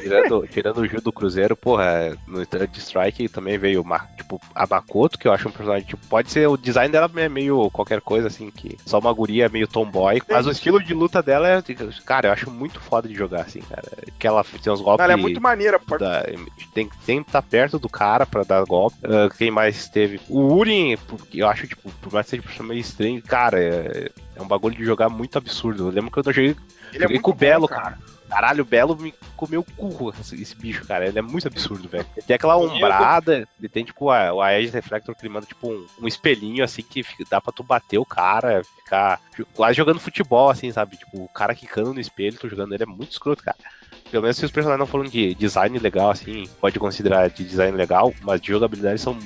[0.00, 4.66] tirando, tirando o Gil do Cruzeiro, porra, no Third Strike também veio uma, tipo, a
[4.66, 8.00] Makoto, que eu acho um personagem, tipo, pode ser, o design dela é meio qualquer
[8.00, 11.62] coisa, assim, que só uma guria meio tomboy, mas o estilo de luta dela é,
[12.04, 13.84] cara, eu acho muito foda de jogar, assim, cara,
[14.18, 15.04] que ela tem uns golpes...
[15.04, 15.96] Ela é muito maneira, pô.
[15.96, 16.26] da-
[16.74, 18.96] tem que sempre estar perto do cara pra dar golpe.
[19.04, 20.20] Ah, quem mais teve?
[20.28, 23.58] O Urin, porque eu acho, tipo, por mais que seja um personagem meio estranho, cara,
[23.60, 25.88] é, é um bagulho de jogar muito absurdo.
[25.88, 26.56] Eu lembro que eu joguei,
[26.92, 27.98] Ele é muito bom, Belo, cara.
[28.28, 31.06] Caralho, o Belo me comeu o cu, esse, bicho, cara.
[31.08, 32.04] Ele é muito absurdo, velho.
[32.14, 35.66] Ele tem aquela ombrada, ele tem, tipo, a- o Aegis Reflector que ele manda, tipo,
[35.70, 39.18] um, um espelhinho, assim, que fica- dá pra tu bater o cara, ficar
[39.54, 40.98] quase jogando futebol, assim, sabe?
[40.98, 43.56] Tipo, o cara quicando no espelho, tu jogando ele é muito escroto, cara.
[44.10, 47.76] Pelo menos se os personagens não falam de design legal, assim, pode considerar de design
[47.76, 49.18] legal, mas de jogabilidade são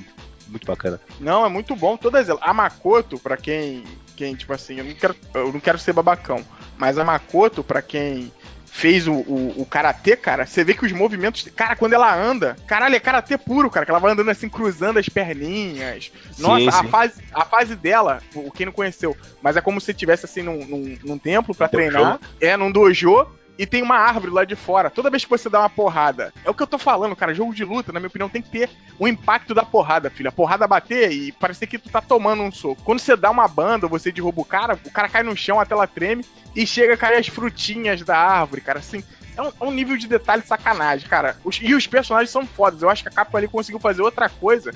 [0.49, 1.01] muito bacana.
[1.19, 1.97] Não, é muito bom.
[1.97, 2.41] Todas elas.
[2.43, 3.83] A Makoto, pra quem.
[4.17, 6.45] Quem, tipo assim, eu não quero, eu não quero ser babacão.
[6.83, 8.33] Mas a Makoto, pra quem
[8.67, 11.47] fez o, o, o karatê, cara, você vê que os movimentos.
[11.55, 13.87] Cara, quando ela anda, caralho, é karatê puro, cara.
[13.87, 16.11] Que ela vai andando assim, cruzando as perninhas.
[16.41, 16.85] Nossa, Sim, a.
[16.91, 20.67] Fase, a fase dela, o quem não conheceu, mas é como se estivesse assim num,
[20.67, 21.89] num, num templo pra Um dojo.
[21.91, 22.21] treinar.
[22.41, 23.29] É, num dojo.
[23.59, 24.91] E tem uma árvore lá de fora.
[24.91, 26.33] Toda vez que você dá uma porrada.
[26.45, 27.35] É o que eu tô falando, cara.
[27.35, 30.29] Jogo de luta, na minha opinião, tem que ter o impacto da porrada, filho.
[30.29, 32.83] A porrada bater e parecer que tu tá tomando um soco.
[32.83, 35.67] Quando você dá uma banda, você derruba o cara, o cara cai no chão, a
[35.67, 36.25] tela treme
[36.57, 38.79] e chega cair as frutinhas da árvore, cara.
[38.79, 39.05] Assim,
[39.37, 41.37] é um, é um nível de detalhe sacanagem, cara.
[41.45, 42.83] Os- e os personagens são fodas.
[42.83, 44.73] Eu acho que a Capcom ali conseguiu fazer outra coisa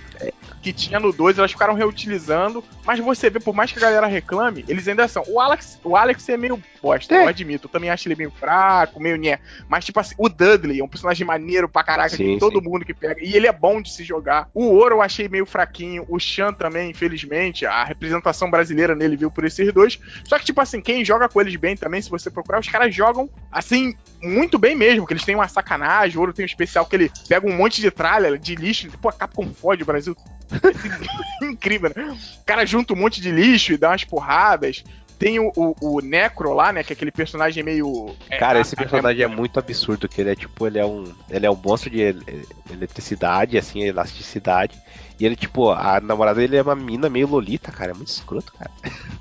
[0.62, 2.62] que tinha no 2, elas ficaram reutilizando.
[2.84, 5.22] Mas você vê, por mais que a galera reclame, eles ainda são.
[5.28, 7.24] O Alex, o Alex é meio bosta, É.
[7.24, 7.66] eu admito.
[7.66, 9.38] Eu também acho ele meio fraco, meio nhé.
[9.68, 12.64] Mas, tipo assim, o Dudley é um personagem maneiro pra caraca, Sim, todo sim.
[12.68, 13.22] mundo que pega.
[13.24, 14.48] E ele é bom de se jogar.
[14.54, 16.04] O Ouro eu achei meio fraquinho.
[16.08, 17.64] O Chan também, infelizmente.
[17.66, 19.98] A representação brasileira nele viu por esses dois.
[20.24, 22.94] Só que, tipo assim, quem joga com eles bem também, se você procurar, os caras
[22.94, 25.06] jogam, assim, muito bem mesmo.
[25.06, 26.16] Que eles têm uma sacanagem.
[26.16, 28.89] O Ouro tem um especial que ele pega um monte de tralha, de lixo.
[29.01, 30.16] Pô, a Capcom fode o Brasil.
[31.43, 32.16] Incrível, né?
[32.40, 34.85] O cara junta um monte de lixo e dá umas porradas.
[35.18, 36.82] Tem o, o, o Necro lá, né?
[36.84, 38.14] Que é aquele personagem meio.
[38.28, 41.05] é, Cara, a- esse personagem é muito absurdo, que ele é tipo, ele é um.
[41.30, 44.76] Ele é um monstro de ele- eletricidade, assim, elasticidade.
[45.18, 47.93] E ele, tipo, a namorada dele é uma mina meio lolita, cara.
[47.93, 48.70] É muito escroto, cara.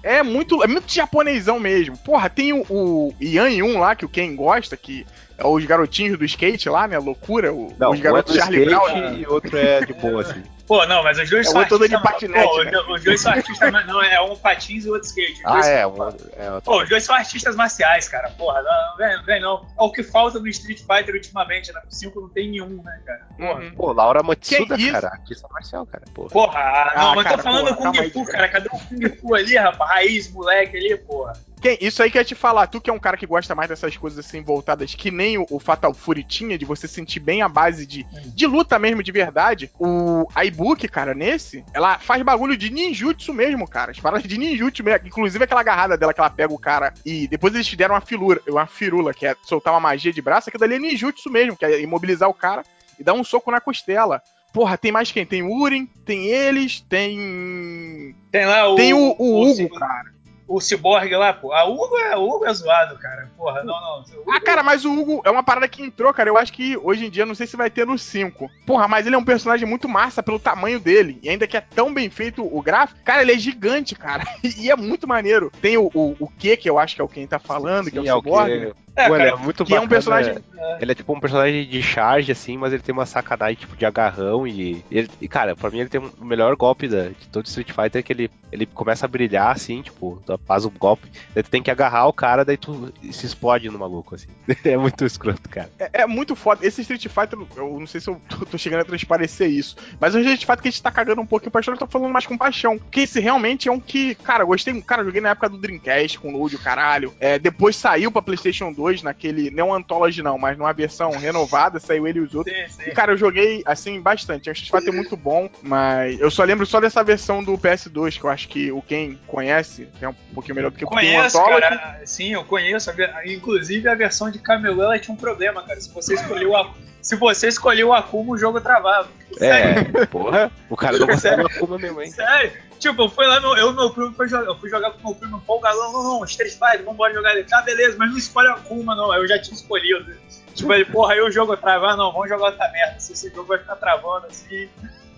[0.03, 1.97] É muito, é muito japonesão mesmo.
[1.99, 5.05] Porra, tem o, o Yan Yun lá, que o Ken gosta, que
[5.38, 6.97] é os garotinhos do skate lá, né?
[6.97, 7.53] Loucura.
[7.53, 9.13] O, Não, os um é garotos do Charlie skate Brown.
[9.19, 10.43] e outro é de boa, assim.
[10.67, 12.11] Pô, não, mas os dois É são andando de artistas.
[12.11, 12.71] patinete, Pô, né?
[12.95, 15.33] os- dois são artistas, mas não, é um patins e outro skate.
[15.33, 15.61] Os Ah, é.
[15.81, 16.61] são- é outro.
[16.63, 18.31] Pô, os dois são artistas marciais, cara.
[18.31, 19.65] Porra, não, vem, vem não.
[19.79, 21.79] É o que falta no Street Fighter ultimamente, né?
[21.87, 23.27] O 5 não tem nenhum, né, cara?
[23.37, 23.59] Porra.
[23.61, 23.71] Uhum.
[23.75, 24.91] Pô, Laura Matsuda, Que isso?
[24.93, 25.07] cara.
[25.09, 26.03] Artista marcial, cara.
[26.13, 26.29] Porra.
[26.29, 28.37] Porra, não, Ah, mas cara, tô falando porra, Kung Fu, cara.
[28.37, 28.47] cara.
[28.49, 29.89] Cadê o Kung Fu ali, rapaz?
[29.91, 31.33] Raiz, moleque ali, porra.
[31.61, 33.56] Quem, isso aí que eu ia te falar, tu que é um cara que gosta
[33.56, 37.19] mais dessas coisas assim voltadas, que nem o, o Fatal Fury tinha, de você sentir
[37.19, 39.72] bem a base de, de luta mesmo, de verdade.
[39.80, 43.91] O a iBook, cara, nesse, ela faz bagulho de ninjutsu mesmo, cara.
[43.91, 45.07] As paradas de ninjutsu mesmo.
[45.07, 48.02] Inclusive aquela agarrada dela que ela pega o cara e depois eles te deram uma
[48.02, 51.56] filura, uma firula, que é soltar uma magia de braço, aquilo dali é ninjutsu mesmo,
[51.56, 52.64] que é imobilizar o cara
[52.99, 54.22] e dar um soco na costela.
[54.56, 55.26] Porra, tem mais quem?
[55.26, 58.15] Tem o Urin, tem eles, tem.
[58.32, 58.76] Tem lá o.
[58.76, 60.14] Tem o, o Hugo, cara.
[60.47, 61.51] O Cyborg lá, pô.
[61.51, 63.31] A Hugo é, o Hugo é zoado, cara.
[63.35, 63.99] Porra, não, não.
[64.01, 66.30] O Ah, Hugo- cara, mas o Hugo é uma parada que entrou, cara.
[66.30, 68.49] Eu acho que hoje em dia, não sei se vai ter no 5.
[68.65, 71.19] Porra, mas ele é um personagem muito massa pelo tamanho dele.
[71.23, 74.23] E ainda que é tão bem feito o gráfico, cara, ele é gigante, cara.
[74.59, 75.51] E é muito maneiro.
[75.61, 77.97] Tem o, o, o que que eu acho que é o quem tá falando, que
[77.97, 78.49] é Sim, o Cyborg.
[78.67, 78.72] né?
[78.95, 80.77] É, ele cara, é muito que é um bacana, personagem- é.
[80.81, 83.85] Ele é tipo um personagem de charge, assim, mas ele tem uma sacanagem tipo de
[83.85, 84.84] agarrão e.
[84.91, 88.03] ele- e, cara, pra mim ele tem o melhor golpe da, de todo Street Fighter
[88.03, 91.61] que ele, ele começa a brilhar, assim, tipo, tu faz o golpe, daí tu tem
[91.61, 94.27] que agarrar o cara, daí tu se explode no maluco, assim.
[94.65, 95.69] É muito escroto, cara.
[95.80, 96.65] É, é muito foda.
[96.65, 100.15] Esse Street Fighter, eu não sei se eu tô, tô chegando a transparecer isso, mas
[100.15, 102.11] o Street Fighter que a gente tá cagando um pouquinho pra história, eu tô falando
[102.11, 102.77] mais com paixão.
[102.77, 104.81] Porque esse realmente é um que, cara, eu gostei.
[104.81, 107.13] Cara, eu joguei na época do Dreamcast com o load, o caralho.
[107.19, 109.49] É, depois saiu pra PlayStation 2, naquele.
[109.49, 112.55] Não Anthology, não, mas numa versão renovada, saiu ele e os outros.
[112.55, 112.89] sim, sim.
[112.89, 114.49] E, cara, eu joguei, assim, bastante.
[114.49, 118.19] É um Street Fighter muito bom, mas eu só lembro só dessa versão do PS2,
[118.19, 121.61] que eu acho que o quem conhece é um pouquinho melhor do que o Anthology.
[121.61, 122.01] cara.
[122.05, 122.91] Sim, eu conheço.
[123.25, 125.79] Inclusive a versão de Camelô ela tinha um problema, cara.
[125.79, 126.73] Se você escolheu a.
[127.06, 129.07] Se você escolheu o Akuma, o jogo travava.
[129.38, 132.10] Sério, É, porra, o cara não consegue uma Akuma mesmo, hein?
[132.10, 132.52] sério.
[132.80, 134.48] Tipo, eu fui lá, meu, eu e meu primo foi jogar.
[134.48, 135.94] Eu fui jogar com meu primo empolgadão.
[135.94, 137.44] Não, não, Street Fighter, vambora jogar ele.
[137.44, 139.14] Tá, beleza, mas não escolhe a Akuma, não.
[139.14, 140.15] Eu já tinha escolhido.
[140.56, 142.99] Tipo, ele, porra, aí o jogo travar, não, vamos jogar outra merda.
[142.99, 144.68] Se esse jogo vai ficar travando assim.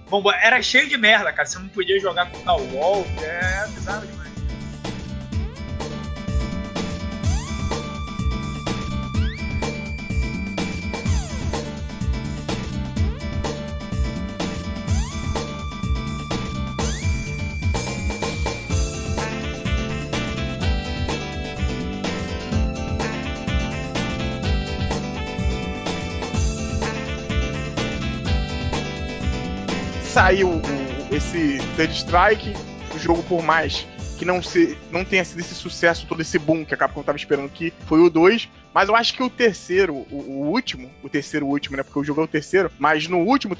[0.09, 0.37] Vambora.
[0.43, 1.47] Era cheio de merda, cara.
[1.47, 3.05] Você não podia jogar com tal wall.
[3.21, 4.27] É bizarro demais.
[30.27, 30.61] Saiu o-
[31.15, 32.53] esse Third Strike,
[32.93, 33.87] o jogo por mais
[34.19, 37.17] que não, se, não tenha sido esse sucesso, todo esse boom que a Capcom tava
[37.17, 41.09] esperando que foi o 2, mas eu acho que o terceiro, o, o último, o
[41.09, 43.57] terceiro último, né, porque o jogo é o terceiro, mas no último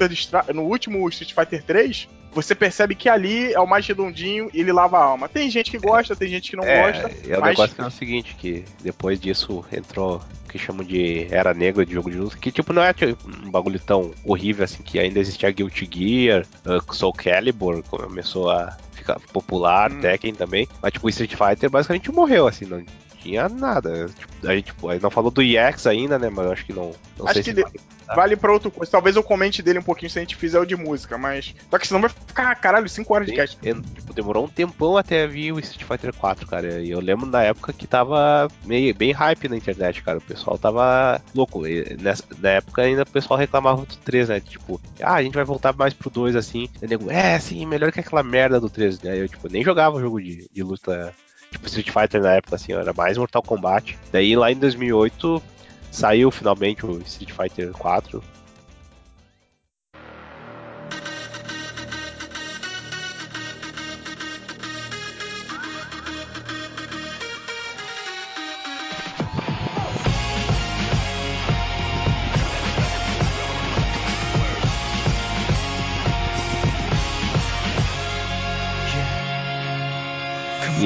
[0.53, 4.71] no último Street Fighter 3, você percebe que ali é o mais redondinho e ele
[4.71, 5.27] lava a alma.
[5.27, 7.85] Tem gente que gosta, tem gente que não gosta, é o mas negócio que é
[7.87, 12.17] o seguinte, que depois disso entrou o que chamam de Era Negra de jogo de
[12.17, 15.89] luta, que tipo não é tipo, um bagulho tão horrível assim, que ainda existia Guilty
[15.91, 19.99] Gear, uh, Soul Calibur começou a ficar popular, Hum.
[19.99, 22.85] Tekken também, mas tipo o Street Fighter basicamente morreu assim, não
[23.27, 24.07] tinha nada.
[24.09, 26.73] Tipo, a gente tipo, aí não falou do EX ainda, né, mas eu acho que
[26.73, 27.79] não, não Acho que se de- vale.
[28.15, 28.91] vale pra outra coisa.
[28.91, 31.53] Talvez eu comente dele um pouquinho se a gente fizer o de música, mas.
[31.69, 33.57] Só que senão vai ficar, caralho, 5 horas de cast.
[33.67, 36.81] En- tipo, demorou um tempão até vir o Street Fighter 4, cara.
[36.81, 40.17] E eu lembro na época que tava meio, bem hype na internet, cara.
[40.19, 41.67] O pessoal tava louco.
[41.67, 44.39] E nessa, na época ainda o pessoal reclamava do 3, né?
[44.39, 46.69] Tipo, ah, a gente vai voltar mais pro 2 assim.
[46.81, 49.01] E o nego, é, sim, melhor que aquela merda do 3.
[49.01, 49.17] Né?
[49.19, 51.13] Eu, tipo, nem jogava jogo de, de luta.
[51.57, 53.97] Tipo, Street Fighter na época, assim, era mais Mortal Kombat.
[54.11, 55.41] Daí lá em 2008
[55.91, 58.23] saiu finalmente o Street Fighter 4.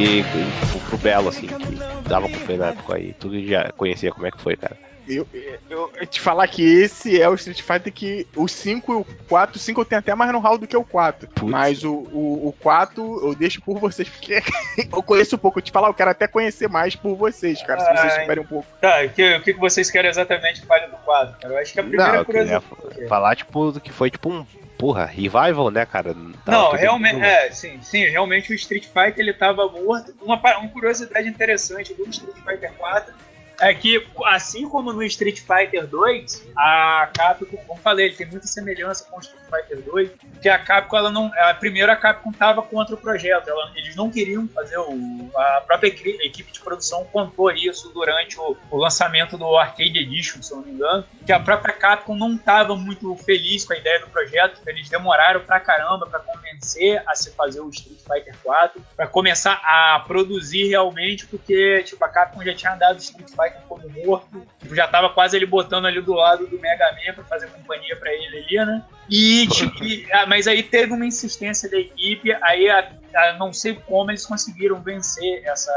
[0.04, 3.14] E pro, pro Belo, assim, que tava com ele na época aí.
[3.14, 4.80] Tu já conhecia como é que foi, cara.
[5.08, 5.28] Eu,
[5.70, 9.06] eu, eu te falar que esse é o Street Fighter que o 5 e o
[9.28, 11.28] 4, o 5 eu tenho até mais know-how do que o 4.
[11.28, 11.52] Putz.
[11.52, 14.42] Mas o, o, o 4 eu deixo por vocês, porque
[14.92, 15.60] eu conheço um pouco.
[15.60, 17.80] Eu te falar, eu quero até conhecer mais por vocês, cara.
[17.80, 18.68] Se vocês tiverem um pouco.
[18.80, 21.36] Tá, o que, o que vocês querem exatamente que fale do quadro?
[21.40, 21.54] cara?
[21.54, 23.08] Eu acho que a primeira Não, eu queria curiosidade.
[23.08, 24.46] falar, tipo, do que foi tipo um.
[24.78, 26.16] Porra, revival, né, cara?
[26.44, 30.12] Tava Não, realmente, é, sim, sim, realmente o Street Fighter ele tava morto.
[30.20, 33.14] Uma, uma curiosidade interessante do Street Fighter 4
[33.62, 39.06] é que, assim como no Street Fighter 2, a Capcom, como falei, tem muita semelhança
[39.10, 40.10] com o Street Fighter 2,
[40.42, 41.32] que a Capcom, ela não.
[41.38, 43.48] A primeira a Capcom estava contra o projeto.
[43.50, 45.30] Ela- eles não queriam fazer o.
[45.36, 50.42] A própria equi- equipe de produção contou isso durante o, o lançamento do Arcade Edition,
[50.42, 53.78] se eu não me engano, que a própria Capcom não estava muito feliz com a
[53.78, 54.62] ideia do projeto.
[54.66, 59.60] Eles demoraram pra caramba pra convencer a se fazer o Street Fighter 4, pra começar
[59.64, 64.76] a produzir realmente, porque tipo, a Capcom já tinha dado Street Fighter como morto, tipo,
[64.76, 68.12] já tava quase ele botando ali do lado do Mega Man pra fazer companhia pra
[68.14, 68.84] ele ali, né?
[69.10, 72.92] E, tipo, e- ah, mas aí teve uma insistência da equipe, aí a, a-
[73.38, 75.72] não sei como eles conseguiram vencer essa,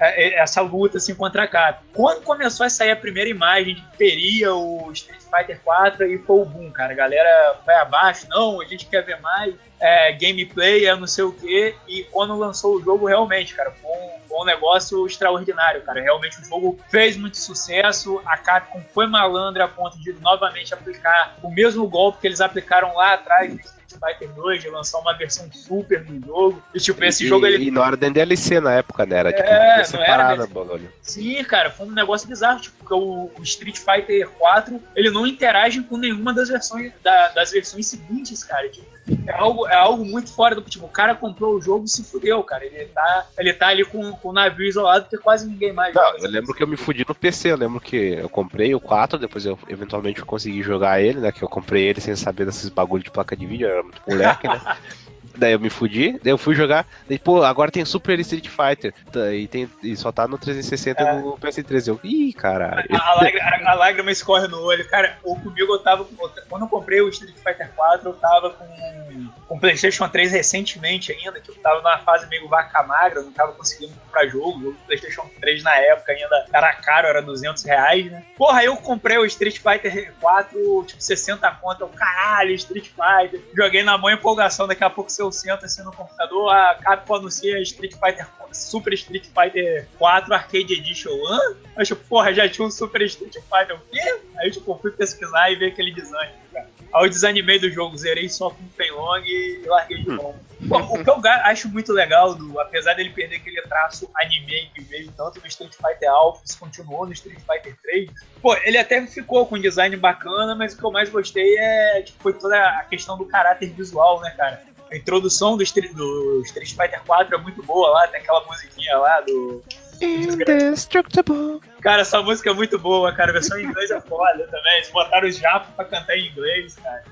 [0.00, 1.84] a- essa luta assim contra a Capcom.
[1.92, 6.18] Quando começou a sair a primeira imagem de que teria o Street Fighter 4, aí
[6.18, 6.92] foi o boom, cara.
[6.92, 11.24] A galera foi abaixo, não, a gente quer ver mais é, gameplay, é não sei
[11.24, 11.74] o que.
[11.88, 16.00] E quando lançou o jogo, realmente, cara, foi um, foi um negócio extraordinário, cara.
[16.00, 18.20] Realmente o jogo fez muito sucesso.
[18.24, 22.94] A Capcom foi malandra a ponto de novamente aplicar o mesmo golpe que eles aplicaram
[22.94, 26.62] lá atrás Street Fighter 2, de lançar uma versão super do jogo.
[26.74, 29.16] E tipo, esse e, jogo ele E não era nem DLC na época, né?
[29.16, 30.90] Era tipo É, não separada, era bagulho.
[31.02, 35.26] Sim, cara, foi um negócio bizarro, tipo, porque o, o Street Fighter 4, ele não
[35.26, 38.68] interage com nenhuma das versões da- das versões seguintes, cara.
[38.68, 38.86] Tipo,
[39.26, 42.04] é algo, é algo muito fora do tipo, o cara comprou o jogo e se
[42.04, 42.64] fudeu, cara.
[42.64, 46.16] Ele tá, ele tá ali com, com o navio isolado porque quase ninguém mais Não,
[46.18, 49.18] eu lembro que eu me fudi no PC, eu lembro que eu comprei o 4,
[49.18, 51.32] depois eu eventualmente consegui jogar ele, né?
[51.32, 54.44] Que eu comprei ele sem saber desses bagulho de placa de vídeo, eu era muito
[54.64, 54.76] né?
[55.36, 58.92] Daí eu me fudi, daí eu fui jogar, daí, pô, agora tem Super Street Fighter,
[59.10, 61.12] tá, e, tem, e só tá no 360 e É.
[61.14, 61.88] no PS3.
[61.88, 62.84] Eu, ih, caralho.
[62.92, 64.86] A, lágrima, a lágrima escorre no olho.
[64.88, 66.04] Cara, o comigo eu tava.
[66.04, 70.32] com- Quando eu comprei o Street Fighter 4, eu tava com, com o PlayStation 3
[70.32, 74.26] recentemente ainda, que eu tava numa fase meio vaca magra, eu não tava conseguindo comprar
[74.26, 74.70] jogo.
[74.70, 78.22] O PlayStation 3 na época ainda era caro, era 200 reais, né?
[78.36, 81.80] Porra, aí eu comprei o Street Fighter 4, tipo 60 conto.
[81.82, 83.40] Eu, caralho, Street Fighter.
[83.56, 87.60] Joguei na mão empolgação, daqui a pouco você senta assim no computador, a Capcom anuncia
[87.60, 91.10] Street Fighter Super Street Fighter 4 Arcade Edition.
[91.26, 91.56] Hã?
[91.76, 93.76] Aí, tipo, porra, já tinha um Super Street Fighter.
[93.76, 94.20] O quê?
[94.38, 96.68] Aí, tipo, fui pesquisar e ver aquele design, cara.
[96.92, 100.34] Aí eu desanimei do jogo, zerei só com o Penlong e larguei de mão.
[100.68, 104.82] Pô, o que eu acho muito legal, do, apesar dele perder aquele traço anime que
[104.82, 109.04] veio tanto no Street Fighter Alpha, isso continuou no Street Fighter 3, pô, ele até
[109.06, 112.56] ficou com um design bacana, mas o que eu mais gostei é, tipo, foi toda
[112.56, 114.62] a questão do caráter visual, né, cara?
[114.92, 118.98] A introdução do Street, do Street Fighter 4 é muito boa lá, tem aquela musiquinha
[118.98, 119.62] lá do.
[120.02, 121.60] Indestructible.
[121.80, 123.30] Cara, essa música é muito boa, cara.
[123.30, 124.76] A versão em inglês é foda também.
[124.76, 127.02] Eles botaram os japos pra cantar em inglês, cara.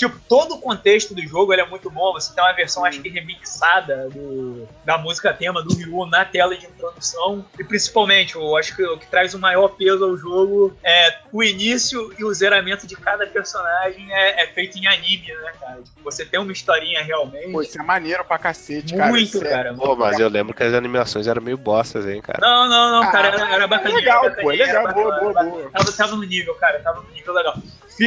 [0.00, 2.14] Tipo, todo o contexto do jogo ele é muito bom.
[2.14, 6.56] Você tem uma versão, acho que remixada do, da música tema do Ryu na tela
[6.56, 7.44] de introdução.
[7.58, 11.42] E principalmente, eu acho que o que traz o maior peso ao jogo é o
[11.42, 15.82] início e o zeramento de cada personagem é, é feito em anime, né, cara?
[15.82, 17.52] Tipo, você tem uma historinha realmente.
[17.52, 19.10] Pô, isso é maneiro pra cacete, cara.
[19.10, 19.74] muito, Isso é- cara.
[19.74, 22.38] Pô, mas eu lembro que as animações eram meio bostas, hein, cara.
[22.40, 23.98] Não, não, não, Ah, cara, era, era bacaninha.
[23.98, 25.70] legal, pô, é bacaninha, legal, boa, bacana, boa, boa.
[25.72, 27.54] Tava, tava no nível, cara, tava no nível legal.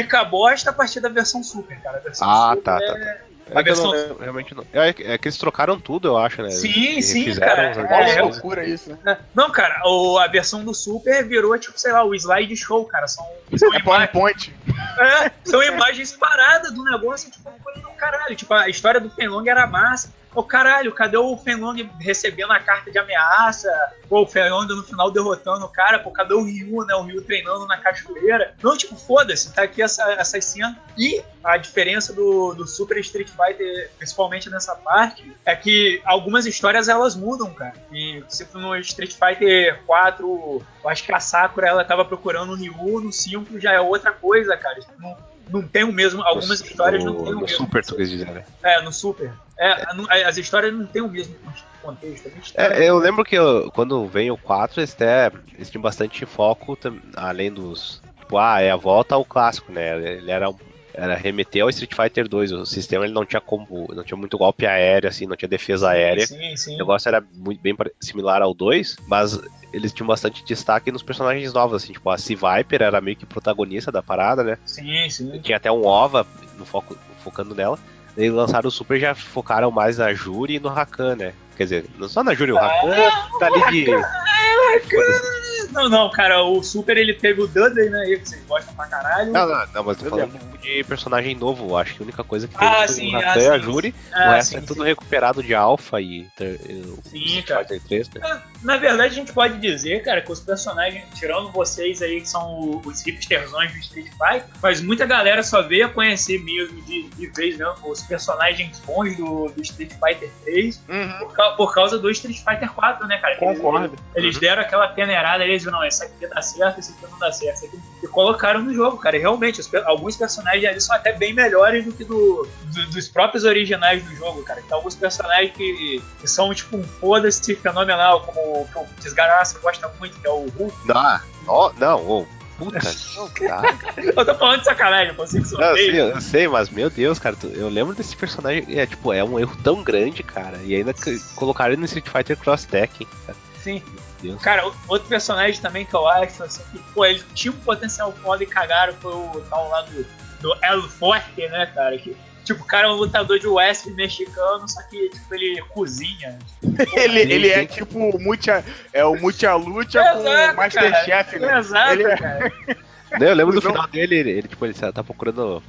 [0.02, 1.98] Fica bosta a partir da versão Super, cara.
[1.98, 2.86] A versão Ah, Super tá, é...
[2.88, 3.15] tá, tá.
[3.45, 4.65] A É não versão- lembro, realmente não.
[4.74, 6.49] É, é que eles trocaram tudo, eu acho, né?
[6.49, 7.74] Sim, Eles sim, cara.
[8.10, 9.18] É, eu- loucura isso, né?
[9.36, 13.06] Não, cara, o- a versão do Super virou, tipo, sei lá, o slide show, cara.
[13.07, 13.24] São,
[13.57, 14.56] são, É PowerPoint.
[14.98, 18.34] é, são imagens paradas do negócio, tipo, coisa do caralho.
[18.36, 20.10] Tipo, a história do Fenlong era massa.
[20.35, 23.69] Ô caralho, cadê o Fenlong recebendo a carta de ameaça?
[24.10, 26.95] Pô, o Fenlong no final derrotando o cara, pô, cadê o Ryu, né?
[26.95, 28.55] O Ryu treinando na cachoeira.
[28.61, 30.77] Não, tipo, foda-se, tá aqui essa, essa cena.
[30.97, 36.88] E a diferença do, do Super Street Fighter, principalmente nessa parte, é que algumas histórias
[36.88, 37.73] elas mudam, cara.
[37.91, 42.55] E se no Street Fighter 4, eu acho que a Sakura ela tava procurando o
[42.55, 44.80] Ryu, no 5 já é outra coisa, cara.
[44.99, 45.15] Não,
[45.49, 46.22] não tem o mesmo.
[46.24, 47.57] Algumas No- histórias no, não tem o no mesmo.
[47.57, 48.44] Super, tu quis dizer, né?
[48.64, 49.34] É, no Super.
[49.60, 51.36] É, não- as histórias não têm o mesmo
[51.82, 52.32] contexto.
[52.56, 52.84] É.
[52.84, 56.78] É, eu lembro que eu- quando vem o 4, eles, até, eles tinham bastante foco,
[57.15, 58.02] além dos.
[58.20, 59.98] Tipo, ah, é a volta ao clássico, né?
[60.18, 60.56] Ele era um-
[60.94, 62.52] era remeter ao Street Fighter 2.
[62.52, 63.88] O sistema ele não tinha como.
[63.94, 66.28] não tinha muito golpe aéreo, assim, não tinha defesa aérea.
[66.28, 66.76] Sim, sim.
[66.76, 69.40] O negócio era muito bem similar ao 2, mas
[69.74, 73.26] eles tinham bastante destaque nos personagens novos, assim, tipo, a Sea Viper era meio que
[73.26, 74.57] protagonista da parada, né?
[74.65, 75.40] Sim, sim.
[75.40, 77.80] Tinha até um OVA no foco, focando nela.
[78.15, 81.34] Daí lançaram o Super já focaram mais na Juri e no Rakan, né?
[81.57, 82.91] Quer dizer, não só na Juri, o Rakan
[83.40, 83.86] tá ali de.
[85.73, 87.99] Não, não, cara, o Super ele teve o Dudley, né?
[88.01, 89.31] aí, Que vocês gostam pra caralho.
[89.31, 91.69] Não, não, não, mas tô Eu falando de personagem novo.
[91.69, 93.47] eu Acho que a única coisa que teve Ah, foi sim, o ah, Rakan e
[93.47, 93.95] a Juri.
[94.13, 94.87] Ah, o resto sim, é tudo sim.
[94.87, 97.59] recuperado de Alpha e ter- o Sim, Street cara.
[97.65, 98.41] Fighter 3, né?
[98.61, 102.81] Na verdade, a gente pode dizer, cara, que os personagens, tirando vocês aí que são
[102.85, 107.27] os hipsterzões do Street Fighter, mas muita galera só veio a conhecer mesmo de, de
[107.27, 111.27] vez mesmo os personagens bons do, do Street Fighter 3 Uhum.
[111.27, 113.35] por, por causa do Street Fighter 4, né, cara?
[113.35, 113.97] Que eles- Concordo.
[114.15, 117.56] Eles deram aquela peneirada, eles não, esse aqui dá certo, esse aqui não dá certo,
[117.57, 117.80] esse aqui...
[118.03, 119.15] e colocaram no jogo, cara.
[119.18, 123.07] E realmente, os alguns personagens ali são até bem melhores do que do, do- dos
[123.07, 124.61] próprios originais do jogo, cara.
[124.61, 129.60] Tem alguns personagens que, que são tipo um foda-se fenomenal, como o que o Desgaraça
[129.60, 130.76] gosta muito, que é o Hulk.
[130.88, 132.26] Não, ó, não, ô,
[132.57, 132.80] puta,
[133.15, 133.61] não dá.
[133.98, 136.06] Eu tô falando de sacanagem, pô, você que Não, eu sei, sorteio.
[136.15, 139.56] eu sei, mas meu Deus, cara, eu lembro desse personagem, é tipo, é um erro
[139.64, 140.94] tão grande, cara, e ainda
[141.35, 143.38] colocaram ele no Street Fighter Cross Tekken, cara.
[143.64, 143.81] Sim.
[144.22, 144.41] Deus.
[144.41, 148.44] Cara, outro personagem também que eu acho, assim, que, pô, ele tinha um potencial foda
[148.44, 150.06] e cagaram foi o tal lá do,
[150.41, 151.98] do El Forte, né, cara?
[151.98, 156.38] Que, tipo, o cara é um lutador de wrestling mexicano, só que, tipo, ele cozinha.
[156.95, 161.60] Ele, ele é tipo o Mucha, é o Mucha Lucha com Exato, o Masterchef, né?
[161.60, 162.53] Exato, Ele é- cara.
[163.19, 165.61] Não, eu lembro do final dele, ele, ele, tipo, ele tá procurando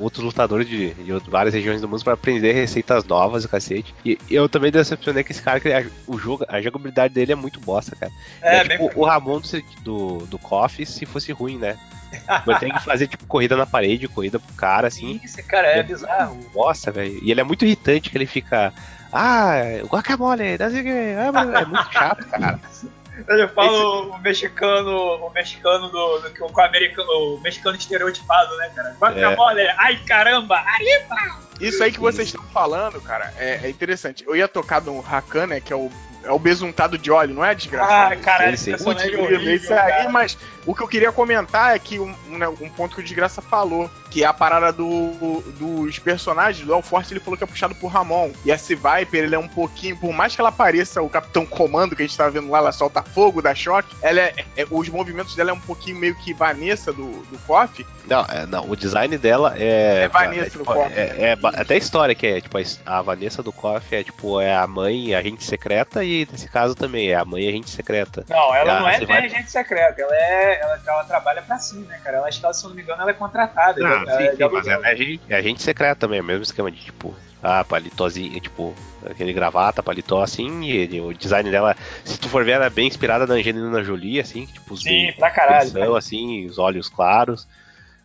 [0.00, 3.94] outros lutadores de, de várias regiões do mundo pra aprender receitas novas e cacete.
[4.04, 7.34] E eu também decepcionei com esse cara, que a, o jogo, a jogabilidade dele é
[7.34, 8.12] muito bosta, cara.
[8.40, 8.78] É, é bem.
[8.78, 11.76] tipo o Ramon do, do, do KOF se fosse ruim, né?
[12.46, 15.18] Ele tem que fazer, tipo, corrida na parede, corrida pro cara, assim.
[15.18, 16.38] Sim, esse cara é bizarro.
[16.54, 17.18] Nossa, velho.
[17.22, 18.72] E ele é muito irritante, que ele fica.
[19.12, 21.32] Ah, guacamole, não sei o que.
[21.32, 22.60] Mas é muito chato, cara.
[23.28, 27.76] Ele fala o, o mexicano, o mexicano do, do que o, o americano, o mexicano
[27.76, 28.96] estereotipado, né, cara?
[28.98, 30.84] Guacamole, ai caramba, ai
[31.60, 34.24] Isso aí que vocês estão falando, cara, é, é interessante.
[34.26, 35.90] Eu ia tocar no Rakan, né, que é o,
[36.24, 37.92] é o besuntado de óleo, não é desgraça?
[37.92, 40.38] Ah, caralho, Sim, esse personagem é horrível, isso aí, mas
[40.70, 43.40] o que eu queria comentar é que um, um, né, um ponto que o Desgraça
[43.40, 47.46] falou, que é a parada do, dos personagens, do El Forte, ele falou que é
[47.46, 48.30] puxado por Ramon.
[48.44, 51.96] E essa Viper, ele é um pouquinho, por mais que ela pareça o Capitão Comando
[51.96, 54.88] que a gente tava vendo lá, ela solta fogo, dá choque, ela é, é- os
[54.88, 57.86] movimentos dela é um pouquinho meio que Vanessa do, do KOF.
[58.06, 60.04] Não, é, não, o design dela é.
[60.04, 60.92] É Vanessa é, tipo, do KOF.
[60.94, 62.62] é, é até a história que é, tipo, a,
[62.98, 67.10] a Vanessa do KOF é tipo, é a mãe agente secreta e nesse caso também
[67.10, 68.24] é a mãe agente secreta.
[68.28, 70.57] Não, ela não é vai- agente secreta, ela é.
[70.58, 72.18] Ela, ela trabalha pra si, né, cara?
[72.18, 73.80] Ela acho que ela, se não me engano, ela é contratada.
[73.84, 76.24] Ah, ela, sim, é sim, mas ela é agente, é agente secreta também, é o
[76.24, 78.74] mesmo esquema de tipo, ah, palitozinho, tipo,
[79.04, 82.70] aquele gravata, paletó assim, e ele- o design dela, se tu for ver, ela é
[82.70, 85.70] bem inspirada na Angelina Jolie, assim, tipo, os Sim, pra caralho.
[85.70, 87.46] são, assim, os olhos claros.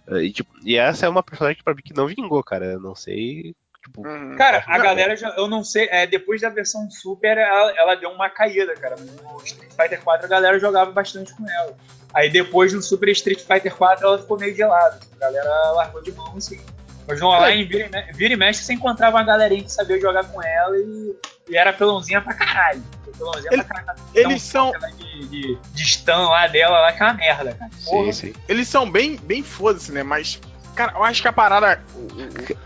[0.10, 2.66] E, tipo, e essa é uma personagem pra mim que não vingou, cara.
[2.66, 3.56] Eu não sei.
[3.84, 4.36] Tipo, Uhum.
[4.38, 7.96] Cara, a Não, galera já, eu não sei, é, depois da versão Super, ela, ela
[7.96, 8.96] deu uma caída, cara.
[8.96, 11.76] No Street Fighter 4 a galera jogava bastante com ela.
[12.14, 15.00] Aí depois no Super Street Fighter 4 ela ficou meio de lado.
[15.16, 16.60] A galera largou de mão assim.
[17.06, 20.00] Mas no online, vira e, me- vira e mexe, você encontrava uma galerinha que sabia
[20.00, 21.16] jogar com ela e,
[21.50, 22.82] e era pelãozinha pra caralho.
[23.18, 24.00] Pelãozinha Ele- pra caralho.
[24.16, 27.72] Eles são, de, de, de stun lá dela, lá que é uma merda, cara.
[27.84, 28.14] Porra.
[28.14, 28.34] sim, sim.
[28.48, 30.02] eles são bem, bem foda-se, né?
[30.04, 30.40] Mas,
[30.76, 31.82] cara, eu acho que a parada.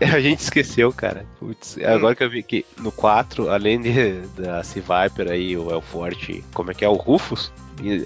[0.00, 1.24] A gente esqueceu, cara.
[1.38, 1.82] Putz, Hum.
[1.86, 5.80] agora que eu vi que no 4, além de, da Sea Viper aí, o El
[5.80, 6.88] Forte, como é que é?
[6.88, 7.52] O Rufus,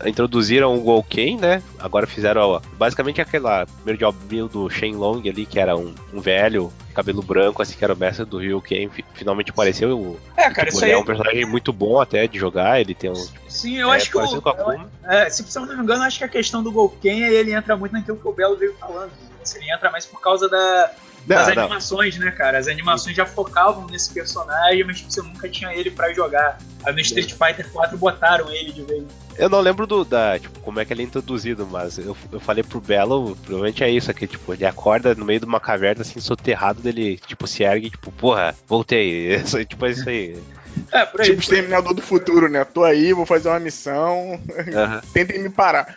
[0.06, 1.62] introduziram o Golken, né?
[1.78, 4.16] Agora fizeram ó, basicamente aquela primeiro job
[4.48, 8.24] do Shenlong ali, que era um, um velho, cabelo branco, assim, que era o mestre
[8.26, 8.88] do Ryu Ken.
[8.90, 9.98] fi- Finalmente apareceu.
[9.98, 10.98] O, É, cara, tipo, isso ele aí.
[10.98, 12.80] é um personagem muito bom até de jogar.
[12.80, 13.26] Ele tem um.
[13.48, 14.90] Sim, eu é, acho que o, parecido com a eu-.
[15.10, 17.74] É, se se eu não me engano, acho que a questão do Golken ele entra
[17.76, 19.10] muito naquilo que o Belo veio falando.
[19.42, 20.90] Assim, Ele entra mais por causa da,
[21.26, 21.62] das Não, não.
[21.64, 22.58] animações, né, cara?
[22.58, 26.58] As animações já focavam nesse personagem, mas tipo, você nunca tinha ele pra jogar.
[26.84, 29.04] Aí no Street Fighter 4 botaram ele de vez.
[29.38, 32.38] Eu não lembro do, da, tipo, como é que ele é introduzido, mas eu, eu
[32.38, 36.02] falei pro Belo, provavelmente é isso aqui, tipo, ele acorda no meio de uma caverna,
[36.02, 39.34] assim, soterrado, dele, tipo, se ergue, tipo, porra, voltei.
[39.42, 40.42] Isso, aí, tipo, é isso aí.
[40.90, 41.28] É, por aí.
[41.28, 42.64] Tipo, Exterminador do Futuro, né?
[42.64, 44.38] Tô aí, vou fazer uma missão.
[45.12, 45.96] Tentem me parar.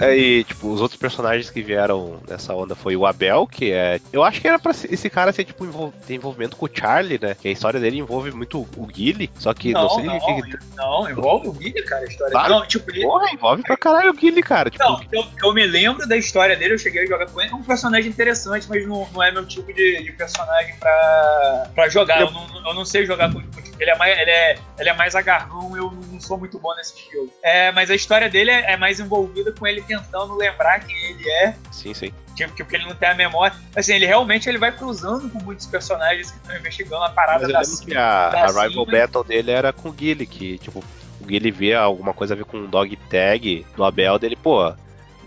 [0.00, 4.00] Aí, tipo, os outros personagens que vieram nessa onda foi o Abel, que é.
[4.12, 7.18] Eu acho que era pra esse cara ser, tipo, envol- ter envolvimento com o Charlie,
[7.20, 7.34] né?
[7.40, 10.58] Que a história dele envolve muito o Guile, só que não, não, sei não, que.
[10.76, 12.32] não, envolve o Guilherme, cara, a história.
[12.32, 12.48] Tá.
[12.48, 14.70] Não, tipo, ele, Porra, envolve pra caralho o Guile, cara.
[14.70, 17.50] Tipo, Não, eu, eu me lembro da história dele, eu cheguei a jogar com ele.
[17.50, 21.88] É um personagem interessante, mas não, não é meu tipo de, de personagem pra, pra
[21.88, 22.20] jogar.
[22.20, 23.48] Eu não, eu não sei jogar com ele.
[23.82, 27.30] É mais, ele, é, ele é mais agarrão, eu não sou muito bom nesse estilo.
[27.42, 31.28] É, mas a história dele é, é mais envolvida com ele tentando lembrar quem ele
[31.30, 31.54] é.
[31.70, 32.12] sim, sim.
[32.34, 33.54] Tipo, que porque ele não tem a memória.
[33.76, 37.48] Assim, ele realmente ele vai cruzando com muitos personagens que estão investigando a parada Mas
[37.48, 38.98] eu da lembro que a, da a rival Cima.
[38.98, 40.82] battle dele era com o Guile, que, tipo,
[41.20, 44.72] o Guile vê alguma coisa a ver com o dog tag do Abel dele, pô.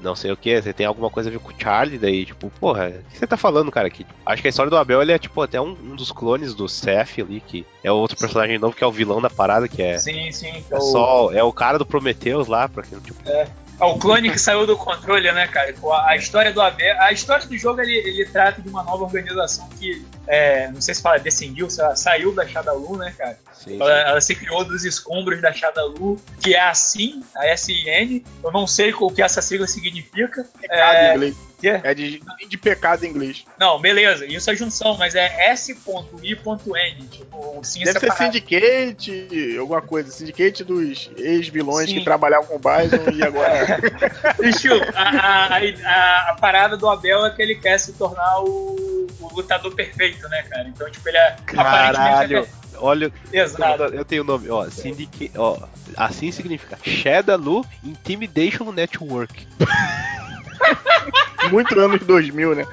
[0.01, 2.49] não sei o que, você tem alguma coisa a ver com o Charlie, daí, tipo,
[2.59, 3.87] porra, o que você tá falando, cara?
[3.87, 4.05] aqui?
[4.25, 6.67] acho que a história do Abel, ele é, tipo, até um, um dos clones do
[6.67, 9.97] Seth ali, que é outro personagem novo, que é o vilão da parada, que é,
[9.99, 10.63] Sim, sim.
[10.71, 13.47] é só, é o cara do Prometheus lá, pra quem, tipo, É
[13.85, 15.73] o clone que saiu do controle, né, cara?
[15.79, 16.99] Pô, A história do Abel.
[17.01, 20.93] A história do jogo ele, ele trata de uma nova organização que, é, não sei
[20.93, 23.37] se fala, descendiu, sei lá, saiu da Shadalu, né, cara?
[23.53, 28.23] sim, Ela, ela se criou dos escombros da Shadalu, que é a SIN, a SIN.
[28.43, 30.45] Eu não sei o que essa sigla significa.
[30.59, 31.52] Pecado É, em inglês.
[31.63, 31.93] Que é?
[31.93, 33.45] De, de pecado em inglês.
[33.57, 37.07] Não, beleza, isso é junção, mas é S.I.N.
[37.07, 38.17] Tipo, Deve ser separado.
[38.17, 40.11] Syndicate, alguma coisa.
[40.11, 43.79] Syndicate dos ex-vilões que trabalhavam com o Bison e agora.
[44.43, 49.07] Estilo, a, a, a, a parada do Abel é que ele quer se tornar o,
[49.21, 50.67] o lutador perfeito, né, cara?
[50.67, 51.37] Então, tipo, ele é.
[51.45, 53.83] Caralho, aparentemente olha, Exato.
[53.83, 55.57] eu tenho o nome, ó, Syndicate, ó,
[55.95, 59.47] assim significa Shadaloo Intimidation Network.
[61.51, 62.65] Muito anos 2000, né?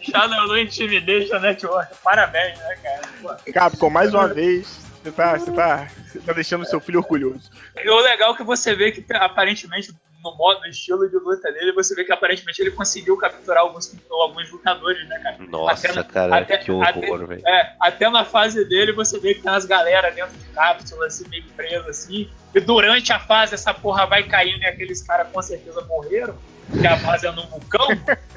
[0.00, 1.94] Shadowloo Intimidation Network.
[2.02, 3.38] Parabéns, né, cara?
[3.52, 7.50] Capcom, mais uma vez, você tá, você tá, você tá deixando seu filho orgulhoso.
[7.76, 9.92] E o legal é que você vê que aparentemente
[10.22, 13.94] no modo, no estilo de luta dele, você vê que aparentemente ele conseguiu capturar alguns,
[14.10, 15.36] alguns lutadores, né, cara?
[15.48, 17.42] Nossa, Até cara, até- que horror, velho.
[17.46, 21.26] É, até na fase dele você vê que tem umas galera dentro de cápsula, assim,
[21.28, 22.30] meio presa, assim.
[22.54, 26.36] E durante a fase essa porra vai caindo e aqueles caras com certeza morreram.
[26.70, 27.88] Porque a fase é num vulcão.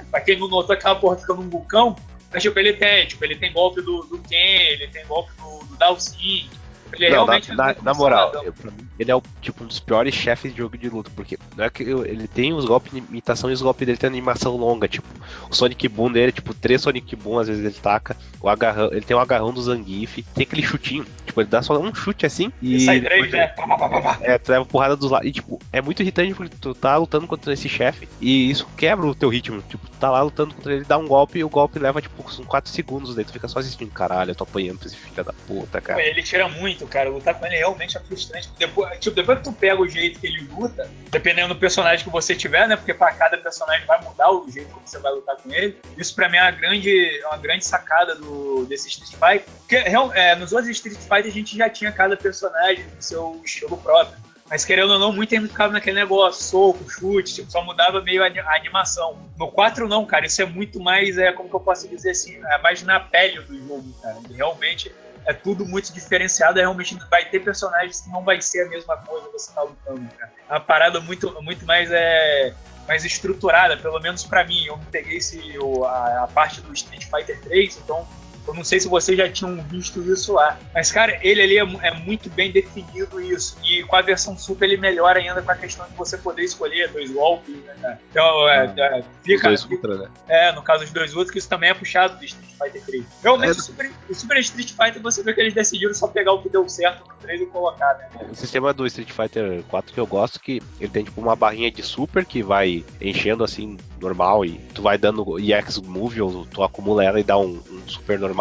[0.10, 1.96] pra quem não notou, aquela porra fica num vulcão.
[2.32, 5.66] Mas, tipo, ele tem, tipo, ele tem golpe do, do Ken, ele tem golpe do,
[5.68, 6.50] do Dalsin.
[6.94, 9.64] Ele é Não, realmente na, na- na moral, eu- pra mim, ele é o tipo
[9.64, 12.54] um dos piores chefes de jogo de luta, porque não é que eu- ele tem
[12.54, 15.08] os golpes de imitação e os golpes dele tem animação longa, tipo,
[15.50, 19.02] o Sonic Boom dele, tipo, três Sonic Boom às vezes ele taca, o agarrão, ele
[19.02, 22.52] tem o agarrão do Zangief, tem aquele chutinho, tipo, ele dá só um chute assim
[22.62, 23.48] e E sai três, né?
[23.48, 24.18] Pá, pá, pá, pá, pá.
[24.22, 25.28] É, tu leva porrada dos lados.
[25.28, 29.06] E, tipo, é muito irritante porque tu tá lutando contra esse chefe e isso quebra
[29.06, 29.62] o teu ritmo.
[29.68, 32.22] Tipo, tu tá lá lutando contra ele, dá um golpe e o golpe leva, tipo,
[32.24, 33.16] uns 4 segundos.
[33.16, 33.92] Daí tu fica só assistindo.
[33.92, 36.02] Caralho, eu tô apanhando pra esse filho da puta, cara.
[36.04, 37.10] Ele tira muito, cara.
[37.10, 38.50] Lutar com ele realmente é frustrante.
[38.58, 42.12] Depois, tipo, depois que tu pega o jeito que ele luta, dependendo do personagem que
[42.12, 42.76] você tiver, né?
[42.76, 45.78] Porque pra cada personagem vai mudar o jeito que você vai lutar com ele.
[45.98, 49.54] Isso pra mim é uma grande, é uma grande sacada do, desse Street Fighter.
[49.60, 53.78] Porque é, nos outros Street Fighter a gente já tinha cada personagem com seu estilo
[53.78, 54.18] próprio.
[54.50, 58.22] Mas querendo ou não, muito ainda ficava naquele negócio, soco, chute, tipo, só mudava meio
[58.22, 59.18] a ani- a animação.
[59.38, 62.40] No 4 não, cara, isso é muito mais, é, como que eu posso dizer assim,
[62.46, 64.18] é mais na pele do jogo, cara.
[64.36, 64.94] Realmente
[65.26, 68.98] é tudo muito diferenciado, é realmente vai ter personagens que não vai ser a mesma
[68.98, 70.32] coisa você tá lutando, cara.
[70.50, 72.54] É uma parada muito, muito mais é
[72.88, 74.66] mais estruturada, pelo menos pra mim.
[74.66, 75.40] Eu peguei esse,
[75.86, 78.08] a, a parte do Street Fighter 3, então
[78.48, 80.58] eu não sei se vocês já tinham visto isso lá.
[80.74, 83.58] Mas, cara, ele ali é, é muito bem definido isso.
[83.64, 86.90] E com a versão Super ele melhora ainda com a questão de você poder escolher
[86.90, 88.00] dois golpes, né, cara?
[88.10, 90.10] Então, é, é, Os fica, dois ultra, né?
[90.28, 93.06] é, no caso dos dois outros, que isso também é puxado do Street Fighter 3.
[93.22, 93.52] Realmente, É.
[93.52, 96.50] o, Super, o Super Street Fighter, você vê que eles decidiram só pegar o que
[96.50, 98.28] deu certo no 3 e colocar, né?
[98.32, 101.72] O sistema do Street Fighter 4 que eu gosto que ele tem tipo uma barrinha
[101.72, 106.64] de super que vai enchendo assim normal e tu vai dando EX Move ou tu
[106.64, 108.33] acumula ela e dá um, um super normal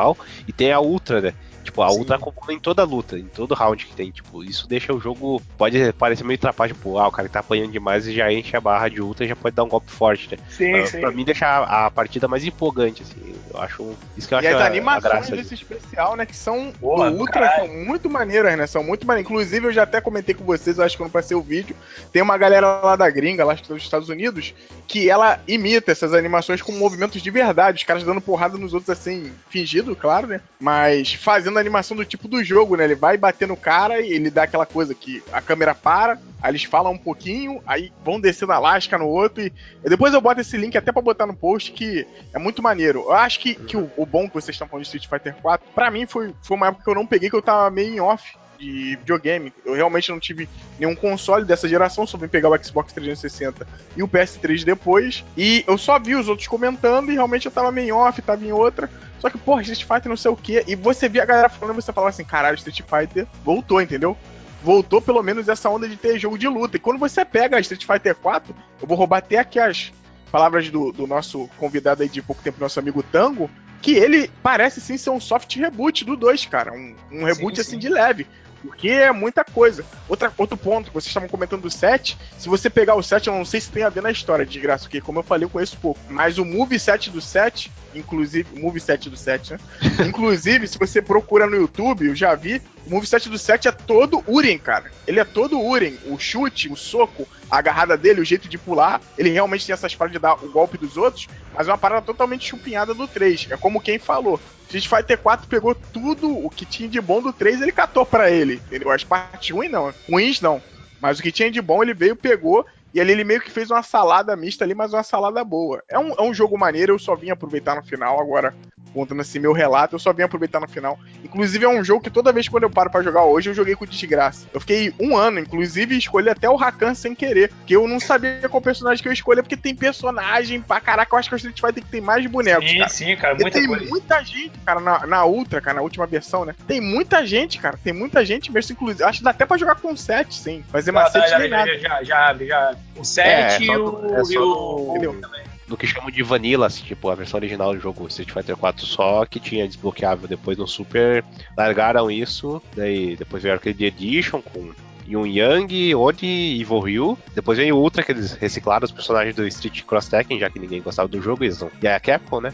[0.46, 1.34] e tem a Ultra, né?
[1.62, 1.98] Tipo, a Sim.
[1.98, 4.10] Ultra acumula em toda luta, em todo round que tem.
[4.10, 5.40] Tipo, isso deixa o jogo.
[5.56, 8.56] Pode parecer meio trapagem, tipo, ah, o cara que tá apanhando demais e já enche
[8.56, 10.38] a barra de Ultra e já pode dar um golpe forte, né?
[10.50, 13.34] Sim, Ah, Pra mim deixa a, a partida mais empolgante, assim.
[13.52, 13.94] Eu acho.
[14.16, 16.72] Isso que eu E acho as a- a animações graça desse especial, né, que são
[16.80, 17.66] Porra, do do Ultra, caralho.
[17.66, 18.66] são muito maneiras, né?
[18.66, 19.30] São muito maneiras.
[19.30, 21.76] Inclusive, eu já até comentei com vocês, eu acho que quando passei o vídeo,
[22.12, 24.54] tem uma galera lá da gringa, lá dos Estados Unidos,
[24.88, 27.78] que ela imita essas animações com movimentos de verdade.
[27.78, 30.40] Os caras dando porrada nos outros, assim, fingido, claro, né?
[30.58, 32.84] Mas fazendo a animação do tipo do jogo, né?
[32.84, 36.50] Ele vai bater no cara e ele dá aquela coisa que a câmera para, aí
[36.50, 39.52] eles falam um pouquinho, aí vão descer na lasca no outro e
[39.84, 43.00] e depois eu boto esse link até pra botar no post que é muito maneiro.
[43.00, 45.66] Eu acho que, que o, o bom que vocês estão falando de Street Fighter 4,
[45.74, 48.00] pra mim foi, foi uma época que eu não peguei, que eu tava meio em
[48.00, 49.52] off de videogame.
[49.64, 50.48] Eu realmente não tive
[50.78, 53.66] nenhum console dessa geração, só vim pegar o Xbox 360
[53.96, 55.24] e o PS3 depois.
[55.36, 58.44] E eu só vi os outros comentando e realmente eu tava meio em off, tava
[58.44, 58.88] em outra.
[59.18, 60.64] Só que, porra, Street Fighter não sei o que.
[60.66, 64.16] E você via a galera falando e você falava assim, caralho, Street Fighter voltou, entendeu?
[64.62, 66.76] Voltou pelo menos essa onda de ter jogo de luta.
[66.76, 69.92] E quando você pega Street Fighter 4, eu vou roubar até aqui as
[70.30, 73.50] palavras do, do nosso convidado aí de pouco tempo, nosso amigo Tango,
[73.82, 76.72] que ele parece sim ser um soft reboot do 2, cara.
[76.72, 77.78] Um, um reboot Sim, assim sim.
[77.78, 78.26] de leve.
[78.62, 79.84] Porque é muita coisa.
[80.08, 82.16] Outra, outro ponto, que vocês estavam comentando do 7.
[82.38, 84.60] Se você pegar o 7, eu não sei se tem a ver na história, de
[84.60, 86.00] graça, porque como eu falei, eu conheço pouco.
[86.08, 88.48] Mas o Move 7 do 7, inclusive.
[88.56, 89.58] O Move 7 do 7, né?
[90.06, 94.24] inclusive, se você procura no YouTube, eu já vi O moveset do 7 é todo
[94.28, 94.90] Uren, cara.
[95.06, 95.94] Ele é todo Uren.
[96.06, 99.00] O chute, o soco, a agarrada dele, o jeito de pular.
[99.16, 102.02] Ele realmente tem essas paradas de dar o golpe dos outros, mas é uma parada
[102.02, 103.48] totalmente chupinhada do 3.
[103.50, 104.40] É como quem falou.
[104.78, 108.30] Street Fighter 4 pegou tudo o que tinha de bom do 3, ele catou pra
[108.30, 108.60] ele.
[108.92, 109.94] As partes ruins não.
[110.08, 110.62] Ruins não.
[111.00, 113.70] Mas o que tinha de bom ele veio, pegou e ali ele meio que fez
[113.70, 115.82] uma salada mista ali, mas uma salada boa.
[115.88, 118.20] É um, é um jogo maneiro, eu só vim aproveitar no final.
[118.20, 118.54] Agora,
[118.92, 120.98] contando assim meu relato, eu só vim aproveitar no final.
[121.24, 123.74] Inclusive, é um jogo que toda vez quando eu paro pra jogar hoje, eu joguei
[123.74, 124.46] com desgraça.
[124.52, 127.48] Eu fiquei um ano, inclusive, escolhi até o Rakan sem querer.
[127.50, 131.14] Porque eu não sabia qual personagem que eu escolhi, porque tem personagem pra caraca.
[131.14, 132.68] Eu acho que o Street Fighter tem mais bonecos.
[132.70, 132.88] Sim, cara.
[132.90, 133.86] sim, cara, muita tem coisa.
[133.86, 136.54] muita gente, cara, na, na Ultra, cara, na última versão, né?
[136.66, 137.78] Tem muita gente, cara.
[137.82, 139.04] Tem muita gente mesmo, inclusive.
[139.04, 140.64] Acho que dá até pra jogar com 7, sim.
[140.70, 141.78] Fazer Já, macete já, nem já, nada.
[141.78, 142.76] já, já, já abre, já.
[142.96, 144.14] O 7 É, e o.
[144.14, 145.22] é só e o-
[145.68, 148.84] do que chamam de Vanilla, assim, tipo, a versão original do jogo Street Fighter 4
[148.84, 150.28] só, que tinha desbloqueável.
[150.28, 151.24] Depois no Super
[151.56, 154.70] largaram isso, daí depois veio Arcade Edition com
[155.08, 157.18] Yun Yang, Odi e Evil Ryu.
[157.34, 160.58] Depois veio o Ultra, que eles reciclaram os personagens do Street Cross Tekken, já que
[160.58, 161.70] ninguém gostava do jogo, eles não.
[161.82, 162.52] E é a Capcom, né?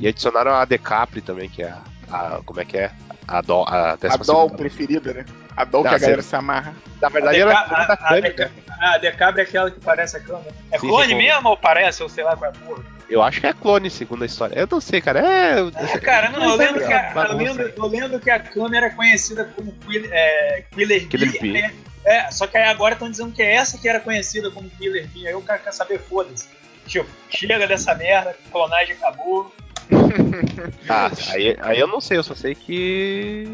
[0.00, 1.82] E adicionaram a Decapri também, que é a.
[2.10, 2.90] a- como é que é?
[3.26, 5.24] A, do, a A doll preferida, né?
[5.58, 6.72] A doll Não, que a galera se amarra.
[7.02, 9.70] Na verdade, a, era Deca- a, da a, a, Kami, Deca- a Decabre é aquela
[9.72, 10.54] que parece a câmera.
[10.70, 12.00] É Sim, clone sim, mesmo ou parece?
[12.00, 12.84] Ou sei lá qual é a porra.
[13.10, 14.54] Eu acho que é clone, segundo a história.
[14.56, 15.18] Eu não sei, cara.
[15.18, 15.54] É.
[15.74, 18.94] Ah, cara, não, eu lembro, que a, eu, lembro, eu lembro que a câmera era
[18.94, 21.52] conhecida como Killer, é, Killer, Killer Bee, Bee.
[21.62, 21.74] né?
[22.04, 25.08] É, só que aí agora estão dizendo que é essa que era conhecida como Killer
[25.08, 25.26] Bee.
[25.26, 26.46] Aí o cara quer saber, foda-se.
[26.88, 29.54] Tipo, chega dessa merda, clonagem acabou.
[30.88, 33.44] Ah, aí, aí eu não sei, eu só sei que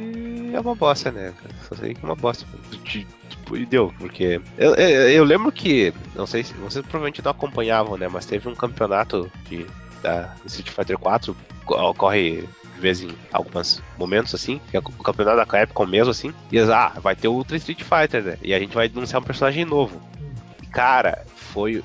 [0.53, 1.33] é uma bosta, né?
[1.69, 2.47] Só sei que é uma bosta.
[2.71, 4.41] De- Tipo, e deu, porque.
[4.59, 5.93] Eu, eu, eu lembro que.
[6.15, 6.53] Não sei se.
[6.55, 8.07] Vocês provavelmente não acompanhavam, né?
[8.09, 9.67] Mas teve um campeonato de,
[10.03, 11.35] da Street Fighter 4,
[11.65, 12.43] co- ocorre
[12.75, 16.59] de vez em alguns momentos, assim, que é o campeonato da Capcom mesmo, assim, e
[16.59, 18.37] eles, ah, vai ter o Ultra Street Fighter, né?
[18.43, 20.01] E a gente vai denunciar um personagem novo.
[20.63, 21.83] E, cara, foi.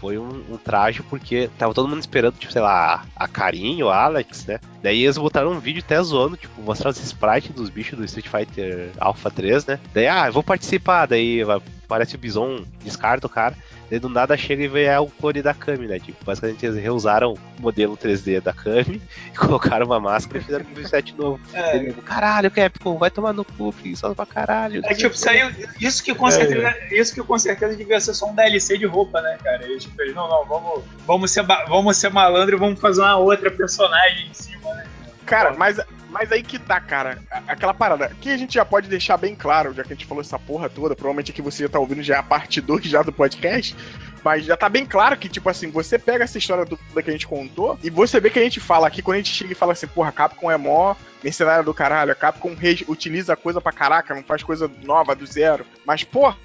[0.00, 3.88] Foi um, um traje porque tava todo mundo esperando, tipo, sei lá, a Karin, o
[3.90, 4.60] Alex, né?
[4.82, 8.28] Daí eles botaram um vídeo até zoando, tipo, mostrar os sprites dos bichos do Street
[8.28, 9.80] Fighter Alpha 3, né?
[9.92, 13.56] Daí, ah, eu vou participar, daí vai- parece o Bison, descarta o cara.
[13.90, 15.98] Daí do nada chega e vê é o clone da Kami, né?
[15.98, 19.00] Tipo, basicamente eles reusaram o modelo 3D da Kami,
[19.36, 21.40] colocaram uma máscara e fizeram um set novo.
[21.52, 24.82] É, Ele, Caralho, Capcom, vai tomar no cu, preguiçoso pra caralho.
[24.84, 25.50] É tipo, saiu,
[25.80, 29.20] isso que com certeza, isso que com certeza devia ser só um DLC de roupa,
[29.22, 29.66] né, cara?
[29.66, 33.16] E, tipo, eles, não, não, vamos, vamos, ser, vamos ser malandro e vamos fazer uma
[33.16, 34.84] outra personagem em cima, né?
[35.28, 35.78] Cara, mas,
[36.10, 37.18] mas aí que tá, cara.
[37.30, 38.06] A- Aquela parada.
[38.06, 40.68] Aqui a gente já pode deixar bem claro, já que a gente falou essa porra
[40.68, 40.94] toda.
[40.96, 43.76] Provavelmente aqui você já tá ouvindo já é a parte 2 já do podcast.
[44.24, 47.12] Mas já tá bem claro que, tipo assim, você pega essa história toda que a
[47.12, 49.54] gente contou e você vê que a gente fala aqui, quando a gente chega e
[49.54, 52.54] fala assim, porra, a Capcom é mó mercenária do caralho, a Capcom
[52.88, 55.64] utiliza coisa pra caraca, não faz coisa nova do zero.
[55.86, 56.36] Mas, porra,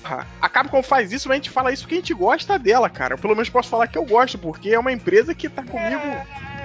[0.42, 3.16] a Capcom faz isso, mas a gente fala isso porque a gente gosta dela, cara.
[3.16, 6.02] Eu pelo menos posso falar que eu gosto, porque é uma empresa que tá comigo.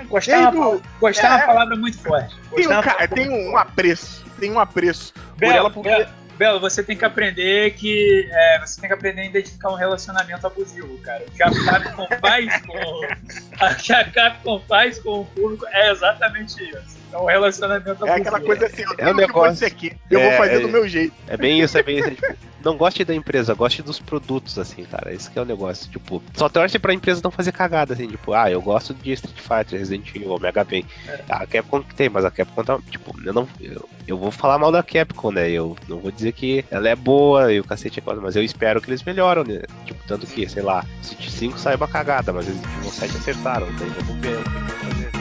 [0.08, 2.34] Gostar, é uma, gostar é uma palavra muito forte.
[2.54, 4.24] Tem Gostar é um, ca- tem um apreço.
[4.38, 5.88] Tem um apreço por Belo, ela porque.
[5.88, 6.06] Belo,
[6.38, 10.46] Belo, você tem que aprender que é, você tem que aprender a identificar um relacionamento
[10.46, 11.24] abusivo, cara.
[11.26, 15.90] O que a Capcom faz com a que a Capcom faz com o público é
[15.90, 16.97] exatamente isso.
[17.12, 18.08] É um relacionamento abusivo.
[18.08, 19.96] É aquela coisa assim, eu É um negócio- quer.
[20.10, 21.14] Eu É, vou fazer é- do meu jeito.
[21.26, 22.08] É bem isso, é bem isso.
[22.08, 25.14] é tipo, não goste da empresa, goste dos produtos, assim, cara.
[25.14, 25.90] Esse que é o negócio.
[25.90, 28.08] Tipo, só torce pra empresa não fazer cagada, assim.
[28.08, 30.82] Tipo, ah, eu gosto de Street Fighter, Resident Evil, Mega Man.
[31.28, 32.78] A Capcom que tem, mas a Capcom tá.
[32.90, 33.48] Tipo, eu não.
[33.60, 35.48] Eu, eu vou falar mal da Capcom, né?
[35.50, 38.42] Eu não vou dizer que ela é boa e o cacete é coisa, mas eu
[38.42, 39.62] espero que eles melhoram, né?
[39.86, 43.66] Tipo, tanto que, sei lá, Street 5 saiu uma cagada, mas Evil 7 acertaram.
[43.78, 45.17] Daí vamos ver o que eles vão fazer.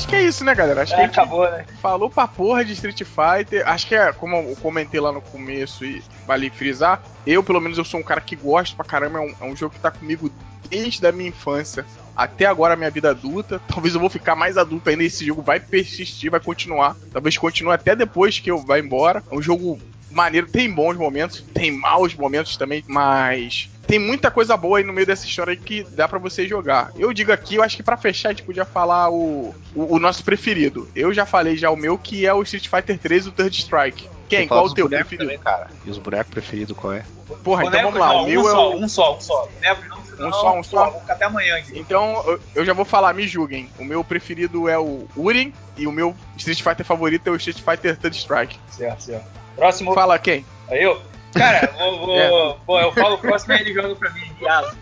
[0.00, 0.82] Acho que é isso, né, galera?
[0.82, 1.66] Acho que É, gente acabou, né?
[1.82, 3.68] falou pra porra de Street Fighter.
[3.68, 7.76] Acho que é, como eu comentei lá no começo e vale frisar, eu, pelo menos,
[7.76, 9.18] eu sou um cara que gosto pra caramba.
[9.18, 10.30] É um, é um jogo que tá comigo
[10.70, 11.84] desde a minha infância
[12.16, 13.60] até agora a minha vida adulta.
[13.68, 15.04] Talvez eu vou ficar mais adulto ainda.
[15.04, 16.96] Esse jogo vai persistir, vai continuar.
[17.12, 19.22] Talvez continue até depois que eu vá embora.
[19.30, 19.78] É um jogo
[20.10, 24.92] maneiro, tem bons momentos, tem maus momentos também, mas tem muita coisa boa aí no
[24.92, 26.92] meio dessa história aí que dá pra você jogar.
[26.96, 29.98] Eu digo aqui, eu acho que pra fechar a gente podia falar o, o, o
[29.98, 30.88] nosso preferido.
[30.94, 34.08] Eu já falei já o meu, que é o Street Fighter 3, o Third Strike.
[34.28, 34.46] Quem?
[34.46, 35.24] Qual o teu preferido?
[35.24, 35.68] também, cara.
[35.84, 37.04] E os bonecos preferidos qual é?
[37.42, 38.08] Porra, então vamos lá.
[38.12, 38.76] não, o meu um é só, o...
[38.84, 39.48] um só, um só.
[39.54, 40.90] Boneco, não, Um só, um só?
[40.90, 41.76] Vou ficar até amanhã aqui.
[41.76, 43.68] Então, eu- eu já vou falar, me julguem.
[43.76, 47.58] O meu preferido é o Urin e o meu Street Fighter favorito é o Street
[47.58, 48.56] Fighter Third Strike.
[48.70, 49.26] Certo, certo.
[49.60, 49.92] Próximo.
[49.92, 50.44] Fala quem?
[50.70, 50.98] Aí eu?
[51.34, 52.84] Cara, vou, vou, É.
[52.84, 54.74] eu falo o próximo e ele joga pra mim, viado.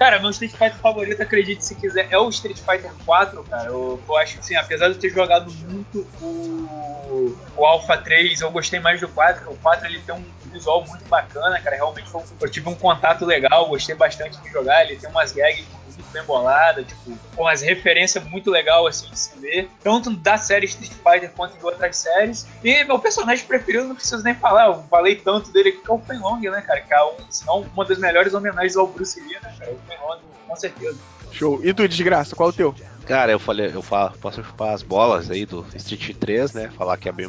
[0.00, 3.68] Cara, meu Street Fighter favorito, acredite se quiser, é o Street Fighter 4, cara.
[3.68, 8.40] Eu, eu acho que, assim, apesar de eu ter jogado muito o, o Alpha 3,
[8.40, 11.76] eu gostei mais do 4, porque o 4 ele tem um visual muito bacana, cara.
[11.76, 14.86] Realmente foi eu tive um contato legal, gostei bastante de jogar.
[14.86, 15.66] Ele tem umas gags
[16.00, 20.36] muito bem boladas, tipo, com umas referências muito legal assim de se ver, tanto da
[20.36, 22.46] série Street Fighter quanto de outras séries.
[22.64, 25.98] E meu personagem preferido, não preciso nem falar, eu falei tanto dele que é o
[25.98, 26.80] Fen Long, né, cara?
[26.80, 29.76] Que é um, uma das melhores homenagens ao Bruce Lee, né, cara?
[30.46, 30.98] Com certeza.
[31.30, 31.60] Show.
[31.62, 32.74] E tu, desgraça, qual é o teu?
[33.06, 36.70] Cara, eu falei, eu falo, posso chupar as bolas aí do Street 3, né?
[36.76, 37.28] Falar que é bem.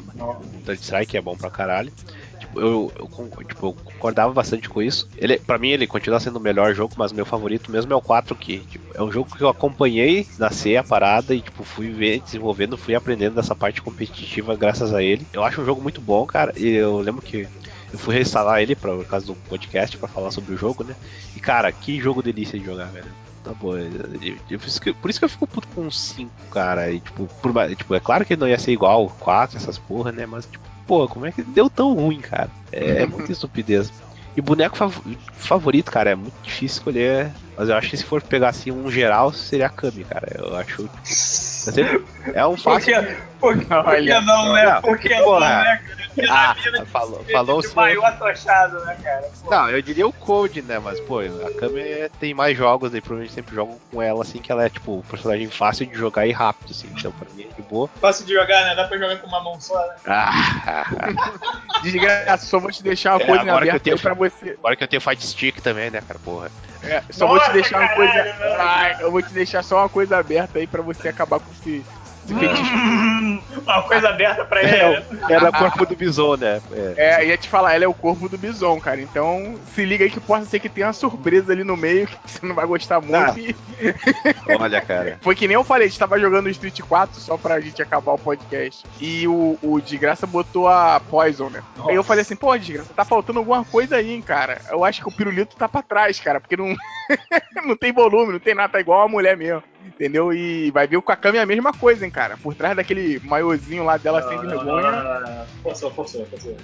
[0.66, 1.92] Third Strike é bom pra caralho.
[2.40, 5.08] Tipo, eu, eu, tipo, eu concordava bastante com isso.
[5.18, 8.02] Ele, pra mim, ele continua sendo o melhor jogo, mas meu favorito mesmo é o
[8.02, 11.90] 4, que tipo, é um jogo que eu acompanhei nascer a parada e, tipo, fui
[11.90, 15.28] ver, desenvolvendo, fui aprendendo dessa parte competitiva graças a ele.
[15.32, 17.48] Eu acho um jogo muito bom, cara, e eu lembro que
[17.94, 20.96] eu fui reinstalar ele pra- por causa do podcast pra falar sobre o jogo, né?
[21.36, 23.06] E, cara, que jogo delícia de jogar, velho.
[23.44, 23.90] Tá bom, eu-
[24.22, 26.92] eu- eu- por, isso que, por isso que eu fico puto com 5, cara.
[26.92, 30.26] E, tipo, por tipo, é claro que não ia ser igual 4, essas porra, né?
[30.28, 32.50] Mas, tipo, pô, como é que deu tão ruim, cara?
[32.72, 33.92] É, muita estupidez.
[34.38, 35.02] E boneco fav-
[35.34, 37.32] favorito, cara, é muito difícil escolher.
[37.58, 40.28] Mas eu acho que se for pegar assim um geral, seria a Kami, cara.
[40.40, 40.88] Eu acho.
[41.04, 42.04] Sempre-
[42.34, 42.94] é um Por fácil.
[43.04, 44.82] que, por, por que não, né?
[44.82, 45.82] Por que não, né, cara?
[46.30, 46.56] Ah,
[46.88, 49.30] falou- falou o maior atochado, né, cara?
[49.44, 49.50] Pô.
[49.50, 50.78] Não, eu diria o Code, né?
[50.80, 51.82] Mas, pô, a Kami
[52.20, 55.02] tem mais jogos, daí provavelmente sempre jogam com ela, assim, que ela é, tipo, um
[55.02, 56.90] personagem fácil de jogar e rápido, assim.
[56.98, 57.90] Então, pra mim é de boa.
[58.00, 58.76] Fácil de jogar, né?
[58.76, 59.96] Dá pra jogar com uma mão só, né?
[60.06, 60.86] Ah,
[61.84, 64.14] Desgraça, só vou te deixar uma É, coisa agora que eu aberta tenho- aí pra
[64.14, 64.52] você.
[64.60, 66.20] agora que eu tenho Fight Stick também, né, cara?
[66.20, 66.52] Porra.
[66.84, 68.14] É, só vou te Nossa, deixar uma coisa.
[68.14, 68.62] caralho.
[68.62, 71.84] Ai, eu vou te deixar só uma coisa aberta aí pra você acabar com esse,
[72.32, 73.41] esse fetiche.
[73.64, 74.76] uma coisa aberta pra ele.
[74.76, 75.06] É, né?
[75.30, 76.62] era o corpo do Bison, né?
[76.72, 77.22] É.
[77.22, 79.02] É, ia te falar, ela é o corpo do Bison, cara.
[79.02, 82.18] Então, se liga aí que possa ser que tenha uma surpresa ali no meio que
[82.26, 83.16] você não vai gostar muito.
[83.16, 83.36] Ah.
[83.38, 83.56] E
[84.60, 85.18] Olha, cara.
[85.22, 88.14] Foi que nem eu falei, a gente tava jogando Street 4 só pra gente acabar
[88.14, 88.86] o podcast.
[88.99, 91.62] E o, o Desgraça botou a Poison, né?
[91.88, 94.62] Aí eu falei assim, pô, Desgraça, tá faltando alguma coisa aí, hein, cara.
[94.70, 96.76] Eu acho que o pirulito tá pra trás, cara, porque não,
[97.66, 99.64] não tem volume, não tem nada, tá igual a mulher mesmo.
[99.86, 100.34] Entendeu?
[100.34, 102.38] E vai ver com a Kami é a mesma coisa, hein, cara.
[102.38, 105.45] Por trás daquele maiozinho lá dela sem vergonha.
[105.62, 106.58] Forçou, forçou, forçou.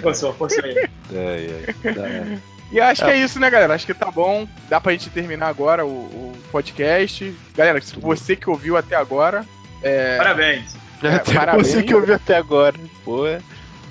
[0.00, 0.88] Forçou, forçou aí.
[1.12, 2.38] É, é, é.
[2.72, 3.74] E acho que é isso, né, galera?
[3.74, 4.46] Acho que tá bom.
[4.68, 7.34] Dá pra gente terminar agora o, o podcast.
[7.56, 9.44] Galera, se você que ouviu até agora,
[9.82, 10.76] é, Parabéns.
[11.02, 11.68] Até parabéns.
[11.68, 12.76] você que ouviu até agora.
[13.04, 13.40] Pô, é.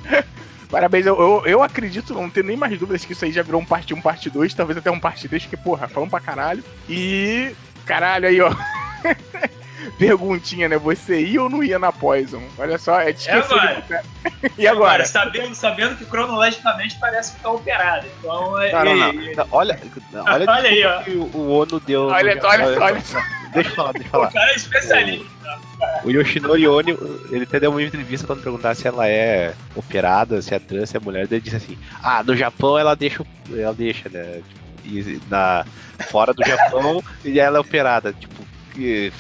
[0.70, 3.60] Parabéns, eu, eu, eu acredito, não tenho nem mais dúvidas que isso aí já virou
[3.60, 6.64] um parte 1, parte 2, talvez até um parte 3, porque, porra, falamos pra caralho.
[6.88, 7.56] E.
[7.90, 8.54] Caralho, aí, ó.
[9.98, 10.78] Perguntinha, né?
[10.78, 12.42] Você ia ou não ia na Poison?
[12.58, 13.82] Olha só, é de agora.
[13.82, 14.52] de...
[14.58, 15.06] E agora?
[15.06, 18.06] sabendo, sabendo que cronologicamente parece que tá operado.
[18.20, 18.72] Então é.
[18.72, 19.14] Não, não, não.
[19.24, 19.80] e- Não, Olha,
[20.12, 21.02] não, olha, Olha aí, ó.
[21.02, 22.04] que o, o Ono deu.
[22.04, 23.22] no Olha, olha só, olha só.
[23.54, 24.28] Deixa eu falar, deixa eu falar.
[24.28, 25.26] O cara é especialista.
[26.04, 26.92] O Yoshinori Oni,
[27.32, 30.98] ele até deu uma entrevista quando perguntar se ela é operada, se é trans, se
[30.98, 34.42] é mulher, ele disse assim: Ah, no Japão ela deixa, ela deixa, né?
[34.90, 35.66] E na,
[36.12, 38.14] fora do Japão e ela é operada.
[38.14, 38.48] Tipo,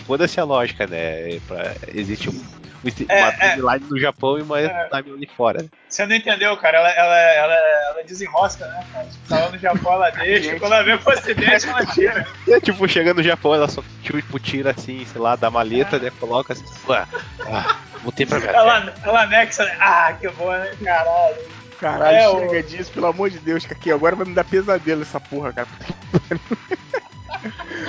[0.05, 1.39] foda-se a lógica, né?
[1.47, 2.41] Pra- existe um,
[3.07, 3.55] É, uma é.
[3.55, 4.89] timeline no Japão e uma É.
[4.89, 5.65] timeline fora.
[5.87, 6.77] Você não entendeu, cara.
[6.77, 7.53] Ela, ela, ela,
[7.91, 9.05] ela desenrosca, né, cara?
[9.07, 10.59] Tipo, tá lá no Japão, ela deixa.
[10.59, 12.27] Quando ela vem pro ocidente, ela tira.
[12.47, 16.09] É, tipo, chega no Japão, ela só tipo, tira assim, sei lá, da maleta, né?
[16.19, 18.53] Coloca assim, ah, voltei pra terra.
[18.53, 19.77] Ela, ela anexa, né?
[19.79, 20.75] Ah, que boa, né?
[20.83, 21.58] Caralho.
[21.79, 24.43] Caralho, É, chega o- disso, pelo amor de Deus, que aqui agora vai me dar
[24.43, 25.67] pesadelo essa porra, cara.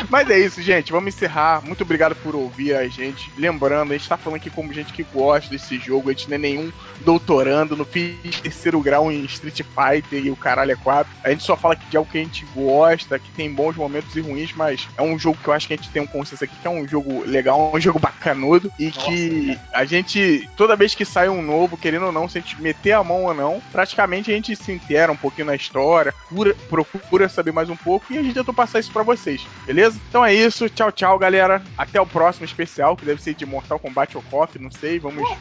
[0.08, 0.92] Mas é isso, gente.
[0.92, 1.62] Vamos encerrar.
[1.64, 3.30] Muito obrigado por ouvir a gente.
[3.36, 6.08] Lembrando, a gente tá falando aqui como gente que gosta desse jogo.
[6.10, 10.36] A gente não é nenhum doutorando, não fiz terceiro grau em Street Fighter e o
[10.36, 11.12] caralho é 4.
[11.24, 14.14] A gente só fala que de algo que a gente gosta, que tem bons momentos
[14.16, 16.44] e ruins, mas é um jogo que eu acho que a gente tem um consenso
[16.44, 20.94] aqui que é um jogo legal, um jogo bacanudo e que a gente, toda vez
[20.94, 23.62] que sai um novo, querendo ou não, se a gente meter a mão ou não,
[23.72, 28.06] praticamente a gente se intera um pouquinho na história, cura- procura saber mais um pouco
[28.10, 30.00] e a gente tentou passar isso pra vocês, beleza?
[30.08, 31.62] Então é isso, tchau, tchau, galera.
[31.76, 35.16] Até o próximo especial, que deve ser de Mortal Kombat ou KOF, não sei, vamos
[35.16, 35.36] ver isso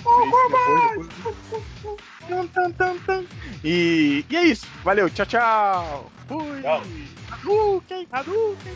[0.94, 1.08] depois.
[1.08, 2.50] depois.
[3.64, 6.12] E, e é isso, valeu, tchau, tchau.
[6.28, 6.62] Fui.
[6.62, 6.84] Tchau.
[7.32, 8.74] Hadouken, Hadouken.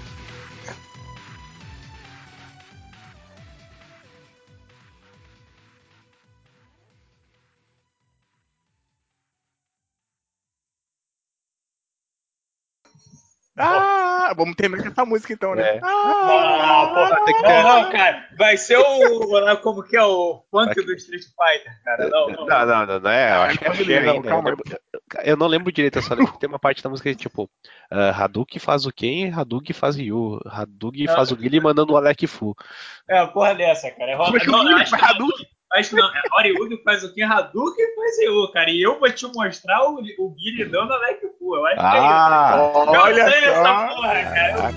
[13.56, 15.76] Ah, vamos terminar com essa música então, né?
[15.78, 15.80] É.
[15.84, 18.28] Ah, porra, tem que- não, não, cara.
[18.38, 19.46] Vai ser o.
[19.46, 22.10] né, Como que é o funk do Street Fighter, cara.
[22.10, 22.46] Não, não.
[22.48, 23.30] Não, não, não, não é.
[23.38, 24.28] Eu acho que é não, não, ainda.
[24.30, 24.50] calma.
[24.50, 24.80] Eu, lembro-
[25.24, 27.48] eu não lembro direito, eu só lembro que tem uma parte da música que tipo
[27.92, 32.26] ah, Hadouken faz o Ken, Hadouken faz Ryu, Hadouken faz o Guile mandando o Alec
[32.26, 32.56] Fu.
[33.08, 34.12] É a porra dessa, cara.
[34.14, 35.46] É Como é que não, o Guile acho faz que- Hadouken?
[35.76, 36.08] Acho que não.
[36.08, 37.22] É Oriugi faz o que?
[37.24, 38.70] Hadouken faz Ryu, cara.
[38.70, 41.56] E eu vou te mostrar o, o Guile dando a Like Fu.
[41.56, 42.00] Eu acho que é isso.
[42.00, 42.56] Ah,
[42.94, 43.88] Eu Olha sei essa só.
[43.96, 44.54] porra, cara.
[44.62, 44.76] Mas